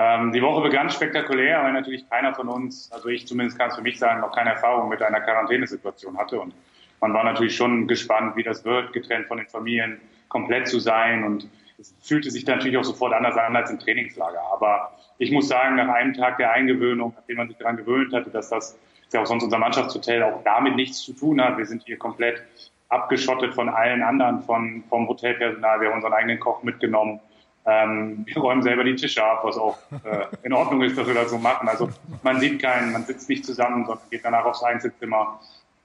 [0.00, 3.74] ähm, die Woche begann spektakulär, weil natürlich keiner von uns, also ich zumindest kann es
[3.74, 6.40] für mich sagen, noch keine Erfahrung mit einer Quarantänesituation hatte.
[6.40, 6.54] Und
[7.00, 11.24] man war natürlich schon gespannt, wie das wird, getrennt von den Familien, komplett zu sein.
[11.24, 14.40] Und es fühlte sich natürlich auch sofort anders an als im Trainingslager.
[14.52, 18.30] Aber ich muss sagen, nach einem Tag der Eingewöhnung, nachdem man sich daran gewöhnt hatte,
[18.30, 18.78] dass das
[19.12, 21.58] ja auch sonst unser Mannschaftshotel auch damit nichts zu tun hat.
[21.58, 22.44] Wir sind hier komplett
[22.88, 25.80] abgeschottet von allen anderen, von, vom Hotelpersonal.
[25.80, 27.18] Wir haben unseren eigenen Koch mitgenommen.
[27.66, 31.14] Ähm, wir räumen selber die Tische ab, was auch äh, in Ordnung ist, dass wir
[31.14, 31.68] das so machen.
[31.68, 31.90] Also
[32.22, 35.40] man sieht keinen, man sitzt nicht zusammen, sondern geht danach aufs Einzelzimmer.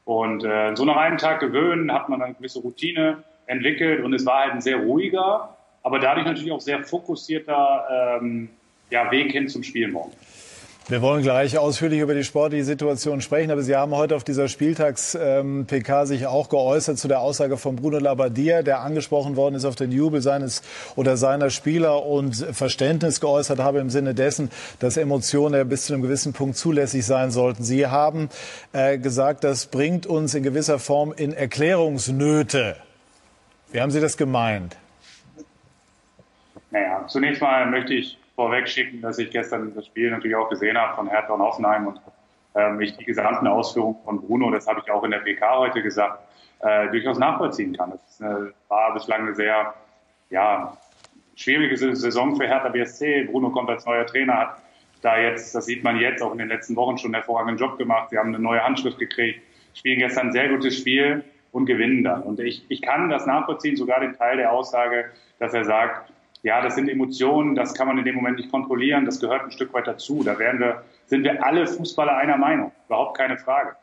[0.06, 4.26] Und äh, so nach einem Tag gewöhnen hat man eine gewisse Routine entwickelt und es
[4.26, 8.50] war halt ein sehr ruhiger, aber dadurch natürlich auch sehr fokussierter ähm,
[8.90, 10.14] ja, Weg hin zum Spiel morgen.
[10.90, 14.50] Wir wollen gleich ausführlich über die sportliche Situation sprechen, aber Sie haben heute auf dieser
[14.50, 19.64] Spieltags-PK ähm, sich auch geäußert zu der Aussage von Bruno Labbadia, der angesprochen worden ist
[19.64, 20.62] auf den Jubel seines
[20.98, 25.94] oder seiner Spieler und Verständnis geäußert habe im Sinne dessen, dass Emotionen ja bis zu
[25.94, 27.64] einem gewissen Punkt zulässig sein sollten.
[27.64, 28.28] Sie haben
[28.74, 32.76] äh, gesagt, das bringt uns in gewisser Form in Erklärungsnöte.
[33.72, 34.76] Wie haben Sie das gemeint?
[36.72, 40.78] Naja, zunächst mal möchte ich vorweg schicken, dass ich gestern das Spiel natürlich auch gesehen
[40.78, 42.02] habe von Hertha und Hoffenheim und
[42.56, 45.82] ähm, ich die gesamten Ausführungen von Bruno, das habe ich auch in der PK heute
[45.82, 46.20] gesagt,
[46.60, 47.94] äh, durchaus nachvollziehen kann.
[47.94, 48.22] Es
[48.68, 49.74] war bislang eine sehr
[50.30, 50.78] ja,
[51.36, 53.24] schwierige Saison für Hertha BSC.
[53.24, 54.58] Bruno kommt als neuer Trainer, hat
[55.02, 57.78] da jetzt, das sieht man jetzt auch in den letzten Wochen schon einen hervorragenden Job
[57.78, 58.10] gemacht.
[58.10, 59.42] Sie haben eine neue Handschrift gekriegt,
[59.74, 62.24] spielen gestern ein sehr gutes Spiel und gewinnen dann.
[62.24, 66.12] Und ich, ich kann das nachvollziehen, sogar den Teil der Aussage, dass er sagt,
[66.44, 69.52] ja, das sind Emotionen, das kann man in dem Moment nicht kontrollieren, das gehört ein
[69.52, 70.24] Stück weit dazu.
[70.24, 73.76] Da werden wir, sind wir alle Fußballer einer Meinung, überhaupt keine Frage.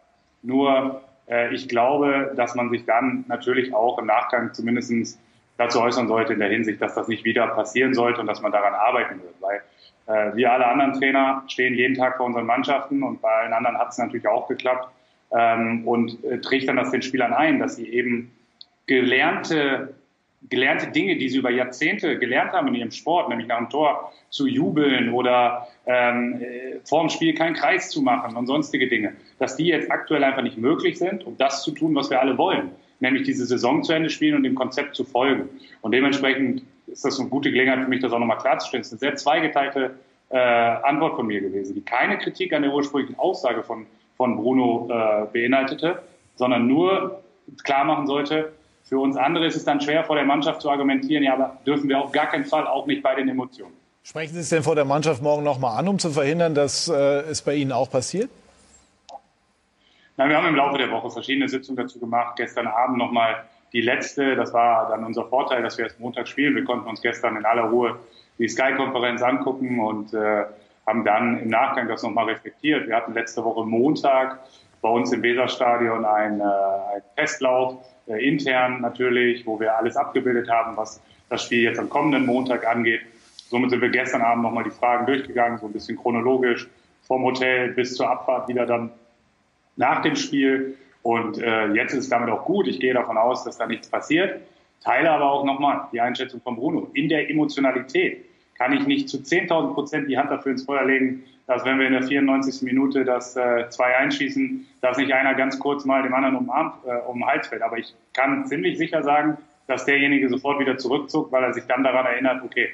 [0.42, 5.18] Nur äh, ich glaube, dass man sich dann natürlich auch im Nachgang zumindest
[5.56, 8.52] dazu äußern sollte in der Hinsicht, dass das nicht wieder passieren sollte und dass man
[8.52, 9.34] daran arbeiten wird.
[9.40, 9.62] Weil
[10.06, 13.78] äh, wir alle anderen Trainer stehen jeden Tag vor unseren Mannschaften und bei allen anderen
[13.78, 14.88] hat es natürlich auch geklappt
[15.32, 18.32] ähm, und äh, trägt dann das den Spielern ein, dass sie eben
[18.86, 19.94] gelernte
[20.49, 24.12] gelernte Dinge, die sie über Jahrzehnte gelernt haben in ihrem Sport, nämlich nach dem Tor
[24.30, 29.12] zu jubeln oder ähm, äh, vor dem Spiel keinen Kreis zu machen und sonstige Dinge,
[29.38, 32.38] dass die jetzt aktuell einfach nicht möglich sind, um das zu tun, was wir alle
[32.38, 32.70] wollen,
[33.01, 35.49] nämlich diese Saison zu Ende spielen und dem Konzept zu folgen.
[35.82, 38.80] Und dementsprechend ist das eine gute Gelegenheit für mich, das auch nochmal klarzustellen.
[38.80, 39.95] Es ist eine sehr zweigeteilte
[40.30, 43.86] äh, Antwort von mir gewesen, die keine Kritik an der ursprünglichen Aussage von,
[44.16, 46.03] von Bruno äh, beinhaltete,
[46.36, 47.22] sondern nur
[47.64, 48.53] klar machen sollte,
[48.91, 51.88] für uns andere ist es dann schwer, vor der Mannschaft zu argumentieren, ja, aber dürfen
[51.88, 53.72] wir auf gar keinen Fall, auch nicht bei den Emotionen.
[54.03, 56.88] Sprechen Sie es denn vor der Mannschaft morgen noch mal an, um zu verhindern, dass
[56.88, 58.28] äh, es bei Ihnen auch passiert?
[60.16, 62.34] Na, wir haben im Laufe der Woche verschiedene Sitzungen dazu gemacht.
[62.36, 64.34] Gestern Abend noch mal die letzte.
[64.34, 66.57] Das war dann unser Vorteil, dass wir erst Montag spielen.
[66.57, 67.96] Wir konnten uns gestern in aller Ruhe
[68.38, 70.46] die Sky-Konferenz angucken und äh,
[70.84, 72.88] haben dann im Nachgang das noch mal reflektiert.
[72.88, 74.41] Wir hatten letzte Woche Montag
[74.80, 77.76] bei uns im Weserstadion einen, äh, einen Testlauf
[78.07, 82.66] äh, intern natürlich, wo wir alles abgebildet haben, was das Spiel jetzt am kommenden Montag
[82.66, 83.00] angeht.
[83.48, 86.68] Somit sind wir gestern Abend nochmal die Fragen durchgegangen, so ein bisschen chronologisch
[87.02, 88.90] vom Hotel bis zur Abfahrt wieder dann
[89.76, 90.76] nach dem Spiel.
[91.02, 92.68] Und äh, jetzt ist es damit auch gut.
[92.68, 94.40] Ich gehe davon aus, dass da nichts passiert.
[94.82, 96.90] Teile aber auch nochmal die Einschätzung von Bruno.
[96.94, 98.24] In der Emotionalität
[98.57, 101.86] kann ich nicht zu 10.000 Prozent die Hand dafür ins Feuer legen, dass wenn wir
[101.88, 102.62] in der 94.
[102.62, 106.92] Minute das äh, 2 einschießen, dass nicht einer ganz kurz mal dem anderen um, äh,
[107.08, 107.62] um den Hals fällt.
[107.62, 109.36] Aber ich kann ziemlich sicher sagen,
[109.66, 112.68] dass derjenige sofort wieder zurückzog, weil er sich dann daran erinnert, okay,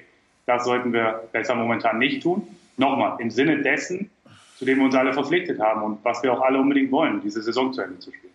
[0.45, 2.47] das sollten wir besser momentan nicht tun.
[2.77, 4.11] Nochmal, im Sinne dessen,
[4.59, 7.41] zu dem wir uns alle verpflichtet haben und was wir auch alle unbedingt wollen, diese
[7.41, 8.35] Saison zu Ende zu spielen.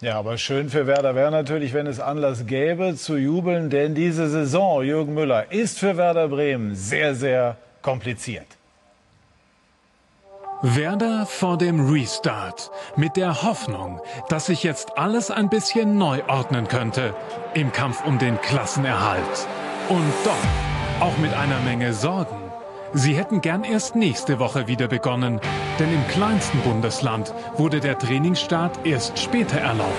[0.00, 4.28] Ja, aber schön für Werder wäre natürlich, wenn es Anlass gäbe zu jubeln, denn diese
[4.28, 8.46] Saison, Jürgen Müller, ist für Werder Bremen sehr, sehr kompliziert.
[10.64, 16.68] Werder vor dem Restart mit der Hoffnung, dass sich jetzt alles ein bisschen neu ordnen
[16.68, 17.16] könnte
[17.52, 19.48] im Kampf um den Klassenerhalt.
[19.88, 22.36] Und doch auch mit einer Menge Sorgen.
[22.92, 25.40] Sie hätten gern erst nächste Woche wieder begonnen,
[25.80, 29.90] denn im kleinsten Bundesland wurde der Trainingsstart erst später erlaubt.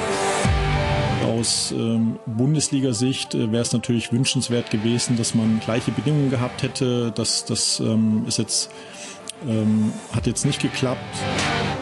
[1.25, 7.11] Aus ähm, Bundesliga-Sicht äh, wäre es natürlich wünschenswert gewesen, dass man gleiche Bedingungen gehabt hätte.
[7.11, 8.69] Das, das ähm, ist jetzt,
[9.47, 10.99] ähm, hat jetzt nicht geklappt.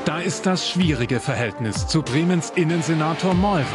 [0.06, 3.66] Da ist das schwierige Verhältnis zu Bremens Innensenator Meurer,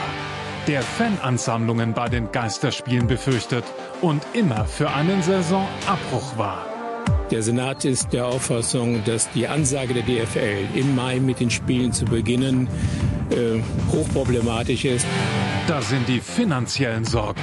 [0.67, 3.65] der Fanansammlungen bei den Geisterspielen befürchtet
[4.01, 6.67] und immer für einen Saisonabbruch war.
[7.31, 11.93] Der Senat ist der Auffassung, dass die Ansage der DFL im Mai mit den Spielen
[11.93, 12.69] zu beginnen
[13.31, 13.61] äh,
[13.93, 15.07] hochproblematisch ist.
[15.67, 17.41] Da sind die finanziellen Sorgen,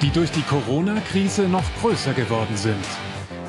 [0.00, 2.84] die durch die Corona-Krise noch größer geworden sind.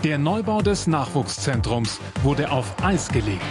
[0.05, 3.41] Der Neubau des Nachwuchszentrums wurde auf Eis gelegt.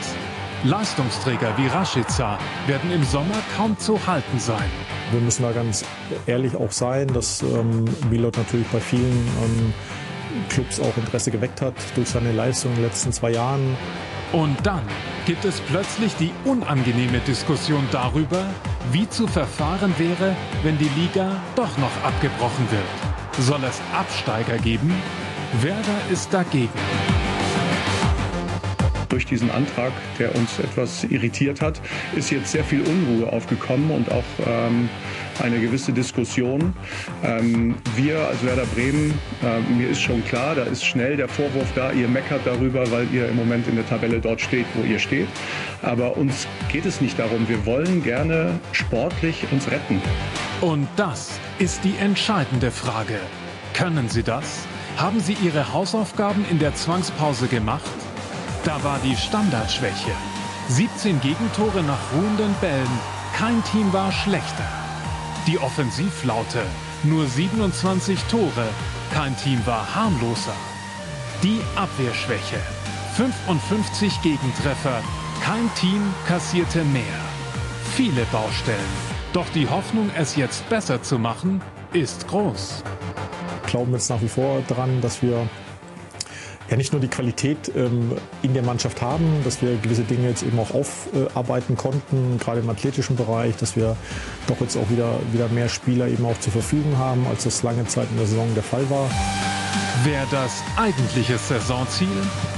[0.64, 4.70] Leistungsträger wie Rashica werden im Sommer kaum zu halten sein.
[5.10, 5.84] Wir müssen da ganz
[6.24, 9.74] ehrlich auch sein, dass ähm, Milot natürlich bei vielen ähm,
[10.48, 13.76] Clubs auch Interesse geweckt hat durch seine Leistung in den letzten zwei Jahren.
[14.32, 14.82] Und dann
[15.26, 18.46] gibt es plötzlich die unangenehme Diskussion darüber,
[18.90, 23.44] wie zu verfahren wäre, wenn die Liga doch noch abgebrochen wird.
[23.44, 24.94] Soll es Absteiger geben?
[25.62, 26.68] Werder ist dagegen.
[29.08, 31.80] Durch diesen Antrag, der uns etwas irritiert hat,
[32.14, 34.90] ist jetzt sehr viel Unruhe aufgekommen und auch ähm,
[35.42, 36.74] eine gewisse Diskussion.
[37.24, 41.72] Ähm, wir als Werder Bremen, äh, mir ist schon klar, da ist schnell der Vorwurf
[41.74, 44.98] da, ihr meckert darüber, weil ihr im Moment in der Tabelle dort steht, wo ihr
[44.98, 45.28] steht.
[45.80, 47.48] Aber uns geht es nicht darum.
[47.48, 50.02] Wir wollen gerne sportlich uns retten.
[50.60, 53.18] Und das ist die entscheidende Frage.
[53.72, 54.67] Können Sie das?
[54.98, 57.88] Haben Sie Ihre Hausaufgaben in der Zwangspause gemacht?
[58.64, 60.10] Da war die Standardschwäche.
[60.70, 62.98] 17 Gegentore nach ruhenden Bällen.
[63.32, 64.64] Kein Team war schlechter.
[65.46, 66.62] Die Offensivlaute.
[67.04, 68.68] Nur 27 Tore.
[69.14, 70.56] Kein Team war harmloser.
[71.44, 72.58] Die Abwehrschwäche.
[73.14, 75.00] 55 Gegentreffer.
[75.44, 77.04] Kein Team kassierte mehr.
[77.94, 78.78] Viele Baustellen.
[79.32, 81.62] Doch die Hoffnung, es jetzt besser zu machen,
[81.92, 82.82] ist groß.
[83.68, 85.46] Glauben jetzt nach wie vor daran, dass wir
[86.70, 88.12] ja nicht nur die Qualität ähm,
[88.42, 92.70] in der Mannschaft haben, dass wir gewisse Dinge jetzt eben auch aufarbeiten konnten, gerade im
[92.70, 93.96] athletischen Bereich, dass wir
[94.46, 97.86] doch jetzt auch wieder, wieder mehr Spieler eben auch zur Verfügung haben, als das lange
[97.86, 99.10] Zeit in der Saison der Fall war.
[100.04, 102.08] Wer das eigentliche Saisonziel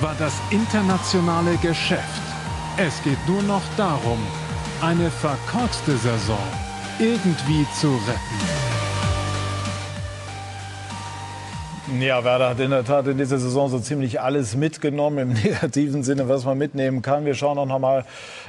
[0.00, 2.22] war das internationale Geschäft.
[2.76, 4.18] Es geht nur noch darum,
[4.80, 6.38] eine verkorkste Saison
[6.98, 8.69] irgendwie zu retten.
[11.98, 16.04] Ja, Werder hat in der Tat in dieser Saison so ziemlich alles mitgenommen, im negativen
[16.04, 17.24] Sinne, was man mitnehmen kann.
[17.24, 18.04] Wir schauen auch noch mal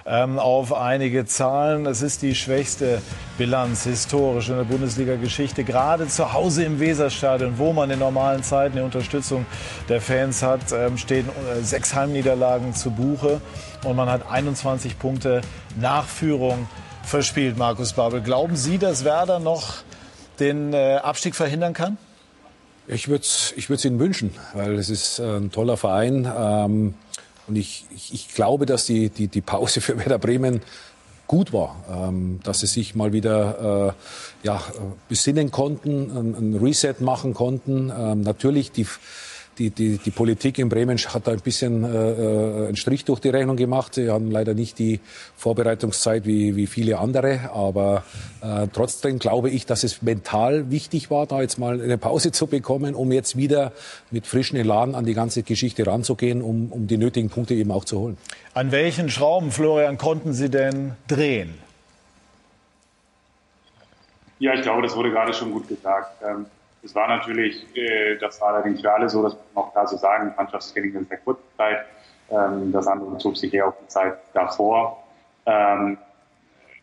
[0.06, 1.88] ähm, auf einige Zahlen.
[1.88, 3.02] Es ist die schwächste
[3.40, 8.76] Bilanz historisch in der Bundesliga-Geschichte, gerade zu Hause im Weserstadion, wo man in normalen Zeiten
[8.76, 9.48] die Unterstützung
[9.90, 13.42] der Fans hat, ähm, stehen äh, sechs Heimniederlagen zu Buche
[13.84, 15.42] und man hat 21 Punkte
[15.80, 16.68] Nachführung
[17.04, 18.22] verspielt, Markus Babel.
[18.22, 19.78] Glauben Sie, dass Werder noch
[20.40, 21.98] den äh, Abstieg verhindern kann?
[22.94, 26.30] Ich würde es ich Ihnen wünschen, weil es ist ein toller Verein.
[26.38, 26.94] Ähm,
[27.48, 30.62] und ich, ich, ich, glaube, dass die, die, die Pause für Werder Bremen
[31.26, 33.96] gut war, ähm, dass sie sich mal wieder
[34.44, 34.62] äh, ja,
[35.08, 37.90] besinnen konnten, ein, ein Reset machen konnten.
[37.98, 38.86] Ähm, natürlich die
[39.62, 43.20] die, die, die Politik in Bremen hat da ein bisschen äh, äh, einen Strich durch
[43.20, 43.94] die Rechnung gemacht.
[43.94, 45.00] Sie haben leider nicht die
[45.36, 47.52] Vorbereitungszeit wie, wie viele andere.
[47.54, 48.04] Aber
[48.42, 52.48] äh, trotzdem glaube ich, dass es mental wichtig war, da jetzt mal eine Pause zu
[52.48, 53.72] bekommen, um jetzt wieder
[54.10, 57.86] mit frischen Elan an die ganze Geschichte ranzugehen, um, um die nötigen Punkte eben auch
[57.86, 58.18] zu holen.
[58.54, 61.54] An welchen Schrauben, Florian, konnten Sie denn drehen?
[64.40, 66.24] Ja, ich glaube, das wurde gerade schon gut gesagt.
[66.28, 66.48] Ähm,
[66.84, 69.98] es war natürlich, äh, das war allerdings für alle so, dass man auch klar so
[69.98, 71.86] sagen, Mannschaftstraining in sehr kurzer Zeit.
[72.30, 75.04] Ähm, das andere bezog sich eher auf die Zeit davor.
[75.46, 75.98] Ähm,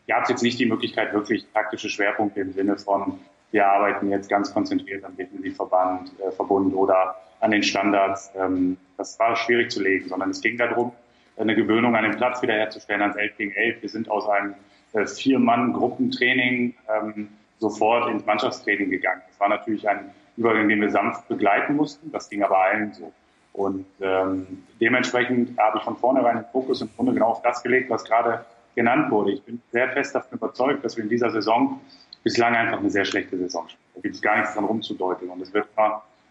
[0.07, 3.19] gab es jetzt nicht die Möglichkeit, wirklich taktische Schwerpunkte im Sinne von,
[3.51, 8.31] wir arbeiten jetzt ganz konzentriert am Defensivverband, äh, Verbund oder an den Standards.
[8.35, 10.91] Ähm, das war schwierig zu legen, sondern es ging darum,
[11.37, 13.81] eine Gewöhnung an den Platz wiederherzustellen als 11 gegen 11.
[13.81, 14.55] Wir sind aus einem
[14.93, 17.29] äh, Vier-Mann-Gruppentraining ähm,
[17.59, 19.21] sofort ins Mannschaftstraining gegangen.
[19.27, 22.11] Das war natürlich ein Übergang, den wir sanft begleiten mussten.
[22.11, 23.11] Das ging aber allen so.
[23.53, 27.89] Und ähm, dementsprechend habe ich von vornherein den Fokus im Grunde genau auf das gelegt,
[27.89, 28.45] was gerade
[28.75, 29.31] genannt wurde.
[29.31, 31.81] Ich bin sehr fest davon überzeugt, dass wir in dieser Saison
[32.23, 33.83] bislang einfach eine sehr schlechte Saison spielen.
[33.95, 35.29] Da gibt es gar nichts dran rumzudeuten.
[35.29, 35.67] Und es wird,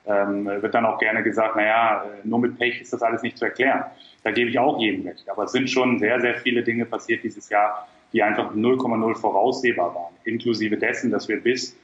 [0.07, 3.45] ähm, wird dann auch gerne gesagt, naja, nur mit Pech ist das alles nicht zu
[3.45, 3.85] erklären.
[4.23, 5.29] Da gebe ich auch jedem recht.
[5.29, 9.95] Aber es sind schon sehr, sehr viele Dinge passiert dieses Jahr, die einfach 0,0 voraussehbar
[9.95, 10.15] waren.
[10.25, 11.77] Inklusive dessen, dass wir bis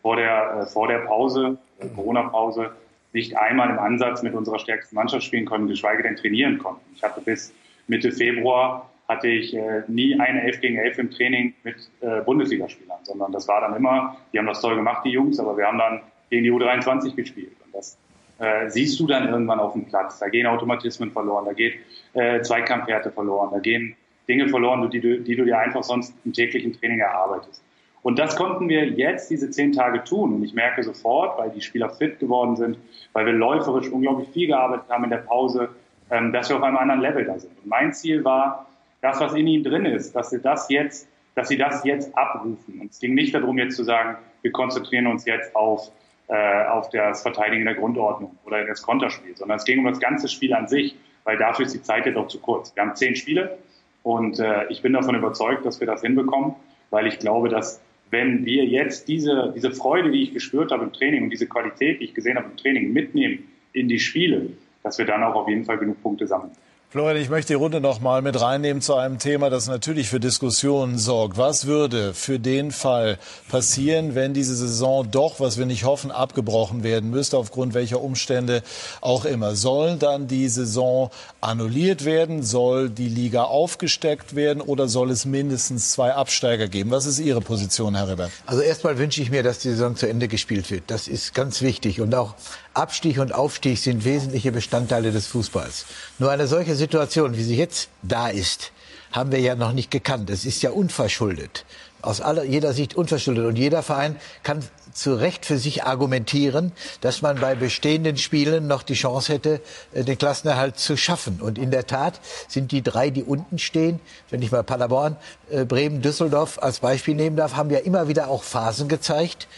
[0.00, 2.70] vor der, äh, vor der Pause, äh, Corona-Pause,
[3.12, 6.82] nicht einmal im Ansatz mit unserer stärksten Mannschaft spielen konnten, geschweige denn trainieren konnten.
[6.94, 7.52] Ich hatte bis
[7.86, 12.98] Mitte Februar hatte ich äh, nie eine 11 gegen 11 im Training mit äh, Bundesligaspielern,
[13.02, 15.78] sondern das war dann immer, die haben das toll gemacht, die Jungs, aber wir haben
[15.78, 16.00] dann
[16.30, 17.52] gegen die U23 gespielt.
[17.64, 17.98] Und das
[18.38, 20.18] äh, siehst du dann irgendwann auf dem Platz.
[20.18, 21.74] Da gehen Automatismen verloren, da geht
[22.14, 23.96] äh, Zweikampfwerte verloren, da gehen
[24.28, 27.62] Dinge verloren, die du, die du dir einfach sonst im täglichen Training erarbeitest.
[28.02, 30.34] Und das konnten wir jetzt diese zehn Tage tun.
[30.34, 32.78] Und ich merke sofort, weil die Spieler fit geworden sind,
[33.12, 35.68] weil wir läuferisch unglaublich viel gearbeitet haben in der Pause,
[36.10, 37.52] ähm, dass wir auf einem anderen Level da sind.
[37.62, 38.66] Und mein Ziel war,
[39.00, 42.80] das, was in ihnen drin ist, dass sie das jetzt, dass sie das jetzt abrufen.
[42.80, 45.90] Und es ging nicht darum, jetzt zu sagen, wir konzentrieren uns jetzt auf,
[46.28, 50.28] äh, auf das Verteidigen der Grundordnung oder das Konterspiel, sondern es ging um das ganze
[50.28, 52.74] Spiel an sich, weil dafür ist die Zeit jetzt auch zu kurz.
[52.74, 53.58] Wir haben zehn Spiele
[54.02, 56.54] und äh, ich bin davon überzeugt, dass wir das hinbekommen,
[56.90, 57.80] weil ich glaube, dass
[58.10, 62.00] wenn wir jetzt diese, diese Freude, die ich gespürt habe im Training und diese Qualität,
[62.00, 64.50] die ich gesehen habe im Training, mitnehmen in die Spiele,
[64.82, 66.50] dass wir dann auch auf jeden Fall genug Punkte sammeln.
[66.92, 70.20] Florian, ich möchte die Runde noch mal mit reinnehmen zu einem Thema, das natürlich für
[70.20, 71.38] Diskussionen sorgt.
[71.38, 76.82] Was würde für den Fall passieren, wenn diese Saison doch, was wir nicht hoffen, abgebrochen
[76.82, 78.62] werden müsste, aufgrund welcher Umstände
[79.00, 79.56] auch immer?
[79.56, 81.08] Soll dann die Saison
[81.40, 82.42] annulliert werden?
[82.42, 84.60] Soll die Liga aufgesteckt werden?
[84.60, 86.90] Oder soll es mindestens zwei Absteiger geben?
[86.90, 88.32] Was ist Ihre Position, Herr Rebert?
[88.44, 90.82] Also erstmal wünsche ich mir, dass die Saison zu Ende gespielt wird.
[90.88, 92.02] Das ist ganz wichtig.
[92.02, 92.34] Und auch
[92.74, 95.86] Abstieg und Aufstieg sind wesentliche Bestandteile des Fußballs.
[96.18, 98.72] Nur eine solche Situation, wie sie jetzt da ist,
[99.12, 100.30] haben wir ja noch nicht gekannt.
[100.30, 101.64] Es ist ja unverschuldet.
[102.00, 103.46] Aus aller, jeder Sicht unverschuldet.
[103.46, 108.82] Und jeder Verein kann zu Recht für sich argumentieren, dass man bei bestehenden Spielen noch
[108.82, 109.60] die Chance hätte,
[109.92, 111.40] äh, den Klassenerhalt zu schaffen.
[111.40, 114.00] Und in der Tat sind die drei, die unten stehen,
[114.30, 115.16] wenn ich mal Paderborn,
[115.50, 119.48] äh, Bremen, Düsseldorf als Beispiel nehmen darf, haben ja immer wieder auch Phasen gezeigt,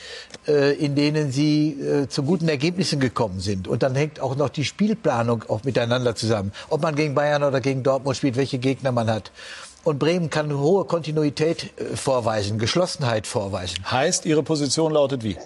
[0.46, 1.76] äh, in denen sie
[2.08, 3.68] zu guten Ergebnissen gekommen sind.
[3.68, 6.52] Und dann hängt auch noch die Spielplanung auch miteinander zusammen.
[6.68, 9.30] Ob man gegen Bayern oder gegen Dortmund spielt, welche Gegner man hat.
[9.84, 13.90] Und Bremen kann hohe Kontinuität äh, vorweisen, Geschlossenheit vorweisen.
[13.90, 15.36] Heißt, Ihre Position lautet wie?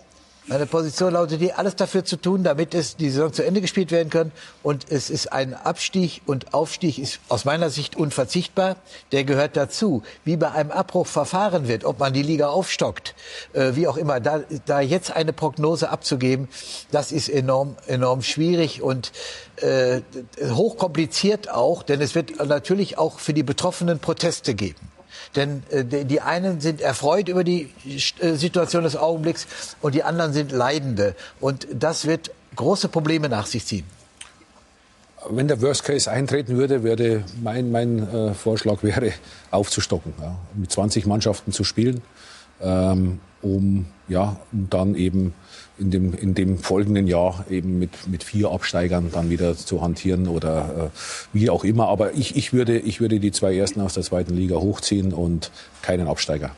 [0.48, 3.90] Meine Position lautet die, alles dafür zu tun, damit es die Saison zu Ende gespielt
[3.90, 4.32] werden kann.
[4.62, 8.76] Und es ist ein Abstieg und Aufstieg ist aus meiner Sicht unverzichtbar.
[9.12, 10.02] Der gehört dazu.
[10.24, 13.14] Wie bei einem Abbruch verfahren wird, ob man die Liga aufstockt,
[13.52, 16.48] äh, wie auch immer, da, da jetzt eine Prognose abzugeben,
[16.90, 19.12] das ist enorm, enorm schwierig und
[19.56, 20.00] äh,
[20.42, 24.87] hochkompliziert auch, denn es wird natürlich auch für die Betroffenen Proteste geben.
[25.36, 27.70] Denn äh, die einen sind erfreut über die
[28.20, 29.46] äh, Situation des Augenblicks
[29.80, 31.14] und die anderen sind Leidende.
[31.40, 33.84] Und das wird große Probleme nach sich ziehen.
[35.28, 39.12] Wenn der Worst Case eintreten würde, würde mein, mein äh, Vorschlag wäre,
[39.50, 42.02] aufzustocken, ja, mit 20 Mannschaften zu spielen,
[42.60, 45.34] ähm, um, ja, um dann eben
[45.78, 50.28] in dem, in dem folgenden Jahr eben mit, mit vier Absteigern dann wieder zu hantieren
[50.28, 50.98] oder äh,
[51.32, 51.88] wie auch immer.
[51.88, 55.50] Aber ich, ich, würde, ich würde die zwei Ersten aus der zweiten Liga hochziehen und
[55.82, 56.50] keinen Absteiger.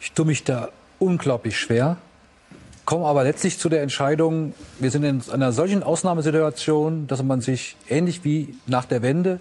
[0.00, 1.96] Ich tue mich da unglaublich schwer,
[2.84, 7.76] komme aber letztlich zu der Entscheidung, wir sind in einer solchen Ausnahmesituation, dass man sich
[7.88, 9.40] ähnlich wie nach der Wende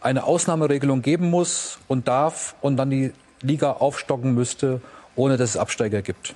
[0.00, 4.80] eine Ausnahmeregelung geben muss und darf und dann die Liga aufstocken müsste,
[5.16, 6.34] ohne dass es Absteiger gibt.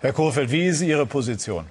[0.00, 1.64] Herr Kohfeldt, wie ist Ihre Position?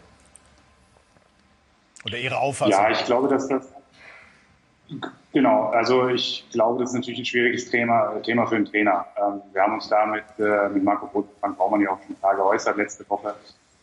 [2.06, 2.72] Oder Ihre Auffassung?
[2.72, 3.72] Ja, ich glaube, dass das.
[5.32, 9.06] Genau, also ich glaube, das ist natürlich ein schwieriges Thema, Thema für einen Trainer.
[9.18, 12.18] Ähm, wir haben uns da mit, äh, mit Marco Brot, Frank Baumann ja auch schon
[12.20, 13.34] klar geäußert letzte Woche.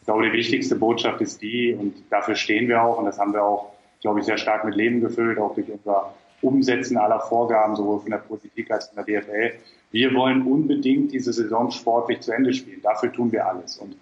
[0.01, 3.33] Ich glaube, die wichtigste Botschaft ist die, und dafür stehen wir auch, und das haben
[3.33, 3.73] wir auch,
[4.03, 6.13] glaube ich, sehr stark mit Leben gefüllt, auch durch unser
[6.43, 9.53] Umsetzen aller Vorgaben, sowohl von der Politik als auch von der DFL.
[9.91, 12.83] Wir wollen unbedingt diese Saison sportlich zu Ende spielen.
[12.83, 13.79] Dafür tun wir alles.
[13.79, 13.97] Und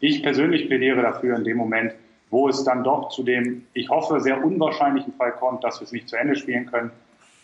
[0.00, 1.94] ich persönlich plädiere dafür in dem Moment,
[2.30, 5.92] wo es dann doch zu dem, ich hoffe, sehr unwahrscheinlichen Fall kommt, dass wir es
[5.92, 6.90] nicht zu Ende spielen können,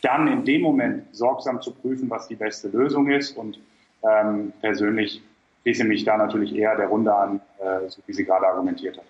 [0.03, 3.37] dann in dem Moment sorgsam zu prüfen, was die beste Lösung ist.
[3.37, 3.59] Und
[4.03, 5.23] ähm, persönlich
[5.63, 9.05] schließe mich da natürlich eher der Runde an, äh, so wie sie gerade argumentiert hat.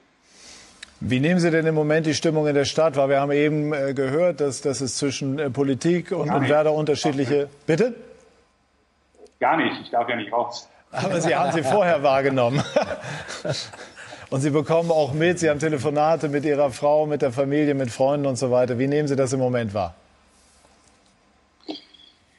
[1.02, 2.96] Wie nehmen Sie denn im Moment die Stimmung in der Stadt?
[2.96, 6.74] Weil wir haben eben äh, gehört, dass, dass es zwischen äh, Politik und, und Werder
[6.74, 7.48] unterschiedliche.
[7.66, 7.94] Bitte?
[9.38, 9.80] Gar nicht.
[9.80, 10.68] Ich darf ja nicht raus.
[10.92, 12.62] Aber Sie haben sie vorher wahrgenommen.
[14.30, 17.90] Und Sie bekommen auch mit, Sie haben Telefonate mit Ihrer Frau, mit der Familie, mit
[17.90, 18.78] Freunden und so weiter.
[18.78, 19.94] Wie nehmen Sie das im Moment wahr?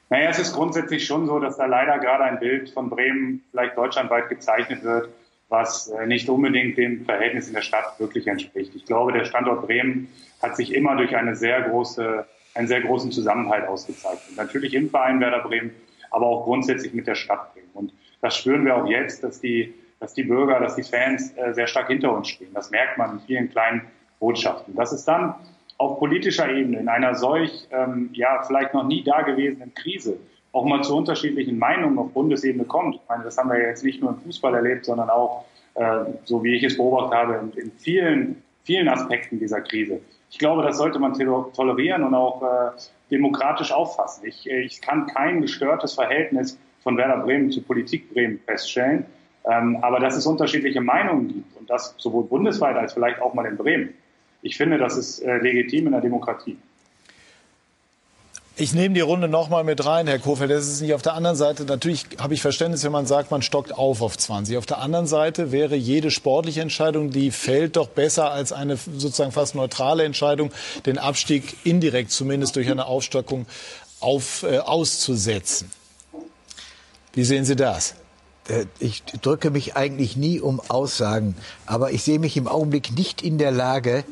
[0.10, 3.78] Naja, es ist grundsätzlich schon so, dass da leider gerade ein Bild von Bremen vielleicht
[3.78, 5.10] deutschlandweit gezeichnet wird,
[5.50, 8.74] was äh, nicht unbedingt dem Verhältnis in der Stadt wirklich entspricht.
[8.76, 10.08] Ich glaube, der Standort Bremen
[10.42, 12.26] hat sich immer durch eine sehr große,
[12.56, 14.38] einen sehr großen Zusammenhalt ausgezeichnet.
[14.38, 15.72] Natürlich im Verein Werder Bremen,
[16.10, 17.61] aber auch grundsätzlich mit der Stadt Bremen.
[18.22, 21.68] Das spüren wir auch jetzt, dass die, dass die Bürger, dass die Fans äh, sehr
[21.68, 22.54] stark hinter uns stehen.
[22.54, 23.82] Das merkt man in vielen kleinen
[24.20, 24.76] Botschaften.
[24.76, 25.36] Das ist dann
[25.78, 30.18] auf politischer Ebene in einer solch, ähm, ja, vielleicht noch nie dagewesenen Krise
[30.52, 32.96] auch mal zu unterschiedlichen Meinungen auf Bundesebene kommt.
[32.96, 35.46] Ich meine, das haben wir jetzt nicht nur im Fußball erlebt, sondern auch,
[35.76, 40.02] äh, so wie ich es beobachtet habe, in, in, vielen, vielen Aspekten dieser Krise.
[40.30, 42.72] Ich glaube, das sollte man tolerieren und auch äh,
[43.10, 44.26] demokratisch auffassen.
[44.26, 49.06] Ich, ich kann kein gestörtes Verhältnis von Werder Bremen zu Politik Bremen feststellen.
[49.44, 53.46] Ähm, aber dass es unterschiedliche Meinungen gibt und das sowohl bundesweit als vielleicht auch mal
[53.46, 53.94] in Bremen.
[54.44, 56.58] Ich finde, das ist äh, legitim in der Demokratie.
[58.58, 60.52] Ich nehme die Runde noch mal mit rein, Herr Kofeld.
[60.52, 61.64] Das ist nicht auf der anderen Seite.
[61.64, 64.58] Natürlich habe ich Verständnis, wenn man sagt, man stockt auf auf 20.
[64.58, 69.32] Auf der anderen Seite wäre jede sportliche Entscheidung, die fällt doch besser als eine sozusagen
[69.32, 70.52] fast neutrale Entscheidung,
[70.86, 73.48] den Abstieg indirekt zumindest durch eine Aufstockung
[74.00, 75.72] auf, äh, auszusetzen.
[77.14, 77.96] Wie sehen Sie das?
[78.48, 81.36] Äh, ich drücke mich eigentlich nie um Aussagen,
[81.66, 84.04] aber ich sehe mich im Augenblick nicht in der Lage,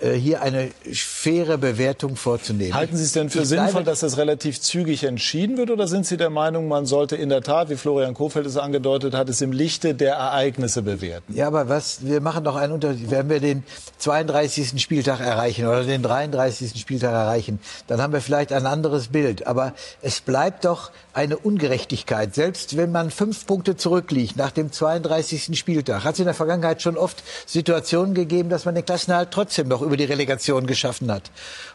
[0.00, 2.74] hier eine faire Bewertung vorzunehmen.
[2.74, 5.70] Halten Sie es denn für ich sinnvoll, dass das relativ zügig entschieden wird?
[5.70, 9.14] Oder sind Sie der Meinung, man sollte in der Tat, wie Florian Kofeld es angedeutet
[9.14, 11.34] hat, es im Lichte der Ereignisse bewerten?
[11.34, 13.10] Ja, aber was, wir machen doch einen Unterschied.
[13.10, 13.64] Wenn wir den
[13.98, 14.80] 32.
[14.80, 16.78] Spieltag erreichen oder den 33.
[16.80, 19.46] Spieltag erreichen, dann haben wir vielleicht ein anderes Bild.
[19.46, 22.34] Aber es bleibt doch eine Ungerechtigkeit.
[22.34, 25.58] Selbst wenn man fünf Punkte zurückliegt nach dem 32.
[25.58, 29.66] Spieltag, hat es in der Vergangenheit schon oft Situationen gegeben, dass man den Klassenhalt trotzdem
[29.66, 31.30] noch über die Relegation geschaffen hat.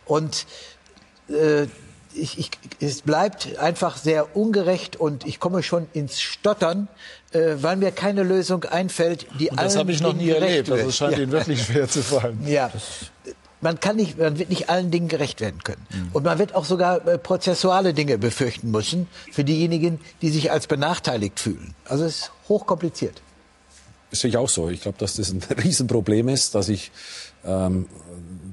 [0.06, 0.46] Und
[1.30, 1.68] äh,
[2.16, 6.88] ich, ich, es bleibt einfach sehr ungerecht und ich komme schon ins Stottern,
[7.32, 10.72] äh, weil mir keine Lösung einfällt, die und Das habe ich noch nie erlebt.
[10.72, 11.24] Also es scheint ja.
[11.24, 12.40] Ihnen wirklich schwer zu fallen.
[12.46, 12.72] Ja.
[13.62, 15.88] Man kann nicht, man wird nicht allen Dingen gerecht werden können.
[15.90, 16.10] Mhm.
[16.12, 20.68] Und man wird auch sogar äh, prozessuale Dinge befürchten müssen für diejenigen, die sich als
[20.68, 21.74] benachteiligt fühlen.
[21.86, 23.22] Also es ist hochkompliziert.
[24.14, 24.70] Das sehe ich auch so.
[24.70, 26.92] Ich glaube, dass das ein Riesenproblem ist, dass ich
[27.44, 27.88] ähm,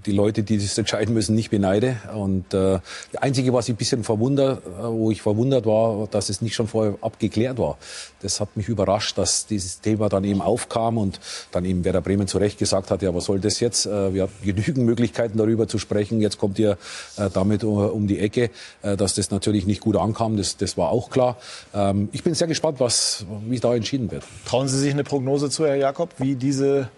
[0.07, 1.97] die Leute, die das entscheiden müssen, nicht beneide.
[2.15, 2.81] Und äh,
[3.13, 6.55] das Einzige, was ich ein bisschen verwundert, äh, wo ich verwundert war, dass es nicht
[6.55, 7.79] schon vorher abgeklärt war.
[8.23, 11.21] Das hat mich überrascht, dass dieses Thema dann eben aufkam und
[11.53, 13.87] dann eben Werder Bremen zu Recht gesagt hat, ja, was soll das jetzt?
[13.87, 16.21] Äh, wir haben genügend Möglichkeiten darüber zu sprechen.
[16.21, 16.79] Jetzt kommt ihr
[17.17, 18.51] äh, damit um die Ecke,
[18.83, 20.37] dass das natürlich nicht gut ankam.
[20.37, 21.37] Das, das war auch klar.
[21.75, 24.25] Ähm, ich bin sehr gespannt, was, wie da entschieden wird.
[24.47, 26.89] Trauen Sie sich eine Prognose zu, Herr Jakob, wie diese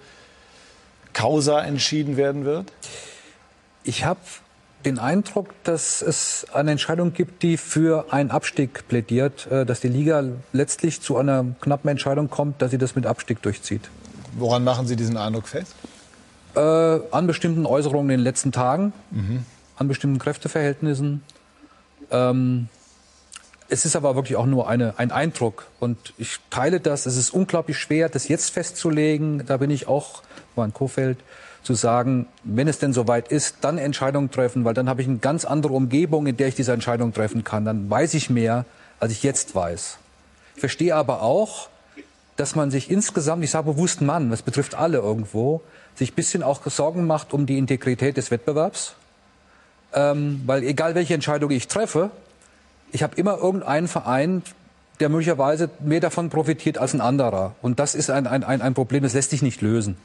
[1.13, 2.73] Causa entschieden werden wird?
[3.85, 4.21] Ich habe
[4.85, 9.89] den Eindruck, dass es eine Entscheidung gibt, die für einen Abstieg plädiert, äh, dass die
[9.89, 13.91] Liga letztlich zu einer knappen Entscheidung kommt, dass sie das mit Abstieg durchzieht.
[14.37, 15.75] Woran machen Sie diesen Eindruck fest?
[16.55, 19.45] Äh, an bestimmten Äußerungen in den letzten Tagen, mhm.
[19.77, 21.23] an bestimmten Kräfteverhältnissen.
[22.11, 22.69] Ähm,
[23.73, 25.67] es ist aber wirklich auch nur eine, ein Eindruck.
[25.81, 27.07] Und ich teile das.
[27.07, 29.47] Es ist unglaublich schwer, das jetzt festzulegen.
[29.47, 30.23] Da bin ich auch,
[30.55, 31.17] war in Kofeld,
[31.63, 35.19] zu sagen, wenn es denn soweit ist, dann Entscheidungen treffen, weil dann habe ich eine
[35.19, 37.65] ganz andere Umgebung, in der ich diese Entscheidung treffen kann.
[37.65, 38.67] Dann weiß ich mehr,
[39.01, 39.97] als ich jetzt weiß.
[40.57, 41.69] Ich verstehe aber auch,
[42.37, 45.63] dass man sich insgesamt, ich sage bewusst Mann, das betrifft alle irgendwo,
[45.95, 48.97] sich bisschen auch Sorgen macht um die Integrität des Wettbewerbs.
[49.95, 52.11] Ähm, weil egal welche Entscheidung ich treffe,
[52.93, 54.43] ich habe immer irgendeinen Verein,
[55.01, 57.55] der möglicherweise mehr davon profitiert als ein anderer.
[57.63, 59.97] Und das ist ein, ein, ein Problem, das lässt sich nicht lösen.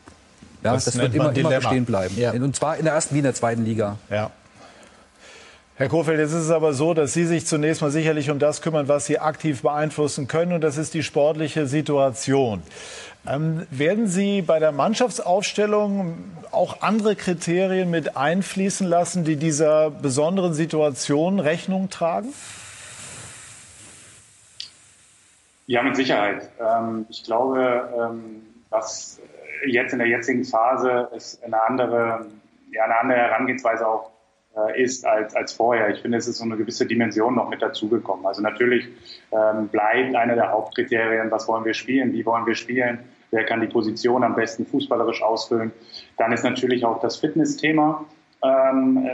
[0.63, 2.17] Ja, das, das wird immer, immer bestehen bleiben.
[2.17, 2.31] Ja.
[2.31, 3.97] Und zwar in der ersten wie in der zweiten Liga.
[4.09, 4.31] Ja.
[5.75, 8.63] Herr Kohfeldt, jetzt ist es aber so, dass Sie sich zunächst mal sicherlich um das
[8.63, 12.63] kümmern, was Sie aktiv beeinflussen können, und das ist die sportliche Situation.
[13.27, 16.17] Ähm, werden Sie bei der Mannschaftsaufstellung
[16.49, 22.29] auch andere Kriterien mit einfließen lassen, die dieser besonderen Situation Rechnung tragen?
[25.69, 26.49] Ja, mit Sicherheit.
[26.59, 28.41] Ähm, ich glaube, ähm,
[28.71, 29.21] dass
[29.65, 32.25] jetzt in der jetzigen Phase es eine andere,
[32.71, 34.11] ja, eine andere Herangehensweise auch
[34.55, 35.89] äh, ist als, als vorher.
[35.89, 38.25] Ich finde, es ist so eine gewisse Dimension noch mit dazugekommen.
[38.25, 38.87] Also natürlich
[39.33, 42.99] ähm, bleibt einer der Hauptkriterien, was wollen wir spielen, wie wollen wir spielen,
[43.31, 45.73] wer kann die Position am besten fußballerisch ausfüllen.
[46.17, 48.05] Dann ist natürlich auch das Fitnessthema
[48.41, 49.05] ähm,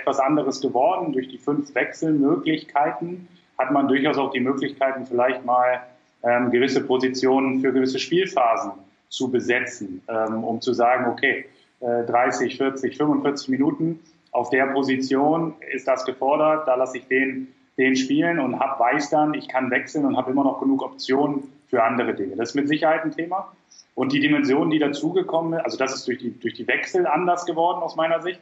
[0.00, 1.12] etwas anderes geworden.
[1.12, 3.28] Durch die fünf Wechselmöglichkeiten
[3.58, 5.82] hat man durchaus auch die Möglichkeiten, vielleicht mal
[6.22, 8.72] ähm, gewisse Positionen für gewisse Spielphasen
[9.08, 11.46] zu besetzen, ähm, um zu sagen, okay,
[11.80, 14.00] äh, 30, 40, 45 Minuten
[14.32, 17.48] auf der Position ist das gefordert, da lasse ich den,
[17.78, 21.44] den Spielen und hab, weiß dann, ich kann wechseln und habe immer noch genug Optionen
[21.68, 22.36] für andere Dinge.
[22.36, 23.52] Das ist mit Sicherheit ein Thema.
[23.94, 27.44] Und die Dimension, die dazugekommen ist, also das ist durch die, durch die Wechsel anders
[27.44, 28.40] geworden aus meiner Sicht.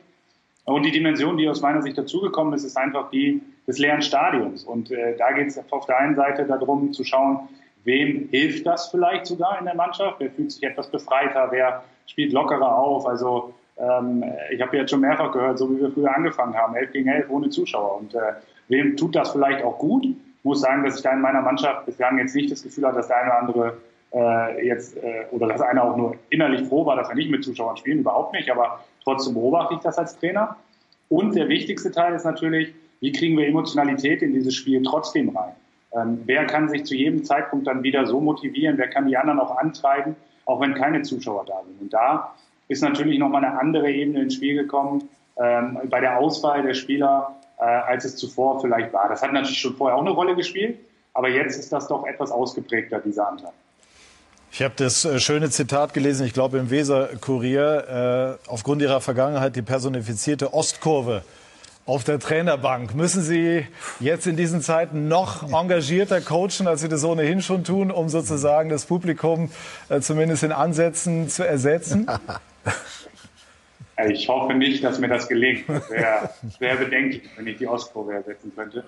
[0.64, 4.64] Und die Dimension, die aus meiner Sicht dazugekommen ist, ist einfach die des leeren Stadions.
[4.64, 7.48] Und äh, da geht es auf der einen Seite darum zu schauen,
[7.88, 10.20] wem hilft das vielleicht sogar in der Mannschaft?
[10.20, 11.48] Wer fühlt sich etwas befreiter?
[11.50, 13.06] Wer spielt lockerer auf?
[13.06, 16.92] Also ähm, ich habe jetzt schon mehrfach gehört, so wie wir früher angefangen haben, 11
[16.92, 17.96] gegen 11 ohne Zuschauer.
[17.98, 18.34] Und äh,
[18.68, 20.04] wem tut das vielleicht auch gut?
[20.04, 22.96] Ich muss sagen, dass ich da in meiner Mannschaft bislang jetzt nicht das Gefühl habe,
[22.96, 23.78] dass der eine oder andere
[24.12, 27.42] äh, jetzt äh, oder dass einer auch nur innerlich froh war, dass er nicht mit
[27.42, 28.50] Zuschauern spielen, überhaupt nicht.
[28.50, 30.56] Aber trotzdem beobachte ich das als Trainer.
[31.08, 35.54] Und der wichtigste Teil ist natürlich, wie kriegen wir Emotionalität in dieses Spiel trotzdem rein?
[35.92, 38.76] Ähm, wer kann sich zu jedem Zeitpunkt dann wieder so motivieren?
[38.78, 41.80] Wer kann die anderen auch antreiben, auch wenn keine Zuschauer da sind?
[41.80, 42.34] Und da
[42.68, 45.08] ist natürlich nochmal eine andere Ebene ins Spiel gekommen
[45.38, 49.08] ähm, bei der Auswahl der Spieler, äh, als es zuvor vielleicht war.
[49.08, 50.78] Das hat natürlich schon vorher auch eine Rolle gespielt,
[51.14, 53.52] aber jetzt ist das doch etwas ausgeprägter, dieser Anteil.
[54.50, 59.56] Ich habe das äh, schöne Zitat gelesen, ich glaube im Weser-Kurier, äh, aufgrund ihrer Vergangenheit
[59.56, 61.22] die personifizierte Ostkurve
[61.88, 62.94] auf der Trainerbank.
[62.94, 63.66] Müssen Sie
[63.98, 68.68] jetzt in diesen Zeiten noch engagierter coachen, als Sie das ohnehin schon tun, um sozusagen
[68.68, 69.50] das Publikum
[69.88, 72.06] äh, zumindest in Ansätzen zu ersetzen?
[74.06, 75.68] Ich hoffe nicht, dass mir das gelingt.
[75.68, 78.84] Das wäre wär bedenklich, wenn ich die Ostkurve ersetzen könnte.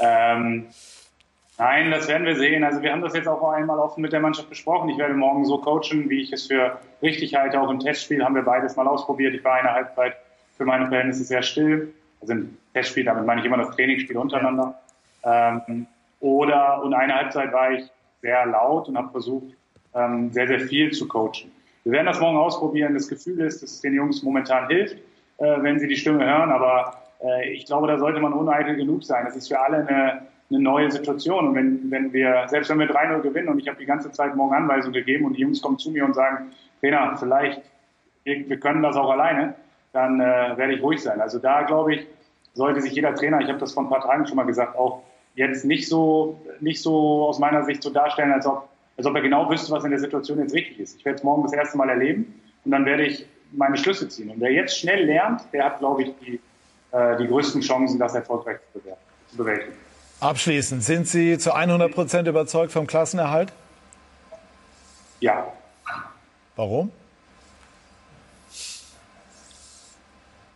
[0.00, 0.66] Ähm,
[1.58, 2.64] nein, das werden wir sehen.
[2.64, 4.88] Also wir haben das jetzt auch einmal offen mit der Mannschaft besprochen.
[4.88, 7.60] Ich werde morgen so coachen, wie ich es für richtig halte.
[7.60, 9.34] Auch im Testspiel haben wir beides mal ausprobiert.
[9.34, 10.16] Ich war eine Halbzeit
[10.56, 11.92] für meine Verhältnisse sehr still.
[12.20, 14.78] Also im Testspiel, damit meine ich immer das Trainingsspiel untereinander.
[15.24, 15.86] Ähm,
[16.20, 17.84] oder und eine Halbzeit war ich
[18.20, 19.54] sehr laut und habe versucht,
[19.94, 21.50] ähm, sehr, sehr viel zu coachen.
[21.84, 22.94] Wir werden das morgen ausprobieren.
[22.94, 24.96] Das Gefühl ist, dass es den Jungs momentan hilft,
[25.38, 26.50] äh, wenn sie die Stimme hören.
[26.50, 29.24] Aber äh, ich glaube, da sollte man uneitel genug sein.
[29.24, 31.48] Das ist für alle eine, eine neue Situation.
[31.48, 34.36] Und wenn, wenn wir, selbst wenn wir 3-0 gewinnen und ich habe die ganze Zeit
[34.36, 37.62] morgen Anweisungen gegeben und die Jungs kommen zu mir und sagen, Trainer, vielleicht,
[38.24, 39.54] wir können das auch alleine,
[39.92, 40.24] dann äh,
[40.56, 41.20] werde ich ruhig sein.
[41.20, 42.06] Also da glaube ich,
[42.54, 45.02] sollte sich jeder Trainer, ich habe das vor ein paar Tagen schon mal gesagt, auch
[45.34, 49.22] jetzt nicht so, nicht so aus meiner Sicht so darstellen, als ob, als ob er
[49.22, 50.98] genau wüsste, was in der Situation jetzt richtig ist.
[50.98, 54.30] Ich werde es morgen das erste Mal erleben und dann werde ich meine Schlüsse ziehen.
[54.30, 56.40] Und wer jetzt schnell lernt, der hat, glaube ich, die,
[56.92, 59.72] äh, die größten Chancen, das erfolgreich zu bewältigen.
[60.20, 63.52] Abschließend, sind Sie zu 100 Prozent überzeugt vom Klassenerhalt?
[65.20, 65.46] Ja.
[66.56, 66.90] Warum?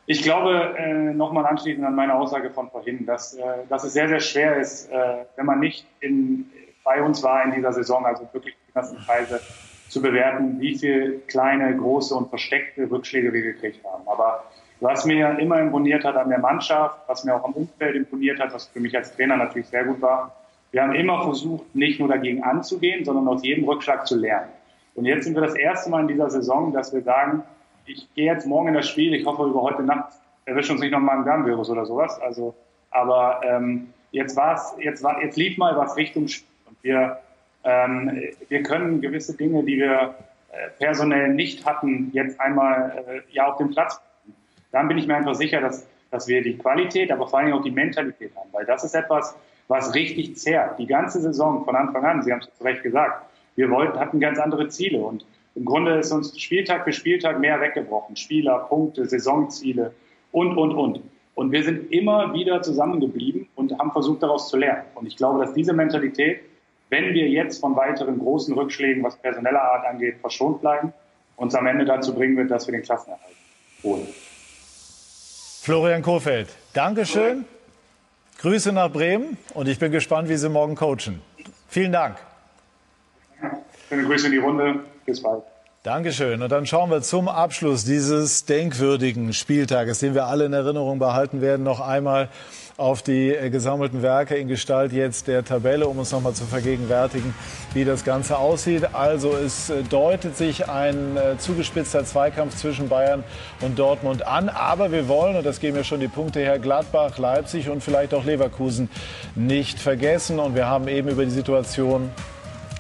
[0.07, 4.09] Ich glaube, äh, nochmal anschließend an meine Aussage von vorhin, dass, äh, dass es sehr,
[4.09, 6.51] sehr schwer ist, äh, wenn man nicht in,
[6.85, 9.41] bei uns war in dieser Saison, also wirklich die ganzen Preise,
[9.89, 14.03] zu bewerten, wie viele kleine, große und versteckte Rückschläge wir gekriegt haben.
[14.09, 14.45] Aber
[14.81, 18.53] was mir immer imponiert hat an der Mannschaft, was mir auch am Umfeld imponiert hat,
[18.53, 20.35] was für mich als Trainer natürlich sehr gut war,
[20.73, 24.49] wir haben immer versucht, nicht nur dagegen anzugehen, sondern aus jedem Rückschlag zu lernen.
[24.97, 27.45] Und jetzt sind wir das erste Mal in dieser Saison, dass wir sagen,
[27.87, 29.15] ich gehe jetzt morgen in das Spiel.
[29.15, 30.13] Ich hoffe, über heute Nacht
[30.45, 32.21] erwischt uns nicht nochmal ein Darmvirus oder sowas.
[32.21, 32.55] Also,
[32.91, 36.49] aber ähm, jetzt war's, jetzt war, jetzt lief mal was Richtung Spiel.
[36.67, 37.19] Und wir,
[37.65, 40.15] ähm, wir können gewisse Dinge, die wir
[40.53, 44.01] äh, personell nicht hatten, jetzt einmal äh, ja auf dem Platz.
[44.73, 47.63] Dann bin ich mir einfach sicher, dass, dass wir die Qualität, aber vor allem auch
[47.63, 49.37] die Mentalität haben, weil das ist etwas,
[49.69, 50.79] was richtig zehrt.
[50.79, 53.25] Die ganze Saison von Anfang an, Sie haben es zu Recht gesagt,
[53.57, 55.25] wir wollten, hatten ganz andere Ziele und
[55.55, 58.17] im Grunde ist uns Spieltag für Spieltag mehr weggebrochen.
[58.17, 59.95] Spieler, Punkte, Saisonziele
[60.33, 61.01] und, und, und.
[61.35, 64.85] Und wir sind immer wieder zusammengeblieben und haben versucht, daraus zu lernen.
[64.95, 66.41] Und ich glaube, dass diese Mentalität,
[66.91, 70.93] wenn wir jetzt von weiteren großen Rückschlägen, was personeller Art angeht, verschont bleiben,
[71.37, 73.35] uns am Ende dazu bringen wird, dass wir den Klassenerhalt
[73.83, 74.07] holen.
[75.63, 77.45] Florian Kohfeldt, Dankeschön.
[78.39, 81.23] Grüße nach Bremen und ich bin gespannt, wie Sie morgen coachen.
[81.69, 82.17] Vielen Dank.
[83.89, 84.81] Schöne Grüße in die Runde.
[85.05, 85.43] Bis bald.
[85.85, 86.41] Dankeschön.
[86.41, 91.43] Und dann schauen wir zum Abschluss dieses denkwürdigen Spieltages, den wir alle in Erinnerung behalten
[91.43, 92.31] werden, noch einmal
[92.79, 96.45] auf die äh, gesammelten Werke in Gestalt jetzt der Tabelle, um uns noch mal zu
[96.45, 97.35] vergegenwärtigen,
[97.75, 98.95] wie das Ganze aussieht.
[98.95, 103.23] Also es äh, deutet sich ein äh, zugespitzter Zweikampf zwischen Bayern
[103.61, 104.49] und Dortmund an.
[104.49, 108.15] Aber wir wollen, und das geben ja schon die Punkte her, Gladbach, Leipzig und vielleicht
[108.15, 108.89] auch Leverkusen
[109.35, 110.39] nicht vergessen.
[110.39, 112.11] Und wir haben eben über die Situation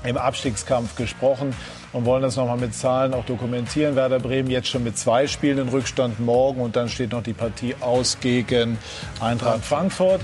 [0.04, 1.54] im Abstiegskampf gesprochen
[1.94, 3.96] und wollen das nochmal mit Zahlen auch dokumentieren.
[3.96, 7.32] Werder Bremen jetzt schon mit zwei Spielen in Rückstand morgen und dann steht noch die
[7.32, 8.76] Partie aus gegen
[9.20, 10.20] Eintracht Frankfurt.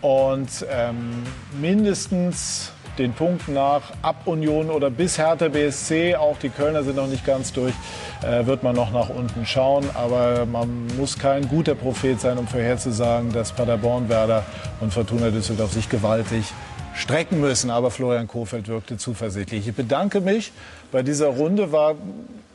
[0.00, 1.22] Und ähm,
[1.60, 7.08] mindestens den Punkten nach, ab Union oder bis Hertha BSC, auch die Kölner sind noch
[7.08, 7.74] nicht ganz durch,
[8.22, 9.84] äh, wird man noch nach unten schauen.
[9.92, 14.44] Aber man muss kein guter Prophet sein, um vorherzusagen, dass Paderborn, Werder
[14.80, 16.46] und Fortuna Düsseldorf sich gewaltig
[16.96, 17.70] strecken müssen.
[17.70, 19.68] Aber Florian Kofeld wirkte zuversichtlich.
[19.68, 20.52] Ich bedanke mich
[20.92, 21.72] bei dieser Runde.
[21.72, 21.94] War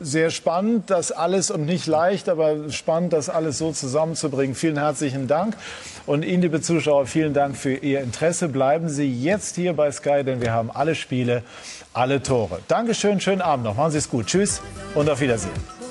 [0.00, 4.54] sehr spannend, das alles und nicht leicht, aber spannend, das alles so zusammenzubringen.
[4.54, 5.56] Vielen herzlichen Dank.
[6.06, 8.48] Und Ihnen, liebe Zuschauer, vielen Dank für Ihr Interesse.
[8.48, 11.42] Bleiben Sie jetzt hier bei Sky, denn wir haben alle Spiele,
[11.92, 12.58] alle Tore.
[12.68, 13.76] Dankeschön, schönen Abend noch.
[13.76, 14.26] Machen Sie es gut.
[14.26, 14.60] Tschüss
[14.94, 15.81] und auf Wiedersehen.